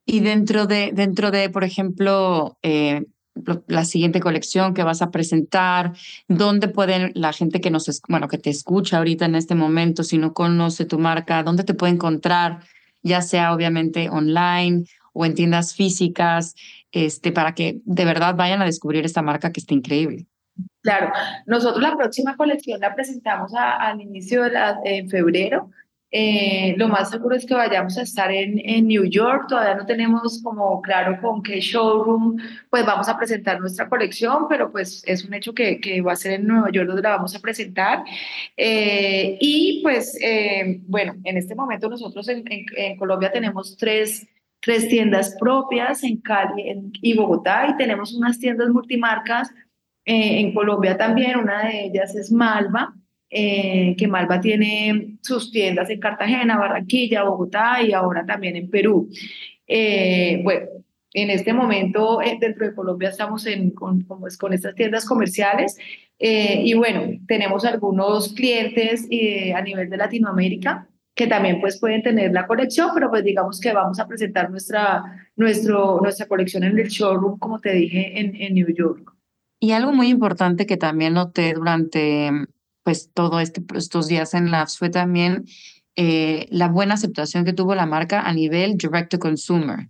Y 0.04 0.18
dentro 0.18 0.66
de, 0.66 0.90
dentro 0.92 1.30
de 1.30 1.48
por 1.48 1.62
ejemplo, 1.62 2.58
la 3.68 3.84
siguiente 3.84 4.18
colección 4.18 4.74
que 4.74 4.82
vas 4.82 5.00
a 5.00 5.12
presentar, 5.12 5.92
dónde 6.26 6.66
pueden 6.66 7.12
la 7.14 7.32
gente 7.32 7.60
que 7.60 7.70
nos, 7.70 8.02
bueno, 8.08 8.26
que 8.26 8.38
te 8.38 8.50
escucha 8.50 8.98
ahorita 8.98 9.26
en 9.26 9.36
este 9.36 9.54
momento, 9.54 10.02
si 10.02 10.18
no 10.18 10.34
conoce 10.34 10.86
tu 10.86 10.98
marca, 10.98 11.44
dónde 11.44 11.62
te 11.62 11.74
puede 11.74 11.92
encontrar, 11.92 12.64
ya 13.04 13.22
sea 13.22 13.54
obviamente 13.54 14.10
online 14.10 14.86
o 15.12 15.24
en 15.24 15.34
tiendas 15.34 15.74
físicas, 15.74 16.54
este, 16.90 17.32
para 17.32 17.54
que 17.54 17.80
de 17.84 18.04
verdad 18.04 18.34
vayan 18.34 18.62
a 18.62 18.66
descubrir 18.66 19.04
esta 19.04 19.22
marca 19.22 19.52
que 19.52 19.60
está 19.60 19.74
increíble. 19.74 20.26
Claro, 20.82 21.12
nosotros 21.46 21.82
la 21.82 21.96
próxima 21.96 22.36
colección 22.36 22.80
la 22.80 22.94
presentamos 22.94 23.52
al 23.54 24.00
inicio 24.00 24.42
de 24.42 24.50
la, 24.50 24.78
en 24.84 25.08
febrero 25.08 25.70
eh, 26.14 26.74
lo 26.76 26.88
más 26.88 27.08
seguro 27.08 27.34
es 27.34 27.46
que 27.46 27.54
vayamos 27.54 27.96
a 27.96 28.02
estar 28.02 28.30
en, 28.30 28.60
en, 28.62 28.86
New 28.86 29.04
York, 29.06 29.46
todavía 29.48 29.74
no 29.74 29.86
tenemos 29.86 30.42
como 30.42 30.82
claro 30.82 31.18
con 31.22 31.42
qué 31.42 31.58
showroom 31.58 32.36
pues 32.68 32.84
vamos 32.84 33.08
a 33.08 33.16
presentar 33.16 33.58
nuestra 33.58 33.88
colección, 33.88 34.46
pero 34.46 34.70
pues 34.70 35.02
es 35.06 35.24
un 35.24 35.32
hecho 35.32 35.54
que, 35.54 35.80
que 35.80 36.02
va 36.02 36.12
a 36.12 36.16
ser 36.16 36.32
en 36.32 36.46
Nueva 36.46 36.70
York 36.70 36.86
donde 36.86 37.00
la 37.00 37.16
vamos 37.16 37.34
a 37.34 37.40
presentar. 37.40 38.04
Eh, 38.58 39.38
y 39.40 39.80
pues 39.82 40.18
eh, 40.20 40.82
bueno, 40.86 41.14
en 41.24 41.38
este 41.38 41.54
momento 41.54 41.88
nosotros 41.88 42.28
en, 42.28 42.44
en, 42.46 42.96
Colombia 42.98 43.32
tenemos 43.32 43.78
tres, 43.78 44.28
tres 44.62 44.88
tiendas 44.88 45.36
propias 45.38 46.02
en 46.04 46.16
Cali 46.22 46.90
y 47.02 47.14
Bogotá 47.16 47.66
y 47.68 47.76
tenemos 47.76 48.14
unas 48.14 48.38
tiendas 48.38 48.70
multimarcas 48.70 49.50
en 50.04 50.54
Colombia 50.54 50.96
también, 50.96 51.36
una 51.36 51.68
de 51.68 51.84
ellas 51.84 52.14
es 52.16 52.32
Malva 52.32 52.94
eh, 53.34 53.94
que 53.96 54.08
Malva 54.08 54.42
tiene 54.42 55.16
sus 55.22 55.50
tiendas 55.50 55.88
en 55.88 55.98
Cartagena, 56.00 56.58
Barranquilla, 56.58 57.22
Bogotá 57.22 57.82
y 57.82 57.94
ahora 57.94 58.26
también 58.26 58.56
en 58.56 58.68
Perú. 58.68 59.08
Eh, 59.66 60.42
bueno, 60.44 60.66
en 61.14 61.30
este 61.30 61.54
momento 61.54 62.20
eh, 62.20 62.36
dentro 62.38 62.66
de 62.66 62.74
Colombia 62.74 63.08
estamos 63.08 63.46
en, 63.46 63.70
con, 63.70 64.02
con 64.02 64.52
estas 64.52 64.74
tiendas 64.74 65.06
comerciales 65.06 65.78
y 66.24 66.74
bueno, 66.74 67.18
tenemos 67.26 67.64
algunos 67.64 68.32
clientes 68.34 69.08
a 69.56 69.60
nivel 69.60 69.90
de 69.90 69.96
Latinoamérica 69.96 70.86
que 71.22 71.28
también 71.28 71.60
pues 71.60 71.78
pueden 71.78 72.02
tener 72.02 72.32
la 72.32 72.48
colección, 72.48 72.90
pero 72.92 73.08
pues 73.08 73.22
digamos 73.22 73.60
que 73.60 73.72
vamos 73.72 74.00
a 74.00 74.08
presentar 74.08 74.50
nuestra, 74.50 75.04
nuestro, 75.36 76.00
nuestra 76.02 76.26
colección 76.26 76.64
en 76.64 76.76
el 76.78 76.88
showroom, 76.88 77.38
como 77.38 77.60
te 77.60 77.72
dije, 77.72 78.18
en, 78.18 78.34
en 78.34 78.54
New 78.54 78.74
York. 78.74 79.14
Y 79.60 79.70
algo 79.70 79.92
muy 79.92 80.08
importante 80.08 80.66
que 80.66 80.76
también 80.76 81.14
noté 81.14 81.54
durante 81.54 82.30
pues 82.82 83.10
todo 83.14 83.38
este, 83.38 83.62
estos 83.76 84.08
días 84.08 84.34
en 84.34 84.50
Labs 84.50 84.76
fue 84.78 84.90
también 84.90 85.44
eh, 85.94 86.48
la 86.50 86.66
buena 86.66 86.94
aceptación 86.94 87.44
que 87.44 87.52
tuvo 87.52 87.76
la 87.76 87.86
marca 87.86 88.22
a 88.22 88.32
nivel 88.32 88.76
direct 88.76 89.12
to 89.12 89.20
consumer. 89.20 89.88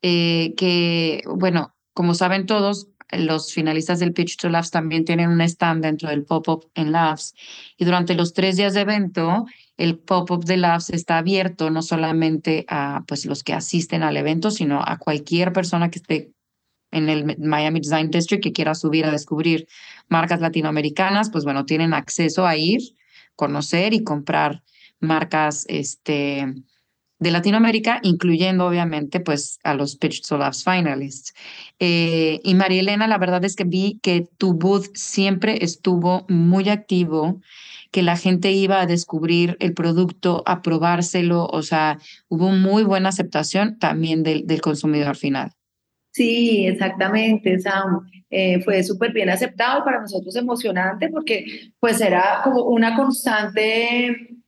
Eh, 0.00 0.54
que, 0.56 1.22
bueno, 1.26 1.74
como 1.92 2.14
saben 2.14 2.46
todos, 2.46 2.88
los 3.12 3.52
finalistas 3.52 3.98
del 3.98 4.12
Pitch 4.12 4.36
to 4.36 4.48
Labs 4.48 4.70
también 4.70 5.04
tienen 5.04 5.30
un 5.30 5.40
stand 5.40 5.82
dentro 5.82 6.08
del 6.08 6.24
pop-up 6.24 6.70
en 6.74 6.92
Labs. 6.92 7.34
Y 7.76 7.84
durante 7.84 8.14
los 8.14 8.32
tres 8.32 8.56
días 8.56 8.74
de 8.74 8.80
evento, 8.80 9.46
el 9.76 9.98
pop-up 9.98 10.44
de 10.44 10.56
Labs 10.56 10.90
está 10.90 11.18
abierto 11.18 11.70
no 11.70 11.82
solamente 11.82 12.64
a 12.68 13.04
pues, 13.06 13.26
los 13.26 13.42
que 13.42 13.52
asisten 13.52 14.02
al 14.02 14.16
evento, 14.16 14.50
sino 14.50 14.82
a 14.84 14.98
cualquier 14.98 15.52
persona 15.52 15.90
que 15.90 15.98
esté 15.98 16.32
en 16.92 17.08
el 17.08 17.38
Miami 17.38 17.80
Design 17.80 18.10
District 18.10 18.42
que 18.42 18.52
quiera 18.52 18.74
subir 18.74 19.04
a 19.04 19.12
descubrir 19.12 19.68
marcas 20.08 20.40
latinoamericanas, 20.40 21.30
pues 21.30 21.44
bueno, 21.44 21.64
tienen 21.64 21.94
acceso 21.94 22.46
a 22.46 22.56
ir, 22.56 22.80
conocer 23.36 23.94
y 23.94 24.02
comprar 24.02 24.62
marcas 24.98 25.64
este, 25.68 26.52
de 27.20 27.30
Latinoamérica, 27.30 28.00
incluyendo 28.02 28.66
obviamente 28.66 29.20
pues 29.20 29.58
a 29.62 29.74
los 29.74 29.96
Pitch 29.96 30.26
to 30.26 30.38
Labs 30.38 30.64
finalists. 30.64 31.34
Eh, 31.78 32.40
y 32.42 32.54
María 32.54 32.80
Elena, 32.80 33.06
la 33.06 33.18
verdad 33.18 33.44
es 33.44 33.54
que 33.54 33.64
vi 33.64 34.00
que 34.02 34.26
tu 34.38 34.54
booth 34.54 34.86
siempre 34.94 35.62
estuvo 35.62 36.24
muy 36.28 36.68
activo, 36.68 37.40
que 37.90 38.02
la 38.02 38.16
gente 38.16 38.52
iba 38.52 38.80
a 38.80 38.86
descubrir 38.86 39.56
el 39.60 39.74
producto, 39.74 40.42
a 40.46 40.62
probárselo, 40.62 41.46
o 41.46 41.62
sea, 41.62 41.98
hubo 42.28 42.50
muy 42.50 42.84
buena 42.84 43.10
aceptación 43.10 43.78
también 43.78 44.22
del, 44.22 44.46
del 44.46 44.60
consumidor 44.60 45.16
final. 45.16 45.52
Sí, 46.12 46.66
exactamente, 46.66 47.58
Sam. 47.60 48.00
Eh, 48.30 48.60
fue 48.62 48.82
súper 48.84 49.12
bien 49.12 49.28
aceptado 49.28 49.84
para 49.84 50.00
nosotros 50.00 50.34
emocionante 50.36 51.08
porque 51.08 51.72
pues 51.80 52.00
era 52.00 52.40
como 52.44 52.62
una 52.62 52.94
constante, 52.94 54.39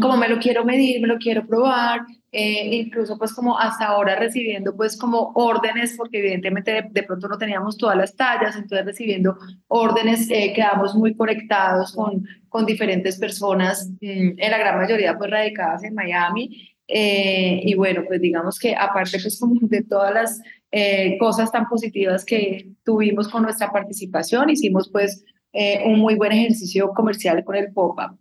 como 0.00 0.16
me 0.16 0.28
lo 0.28 0.38
quiero 0.38 0.64
medir, 0.64 1.00
me 1.00 1.08
lo 1.08 1.18
quiero 1.18 1.46
probar, 1.46 2.00
eh, 2.32 2.76
incluso 2.76 3.18
pues 3.18 3.34
como 3.34 3.58
hasta 3.58 3.86
ahora 3.86 4.16
recibiendo 4.16 4.74
pues 4.74 4.96
como 4.96 5.32
órdenes, 5.34 5.94
porque 5.96 6.18
evidentemente 6.18 6.88
de, 6.90 7.02
pronto 7.02 7.28
no 7.28 7.38
teníamos 7.38 7.76
todas 7.76 7.96
las 7.96 8.16
tallas, 8.16 8.56
entonces 8.56 8.86
recibiendo 8.86 9.36
órdenes, 9.68 10.30
eh, 10.30 10.52
quedamos 10.54 10.94
muy 10.94 11.14
conectados 11.14 11.94
con, 11.94 12.24
con 12.48 12.66
diferentes 12.66 13.18
personas, 13.18 13.90
mm, 14.00 14.38
en 14.38 14.50
la 14.50 14.58
gran 14.58 14.78
mayoría 14.78 15.16
pues 15.16 15.30
radicadas 15.30 15.84
en 15.84 15.94
Miami. 15.94 16.72
y 16.88 17.74
bueno, 17.74 18.04
pues 18.06 18.20
digamos 18.20 18.58
que 18.60 18.76
aparte 18.76 19.18
pues 19.20 19.40
como 19.40 19.58
de 19.60 19.82
todas 19.82 20.14
las 20.14 20.40
eh, 20.78 21.16
cosas 21.18 21.50
tan 21.52 21.68
positivas 21.68 22.24
que 22.24 22.72
tuvimos 22.84 23.28
con 23.28 23.42
nuestra 23.42 23.70
participación. 23.70 24.50
Hicimos 24.50 24.90
pues 24.90 25.24
eh, 25.52 25.82
un 25.86 26.00
muy 26.00 26.16
buen 26.16 26.32
ejercicio 26.32 26.90
comercial 26.90 27.42
con 27.44 27.56
el 27.56 27.72
pop-up. 27.72 28.18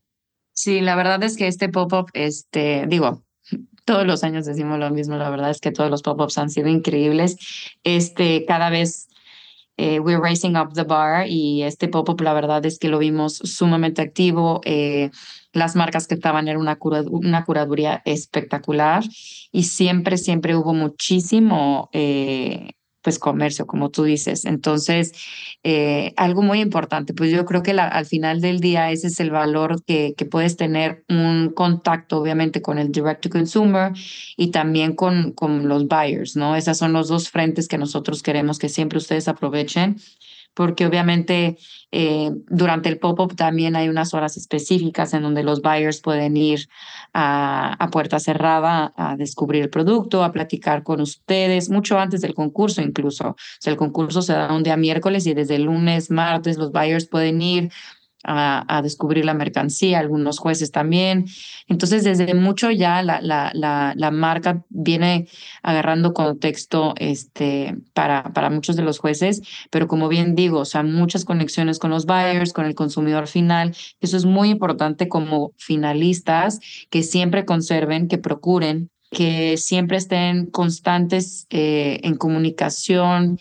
Sí, 0.55 0.79
la 0.79 0.95
verdad 0.95 1.21
es 1.23 1.35
que 1.35 1.47
este 1.47 1.67
pop-up, 1.67 2.09
este, 2.13 2.85
digo, 2.87 3.23
todos 3.83 4.07
los 4.07 4.23
años 4.23 4.45
decimos 4.45 4.79
lo 4.79 4.89
mismo, 4.89 5.17
la 5.17 5.29
verdad 5.29 5.49
es 5.51 5.59
que 5.59 5.71
todos 5.71 5.91
los 5.91 6.01
pop-ups 6.01 6.37
han 6.37 6.49
sido 6.49 6.69
increíbles. 6.69 7.37
Este, 7.83 8.45
cada 8.45 8.69
vez 8.69 9.09
eh, 9.75 9.99
we're 9.99 10.21
raising 10.21 10.55
up 10.55 10.73
the 10.73 10.83
bar 10.83 11.27
y 11.27 11.63
este 11.63 11.89
pop-up 11.89 12.21
la 12.21 12.33
verdad 12.33 12.65
es 12.65 12.79
que 12.79 12.87
lo 12.87 12.99
vimos 12.99 13.35
sumamente 13.35 14.01
activo. 14.01 14.61
Eh, 14.63 15.11
las 15.51 15.75
marcas 15.75 16.07
que 16.07 16.15
estaban 16.15 16.47
eran 16.47 16.61
una, 16.61 16.79
una 17.09 17.43
curaduría 17.43 18.01
espectacular 18.05 19.03
y 19.51 19.63
siempre, 19.63 20.17
siempre 20.17 20.55
hubo 20.55 20.73
muchísimo 20.73 21.89
eh, 21.91 22.71
pues 23.05 23.19
comercio, 23.19 23.67
como 23.67 23.91
tú 23.91 24.03
dices. 24.03 24.45
Entonces, 24.45 25.11
eh, 25.63 26.11
algo 26.17 26.41
muy 26.41 26.59
importante, 26.59 27.13
pues 27.13 27.31
yo 27.31 27.45
creo 27.45 27.61
que 27.61 27.69
al 27.71 28.05
final 28.07 28.41
del 28.41 28.59
día 28.59 28.89
ese 28.89 29.07
es 29.07 29.19
el 29.19 29.29
valor 29.29 29.83
que, 29.85 30.15
puedes 30.31 30.57
tener 30.57 31.05
un 31.07 31.51
contacto, 31.53 32.17
obviamente, 32.19 32.63
con 32.63 32.79
el 32.79 32.91
direct 32.91 33.21
to 33.21 33.29
consumer 33.29 33.93
y 34.37 34.49
también 34.49 34.95
con, 34.95 35.33
con 35.33 35.67
los 35.67 35.87
buyers, 35.87 36.35
¿no? 36.35 36.55
Esas 36.55 36.79
son 36.79 36.93
los 36.93 37.07
dos 37.07 37.29
frentes 37.29 37.67
que 37.67 37.77
nosotros 37.77 38.23
queremos 38.23 38.57
que 38.57 38.69
siempre 38.69 38.97
ustedes 38.97 39.27
aprovechen 39.27 39.97
porque 40.55 40.85
obviamente 40.85 41.57
eh, 41.91 42.31
durante 42.47 42.89
el 42.89 42.97
pop-up 42.97 43.35
también 43.35 43.75
hay 43.75 43.89
unas 43.89 44.13
horas 44.13 44.37
específicas 44.37 45.13
en 45.13 45.21
donde 45.21 45.43
los 45.43 45.61
buyers 45.61 46.01
pueden 46.01 46.35
ir 46.37 46.67
a, 47.13 47.89
puerta 47.91 48.19
cerrada 48.19 48.93
a 48.97 49.15
descubrir 49.15 49.63
el 49.63 49.69
producto, 49.69 50.23
a 50.23 50.31
platicar 50.31 50.83
con 50.83 51.01
ustedes, 51.01 51.69
mucho 51.69 51.99
antes 51.99 52.21
del 52.21 52.33
concurso 52.33 52.81
incluso. 52.81 53.35
El 53.63 53.77
concurso 53.77 54.21
se 54.21 54.33
da 54.33 54.53
un 54.53 54.63
día 54.63 54.77
miércoles 54.77 55.27
y 55.27 55.33
desde 55.33 55.55
el 55.55 55.63
lunes, 55.63 56.09
martes, 56.09 56.57
los 56.57 56.71
buyers 56.71 57.05
pueden 57.05 57.41
ir 57.41 57.71
a, 58.27 58.81
descubrir 58.81 59.25
la 59.25 59.33
mercancía, 59.33 59.99
algunos 59.99 60.39
jueces 60.39 60.71
también. 60.71 61.25
Entonces, 61.67 62.03
desde 62.03 62.33
mucho 62.33 62.71
ya 62.71 63.01
la, 63.03 63.21
la, 63.21 63.51
la, 63.53 64.11
marca 64.11 64.63
viene 64.69 65.27
agarrando 65.63 66.13
contexto 66.13 66.93
este, 66.97 67.75
para, 67.93 68.33
para 68.33 68.49
muchos 68.49 68.75
de 68.75 68.83
los 68.83 68.99
jueces, 68.99 69.41
pero 69.69 69.87
como 69.87 70.07
bien 70.07 70.35
digo, 70.35 70.59
o 70.59 70.65
sea, 70.65 70.83
muchas 70.83 71.25
conexiones 71.25 71.79
con 71.79 71.91
los 71.91 72.05
buyers, 72.05 72.53
con 72.53 72.65
el 72.65 72.75
consumidor 72.75 73.27
final. 73.27 73.75
Eso 73.99 74.17
es 74.17 74.25
muy 74.25 74.49
importante 74.49 75.07
como 75.07 75.53
finalistas, 75.57 76.59
que 76.89 77.03
siempre 77.03 77.45
conserven, 77.45 78.07
que 78.07 78.17
procuren 78.17 78.89
que 79.11 79.57
siempre 79.57 79.97
estén 79.97 80.47
constantes 80.47 81.47
eh, 81.49 81.99
en 82.03 82.15
comunicación, 82.15 83.39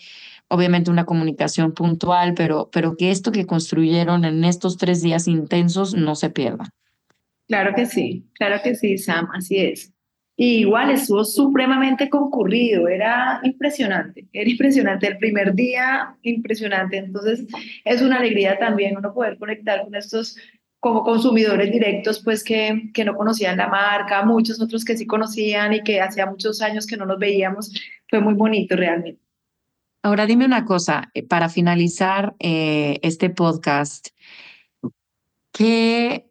obviamente 0.49 0.91
una 0.91 1.05
comunicación 1.05 1.73
puntual, 1.73 2.33
pero, 2.35 2.69
pero 2.71 2.95
que 2.95 3.11
esto 3.11 3.31
que 3.31 3.45
construyeron 3.45 4.25
en 4.25 4.43
estos 4.43 4.77
tres 4.77 5.01
días 5.01 5.27
intensos 5.27 5.95
no 5.95 6.15
se 6.15 6.29
pierda. 6.29 6.69
Claro 7.47 7.75
que 7.75 7.85
sí, 7.85 8.25
claro 8.33 8.61
que 8.63 8.75
sí, 8.75 8.97
Sam, 8.97 9.29
así 9.33 9.57
es. 9.57 9.91
Y 10.37 10.57
igual 10.57 10.91
estuvo 10.91 11.23
supremamente 11.23 12.09
concurrido, 12.09 12.89
era 12.89 13.39
impresionante, 13.43 14.27
era 14.33 14.49
impresionante 14.49 15.07
el 15.07 15.17
primer 15.17 15.53
día, 15.53 16.17
impresionante. 16.23 16.97
Entonces 16.97 17.45
es 17.85 18.01
una 18.01 18.17
alegría 18.17 18.59
también 18.59 18.97
uno 18.97 19.13
poder 19.13 19.37
conectar 19.37 19.83
con 19.85 19.95
estos 19.95 20.35
como 20.81 21.03
consumidores 21.03 21.71
directos, 21.71 22.21
pues 22.23 22.43
que, 22.43 22.91
que 22.93 23.05
no 23.05 23.15
conocían 23.15 23.57
la 23.57 23.69
marca, 23.69 24.23
muchos 24.23 24.61
otros 24.61 24.83
que 24.85 24.97
sí 24.97 25.07
conocían 25.07 25.73
y 25.73 25.81
que 25.81 26.01
hacía 26.01 26.25
muchos 26.27 26.61
años 26.61 26.85
que 26.85 26.97
no 26.97 27.05
nos 27.05 27.17
veíamos. 27.17 27.73
Fue 28.07 28.19
muy 28.19 28.33
bonito 28.33 28.75
realmente. 28.75 29.24
Ahora 30.05 30.27
dime 30.27 30.45
una 30.45 30.65
cosa, 30.65 31.09
eh, 31.15 31.23
para 31.23 31.49
finalizar 31.49 32.35
eh, 32.37 32.99
este 33.01 33.31
podcast, 33.31 34.09
¿qué, 35.51 36.29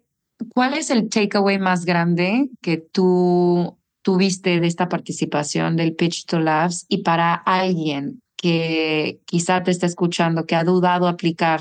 ¿cuál 0.50 0.74
es 0.74 0.90
el 0.90 1.08
takeaway 1.08 1.58
más 1.58 1.84
grande 1.84 2.50
que 2.62 2.76
tú 2.76 3.76
tuviste 4.02 4.60
de 4.60 4.68
esta 4.68 4.88
participación 4.88 5.74
del 5.74 5.96
Pitch 5.96 6.24
to 6.26 6.38
Labs 6.38 6.86
y 6.88 6.98
para 6.98 7.34
alguien 7.34 8.22
que 8.36 9.18
quizá 9.24 9.64
te 9.64 9.72
está 9.72 9.86
escuchando, 9.86 10.46
que 10.46 10.54
ha 10.54 10.62
dudado 10.62 11.08
aplicar 11.08 11.60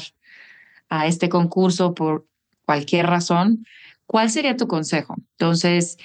a 0.89 1.07
este 1.07 1.29
concurso 1.29 1.95
por 1.95 2.27
cualquier 2.63 3.07
razón, 3.07 3.65
¿cuál 4.05 4.29
sería 4.29 4.55
tu 4.55 4.67
consejo? 4.67 5.15
Entonces, 5.31 5.97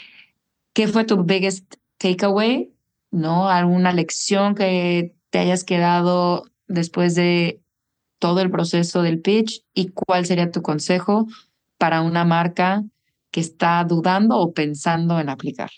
¿qué 0.72 0.88
fue 0.88 1.04
tu 1.04 1.22
biggest 1.24 1.74
takeaway? 1.98 2.72
¿No? 3.11 3.50
¿Alguna 3.50 3.92
lección 3.92 4.54
que 4.54 5.17
te 5.30 5.38
hayas 5.38 5.64
quedado 5.64 6.44
después 6.66 7.14
de 7.14 7.60
todo 8.18 8.40
el 8.40 8.50
proceso 8.50 9.02
del 9.02 9.20
pitch? 9.20 9.64
¿Y 9.74 9.88
cuál 9.88 10.26
sería 10.26 10.50
tu 10.50 10.62
consejo 10.62 11.26
para 11.78 12.02
una 12.02 12.24
marca 12.24 12.84
que 13.30 13.40
está 13.40 13.84
dudando 13.84 14.36
o 14.36 14.52
pensando 14.52 15.18
en 15.20 15.28
aplicar? 15.28 15.70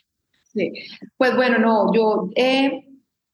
Sí, 0.52 0.72
pues 1.16 1.36
bueno, 1.36 1.58
no, 1.58 1.94
yo 1.94 2.30
eh, 2.34 2.84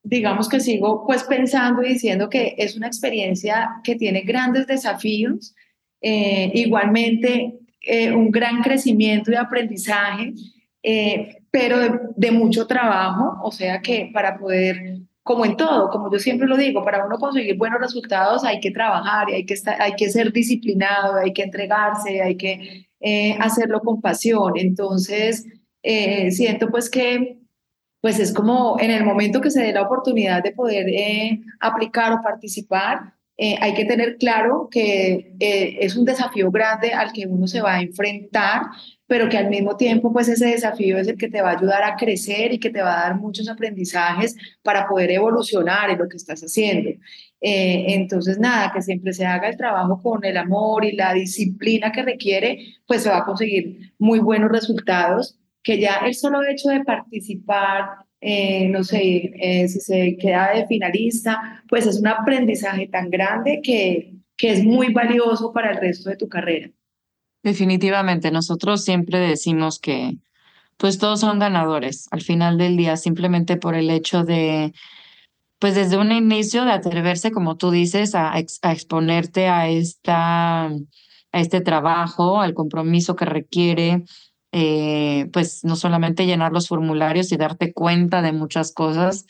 digamos 0.02 0.48
que 0.48 0.60
sigo 0.60 1.06
pues 1.06 1.24
pensando 1.24 1.82
y 1.82 1.94
diciendo 1.94 2.28
que 2.28 2.54
es 2.58 2.76
una 2.76 2.86
experiencia 2.88 3.70
que 3.82 3.96
tiene 3.96 4.20
grandes 4.22 4.66
desafíos, 4.66 5.54
eh, 6.02 6.50
igualmente 6.54 7.58
eh, 7.80 8.12
un 8.12 8.30
gran 8.30 8.62
crecimiento 8.62 9.30
y 9.30 9.36
aprendizaje, 9.36 10.34
pero 11.50 11.78
de, 12.14 12.30
mucho 12.30 12.66
trabajo, 12.66 13.40
o 13.42 13.50
sea 13.50 13.80
que 13.80 14.10
para 14.12 14.38
poder, 14.38 15.00
como 15.27 15.45
en 15.45 15.57
todo, 15.57 15.91
como 15.91 16.11
yo 16.11 16.18
siempre 16.18 16.47
lo 16.47 16.57
digo, 16.57 16.85
para 16.85 17.05
uno 17.05 17.18
conseguir 17.18 17.59
buenos 17.59 17.81
resultados 17.81 18.45
hay 18.45 18.61
que 18.61 18.70
trabajar 18.70 19.27
hay 19.27 19.45
que, 19.45 19.55
estar, 19.55 19.81
hay 19.83 19.95
que 19.97 20.09
ser 20.09 20.33
disciplinado, 20.33 21.16
hay 21.16 21.33
que 21.33 21.43
entregarse, 21.43 22.22
hay 22.22 22.37
que 22.37 22.87
hacerlo 23.39 23.81
con 23.81 24.01
pasión. 24.01 24.55
Entonces, 24.57 25.45
eh, 25.89 26.33
siento 26.33 26.68
pues 26.68 26.91
que 26.91 27.39
pues 28.01 28.18
es 28.18 28.33
como 28.33 28.77
en 28.81 28.91
el 28.91 29.05
momento 29.05 29.41
que 29.41 29.51
se 29.51 29.62
dé 29.62 29.72
la 29.72 29.83
oportunidad 29.83 30.43
de 30.43 30.53
poder 30.53 30.89
eh, 30.89 31.41
aplicar 31.61 32.12
o 32.12 32.22
participar, 32.22 33.14
eh, 33.37 33.57
hay 33.61 33.74
que 33.74 33.85
tener 33.85 34.16
claro 34.16 34.68
que 34.70 35.35
es 35.41 35.97
un 35.97 36.05
desafío 36.05 36.51
grande 36.51 36.93
al 36.93 37.12
que 37.12 37.27
uno 37.27 37.47
se 37.47 37.61
va 37.61 37.74
a 37.74 37.83
enfrentar, 37.83 38.62
pero 39.07 39.28
que 39.28 39.38
al 39.38 39.48
mismo 39.48 39.76
tiempo 39.76 40.12
pues 40.12 40.28
ese 40.28 40.46
desafío 40.46 40.98
es 40.98 41.09
el 41.09 41.16
que 41.16 41.28
te 41.28 41.42
va 41.42 41.50
a 41.50 41.59
ayudar 41.59 41.84
a 41.84 41.96
crecer 41.96 42.52
y 42.52 42.59
que 42.59 42.70
te 42.70 42.82
va 42.82 42.98
a 42.98 43.09
dar 43.09 43.20
muchos 43.20 43.48
aprendizajes 43.48 44.36
para 44.62 44.86
poder 44.88 45.11
evolucionar 45.12 45.90
en 45.90 45.98
lo 45.98 46.09
que 46.09 46.16
estás 46.16 46.40
haciendo. 46.42 46.90
entonces, 47.40 48.38
nada, 48.38 48.72
que 48.72 48.82
siempre 48.82 49.12
se 49.12 49.26
haga 49.26 49.48
el 49.48 49.57
trabajo 49.57 50.00
con 50.02 50.24
el 50.24 50.36
amor 50.36 50.84
y 50.84 50.92
la 50.92 51.12
disciplina 51.14 51.92
que 51.92 52.02
requiere, 52.02 52.59
pues 52.86 53.02
se 53.02 53.11
va 53.11 53.18
a 53.18 53.24
conseguir 53.24 53.92
muy 53.98 54.18
buenos 54.18 54.50
resultados 54.50 55.38
que 55.66 55.80
ya 55.80 55.96
el 56.07 56.14
solo 56.14 56.44
hecho 56.48 56.68
de 56.68 56.84
participar, 56.84 58.07
eh, 58.20 58.68
no 58.68 58.84
sé, 58.84 59.32
eh, 59.34 59.68
si 59.68 59.80
se 59.80 60.16
queda 60.16 60.52
de 60.54 60.64
finalista, 60.66 61.64
pues 61.68 61.86
es 61.88 61.98
un 61.98 62.07
aprendizaje 62.07 62.86
tan 62.86 63.11
grande 63.11 63.61
que, 63.64 64.14
que 64.36 64.52
es 64.52 64.62
muy 64.62 64.92
valioso 64.92 65.52
para 65.52 65.72
el 65.72 65.78
resto 65.78 66.09
de 66.09 66.16
tu 66.16 66.28
carrera. 66.28 66.70
Definitivamente, 67.47 68.32
nosotros 68.32 68.82
siempre 68.82 69.20
decimos 69.20 69.78
que 69.78 70.18
pues 70.78 70.99
todos 70.99 71.20
son 71.20 71.38
ganadores 71.38 72.09
al 72.11 72.20
final 72.20 72.59
del 72.59 72.76
día, 72.76 72.97
simplemente 72.97 73.57
por 73.57 73.76
el 73.76 73.88
hecho 73.88 74.24
de, 74.24 74.72
pues 75.61 75.76
desde 75.76 75.97
un 75.97 76.11
inicio 76.11 76.64
de 76.64 76.72
atreverse, 76.72 77.30
como 77.30 77.57
tú 77.57 77.70
dices, 77.70 78.16
a, 78.16 78.36
exponerte 78.36 79.47
a, 79.47 79.68
esta, 79.68 80.64
a 80.64 80.72
este 81.34 81.61
trabajo, 81.61 82.40
al 82.40 82.53
compromiso 82.53 83.14
que 83.14 83.26
requiere, 83.26 84.03
eh, 84.51 85.30
pues 85.32 85.62
no 85.62 85.76
solamente 85.76 86.26
llenar 86.26 86.51
los 86.51 86.66
formularios 86.66 87.30
y 87.30 87.36
darte 87.36 87.72
cuenta 87.72 88.22
de 88.22 88.32
muchas 88.32 88.72
cosas, 88.72 89.24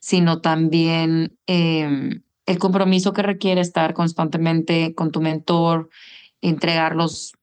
sino 0.00 0.40
también 0.40 1.38
em, 1.46 2.24
el 2.46 2.58
compromiso 2.58 3.12
que 3.12 3.22
requiere 3.22 3.60
estar 3.60 3.94
constantemente 3.94 4.92
con 4.96 5.12
tu 5.12 5.20
mentor, 5.20 5.88
entregarlos, 6.40 7.34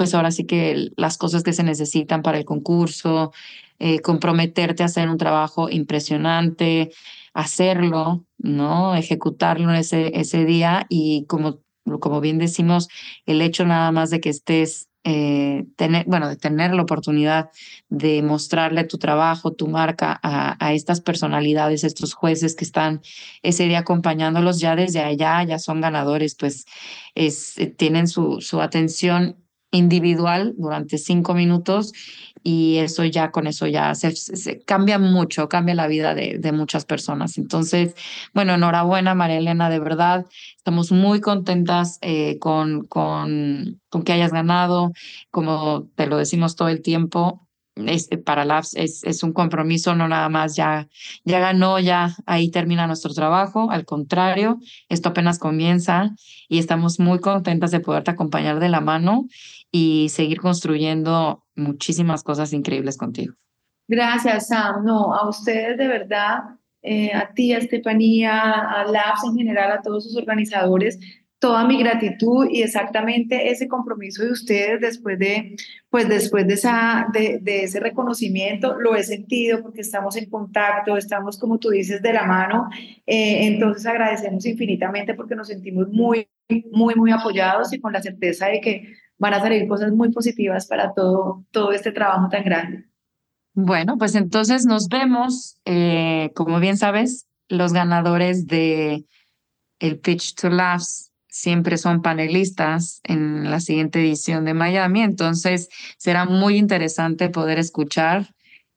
pues 0.00 0.14
ahora 0.14 0.30
sí 0.30 0.46
que 0.46 0.92
las 0.96 1.18
cosas 1.18 1.42
que 1.42 1.52
se 1.52 1.62
necesitan 1.62 2.22
para 2.22 2.38
el 2.38 2.46
concurso, 2.46 3.32
eh, 3.78 4.00
comprometerte 4.00 4.82
a 4.82 4.86
hacer 4.86 5.10
un 5.10 5.18
trabajo 5.18 5.68
impresionante, 5.68 6.90
hacerlo, 7.34 8.24
¿no? 8.38 8.94
Ejecutarlo 8.94 9.74
ese, 9.74 10.18
ese 10.18 10.46
día 10.46 10.86
y 10.88 11.26
como, 11.26 11.60
como 12.00 12.22
bien 12.22 12.38
decimos, 12.38 12.88
el 13.26 13.42
hecho 13.42 13.66
nada 13.66 13.92
más 13.92 14.08
de 14.08 14.20
que 14.20 14.30
estés 14.30 14.88
eh, 15.04 15.66
tener, 15.76 16.06
bueno, 16.06 16.30
de 16.30 16.36
tener 16.36 16.72
la 16.72 16.82
oportunidad 16.82 17.50
de 17.90 18.22
mostrarle 18.22 18.84
tu 18.84 18.96
trabajo, 18.96 19.52
tu 19.52 19.68
marca 19.68 20.18
a, 20.22 20.72
estas 20.72 21.02
personalidades, 21.02 21.84
estos 21.84 22.14
jueces 22.14 22.54
que 22.56 22.64
están 22.64 23.02
ese 23.42 23.64
día 23.64 23.80
acompañándolos 23.80 24.60
ya 24.60 24.76
desde 24.76 25.00
allá, 25.00 25.42
ya 25.44 25.58
son 25.58 25.82
ganadores, 25.82 26.36
pues 26.36 26.64
es, 27.14 27.58
eh, 27.58 27.66
tienen 27.66 28.08
su, 28.08 28.40
su 28.40 28.62
atención 28.62 29.36
individual 29.70 30.54
durante 30.56 30.98
cinco 30.98 31.34
minutos 31.34 31.92
y 32.42 32.78
eso 32.78 33.04
ya 33.04 33.30
con 33.30 33.46
eso 33.46 33.66
ya 33.66 33.94
se, 33.94 34.62
cambia 34.64 34.98
mucho, 34.98 35.48
cambia 35.48 35.74
la 35.74 35.86
vida 35.86 36.14
de, 36.14 36.38
de, 36.38 36.52
muchas 36.52 36.84
personas. 36.86 37.36
Entonces, 37.36 37.94
bueno, 38.32 38.54
enhorabuena 38.54 39.14
María 39.14 39.38
Elena, 39.38 39.68
de 39.68 39.78
verdad, 39.78 40.26
estamos 40.56 40.90
muy 40.90 41.20
contentas 41.20 41.98
eh, 42.00 42.38
con, 42.38 42.86
con, 42.86 43.80
con 43.90 44.02
que 44.04 44.12
hayas 44.12 44.32
ganado, 44.32 44.92
como 45.30 45.88
te 45.94 46.06
lo 46.06 46.16
decimos 46.16 46.56
todo 46.56 46.68
el 46.68 46.82
tiempo, 46.82 47.46
este, 47.76 48.18
para 48.18 48.44
Labs 48.44 48.74
es, 48.74 49.04
es, 49.04 49.22
un 49.22 49.32
compromiso, 49.32 49.94
no 49.94 50.08
nada 50.08 50.28
más 50.28 50.56
ya, 50.56 50.88
ya 51.24 51.38
ganó, 51.38 51.78
ya 51.78 52.16
ahí 52.26 52.50
termina 52.50 52.86
nuestro 52.86 53.14
trabajo. 53.14 53.70
Al 53.70 53.84
contrario, 53.84 54.58
esto 54.88 55.10
apenas 55.10 55.38
comienza 55.38 56.14
y 56.48 56.58
estamos 56.58 56.98
muy 57.00 57.20
contentas 57.20 57.70
de 57.70 57.80
poderte 57.80 58.10
acompañar 58.10 58.58
de 58.58 58.68
la 58.68 58.80
mano 58.80 59.26
y 59.72 60.08
seguir 60.08 60.40
construyendo 60.40 61.44
muchísimas 61.54 62.22
cosas 62.22 62.52
increíbles 62.52 62.96
contigo. 62.96 63.34
Gracias, 63.88 64.48
Sam. 64.48 64.84
No, 64.84 65.14
a 65.14 65.28
ustedes 65.28 65.76
de 65.76 65.88
verdad, 65.88 66.38
eh, 66.82 67.12
a 67.12 67.32
ti, 67.34 67.52
a 67.52 67.58
Estefanía, 67.58 68.40
a 68.40 68.84
Labs 68.84 69.24
en 69.24 69.36
general, 69.36 69.72
a 69.72 69.82
todos 69.82 70.04
sus 70.04 70.16
organizadores, 70.16 70.98
toda 71.40 71.66
mi 71.66 71.78
gratitud 71.78 72.46
y 72.50 72.62
exactamente 72.62 73.50
ese 73.50 73.66
compromiso 73.66 74.22
de 74.22 74.30
ustedes 74.30 74.80
después 74.80 75.18
de, 75.18 75.56
pues 75.88 76.06
después 76.06 76.46
de, 76.46 76.54
esa, 76.54 77.08
de, 77.12 77.38
de, 77.40 77.64
ese 77.64 77.80
reconocimiento, 77.80 78.78
lo 78.78 78.94
he 78.94 79.02
sentido 79.02 79.62
porque 79.62 79.80
estamos 79.80 80.16
en 80.16 80.28
contacto, 80.28 80.96
estamos, 80.96 81.38
como 81.38 81.58
tú 81.58 81.70
dices, 81.70 82.02
de 82.02 82.12
la 82.12 82.26
mano. 82.26 82.68
Eh, 83.06 83.46
entonces 83.46 83.86
agradecemos 83.86 84.44
infinitamente 84.44 85.14
porque 85.14 85.34
nos 85.34 85.48
sentimos 85.48 85.88
muy, 85.88 86.28
muy, 86.70 86.94
muy 86.94 87.10
apoyados 87.10 87.72
y 87.72 87.80
con 87.80 87.94
la 87.94 88.02
certeza 88.02 88.48
de 88.48 88.60
que 88.60 88.94
van 89.20 89.34
a 89.34 89.40
salir 89.40 89.68
cosas 89.68 89.92
muy 89.92 90.10
positivas 90.10 90.66
para 90.66 90.92
todo, 90.94 91.44
todo 91.52 91.72
este 91.72 91.92
trabajo 91.92 92.28
tan 92.28 92.42
grande. 92.42 92.86
Bueno, 93.52 93.98
pues 93.98 94.14
entonces 94.14 94.64
nos 94.64 94.88
vemos, 94.88 95.58
eh, 95.66 96.30
como 96.34 96.58
bien 96.58 96.76
sabes, 96.76 97.26
los 97.48 97.72
ganadores 97.72 98.46
de 98.46 99.04
el 99.78 99.98
Pitch 99.98 100.34
to 100.34 100.48
Laughs 100.48 101.12
siempre 101.28 101.76
son 101.76 102.00
panelistas 102.00 103.00
en 103.04 103.50
la 103.50 103.60
siguiente 103.60 104.00
edición 104.00 104.44
de 104.44 104.54
Miami, 104.54 105.02
entonces 105.02 105.68
será 105.98 106.24
muy 106.24 106.56
interesante 106.56 107.28
poder 107.28 107.58
escuchar 107.58 108.34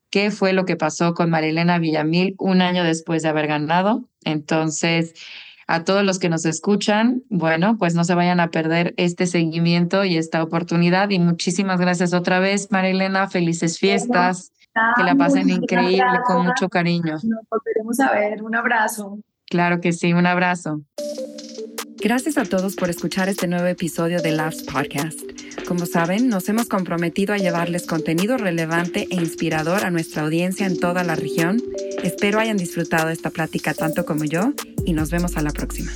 qué 0.09 0.29
fue 0.29 0.53
lo 0.53 0.65
que 0.65 0.75
pasó 0.75 1.13
con 1.13 1.29
Marilena 1.29 1.79
Villamil 1.79 2.35
un 2.37 2.61
año 2.61 2.83
después 2.83 3.23
de 3.23 3.29
haber 3.29 3.47
ganado. 3.47 4.09
Entonces, 4.23 5.13
a 5.67 5.83
todos 5.83 6.03
los 6.03 6.19
que 6.19 6.29
nos 6.29 6.45
escuchan, 6.45 7.23
bueno, 7.29 7.77
pues 7.77 7.95
no 7.95 8.03
se 8.03 8.15
vayan 8.15 8.39
a 8.39 8.49
perder 8.49 8.93
este 8.97 9.27
seguimiento 9.27 10.03
y 10.03 10.17
esta 10.17 10.43
oportunidad. 10.43 11.09
Y 11.09 11.19
muchísimas 11.19 11.79
gracias 11.79 12.13
otra 12.13 12.39
vez, 12.39 12.71
Marilena. 12.71 13.27
Felices 13.29 13.79
fiestas. 13.79 14.51
Que 14.97 15.03
la 15.03 15.13
pasen 15.13 15.51
increíble, 15.51 16.19
con 16.25 16.47
mucho 16.47 16.67
cariño. 16.67 17.13
Nos 17.13 17.47
volveremos 17.47 17.99
a 17.99 18.11
ver. 18.11 18.41
Un 18.41 18.55
abrazo. 18.55 19.19
Claro 19.47 19.79
que 19.79 19.93
sí, 19.93 20.13
un 20.13 20.25
abrazo. 20.25 20.81
Gracias 22.03 22.37
a 22.37 22.43
todos 22.43 22.75
por 22.75 22.89
escuchar 22.89 23.29
este 23.29 23.47
nuevo 23.47 23.65
episodio 23.65 24.21
de 24.21 24.33
Laughs 24.33 24.63
Podcast. 24.63 25.21
Como 25.65 25.85
saben, 25.85 26.27
nos 26.27 26.49
hemos 26.49 26.67
comprometido 26.67 27.33
a 27.33 27.37
llevarles 27.37 27.85
contenido 27.85 28.35
relevante 28.35 29.07
e 29.09 29.15
inspirador 29.15 29.85
a 29.85 29.89
nuestra 29.89 30.23
audiencia 30.23 30.65
en 30.65 30.77
toda 30.77 31.05
la 31.05 31.15
región. 31.15 31.63
Espero 32.03 32.39
hayan 32.39 32.57
disfrutado 32.57 33.07
esta 33.07 33.29
plática 33.29 33.73
tanto 33.73 34.03
como 34.03 34.25
yo 34.25 34.51
y 34.85 34.91
nos 34.91 35.11
vemos 35.11 35.37
a 35.37 35.43
la 35.43 35.51
próxima. 35.51 35.93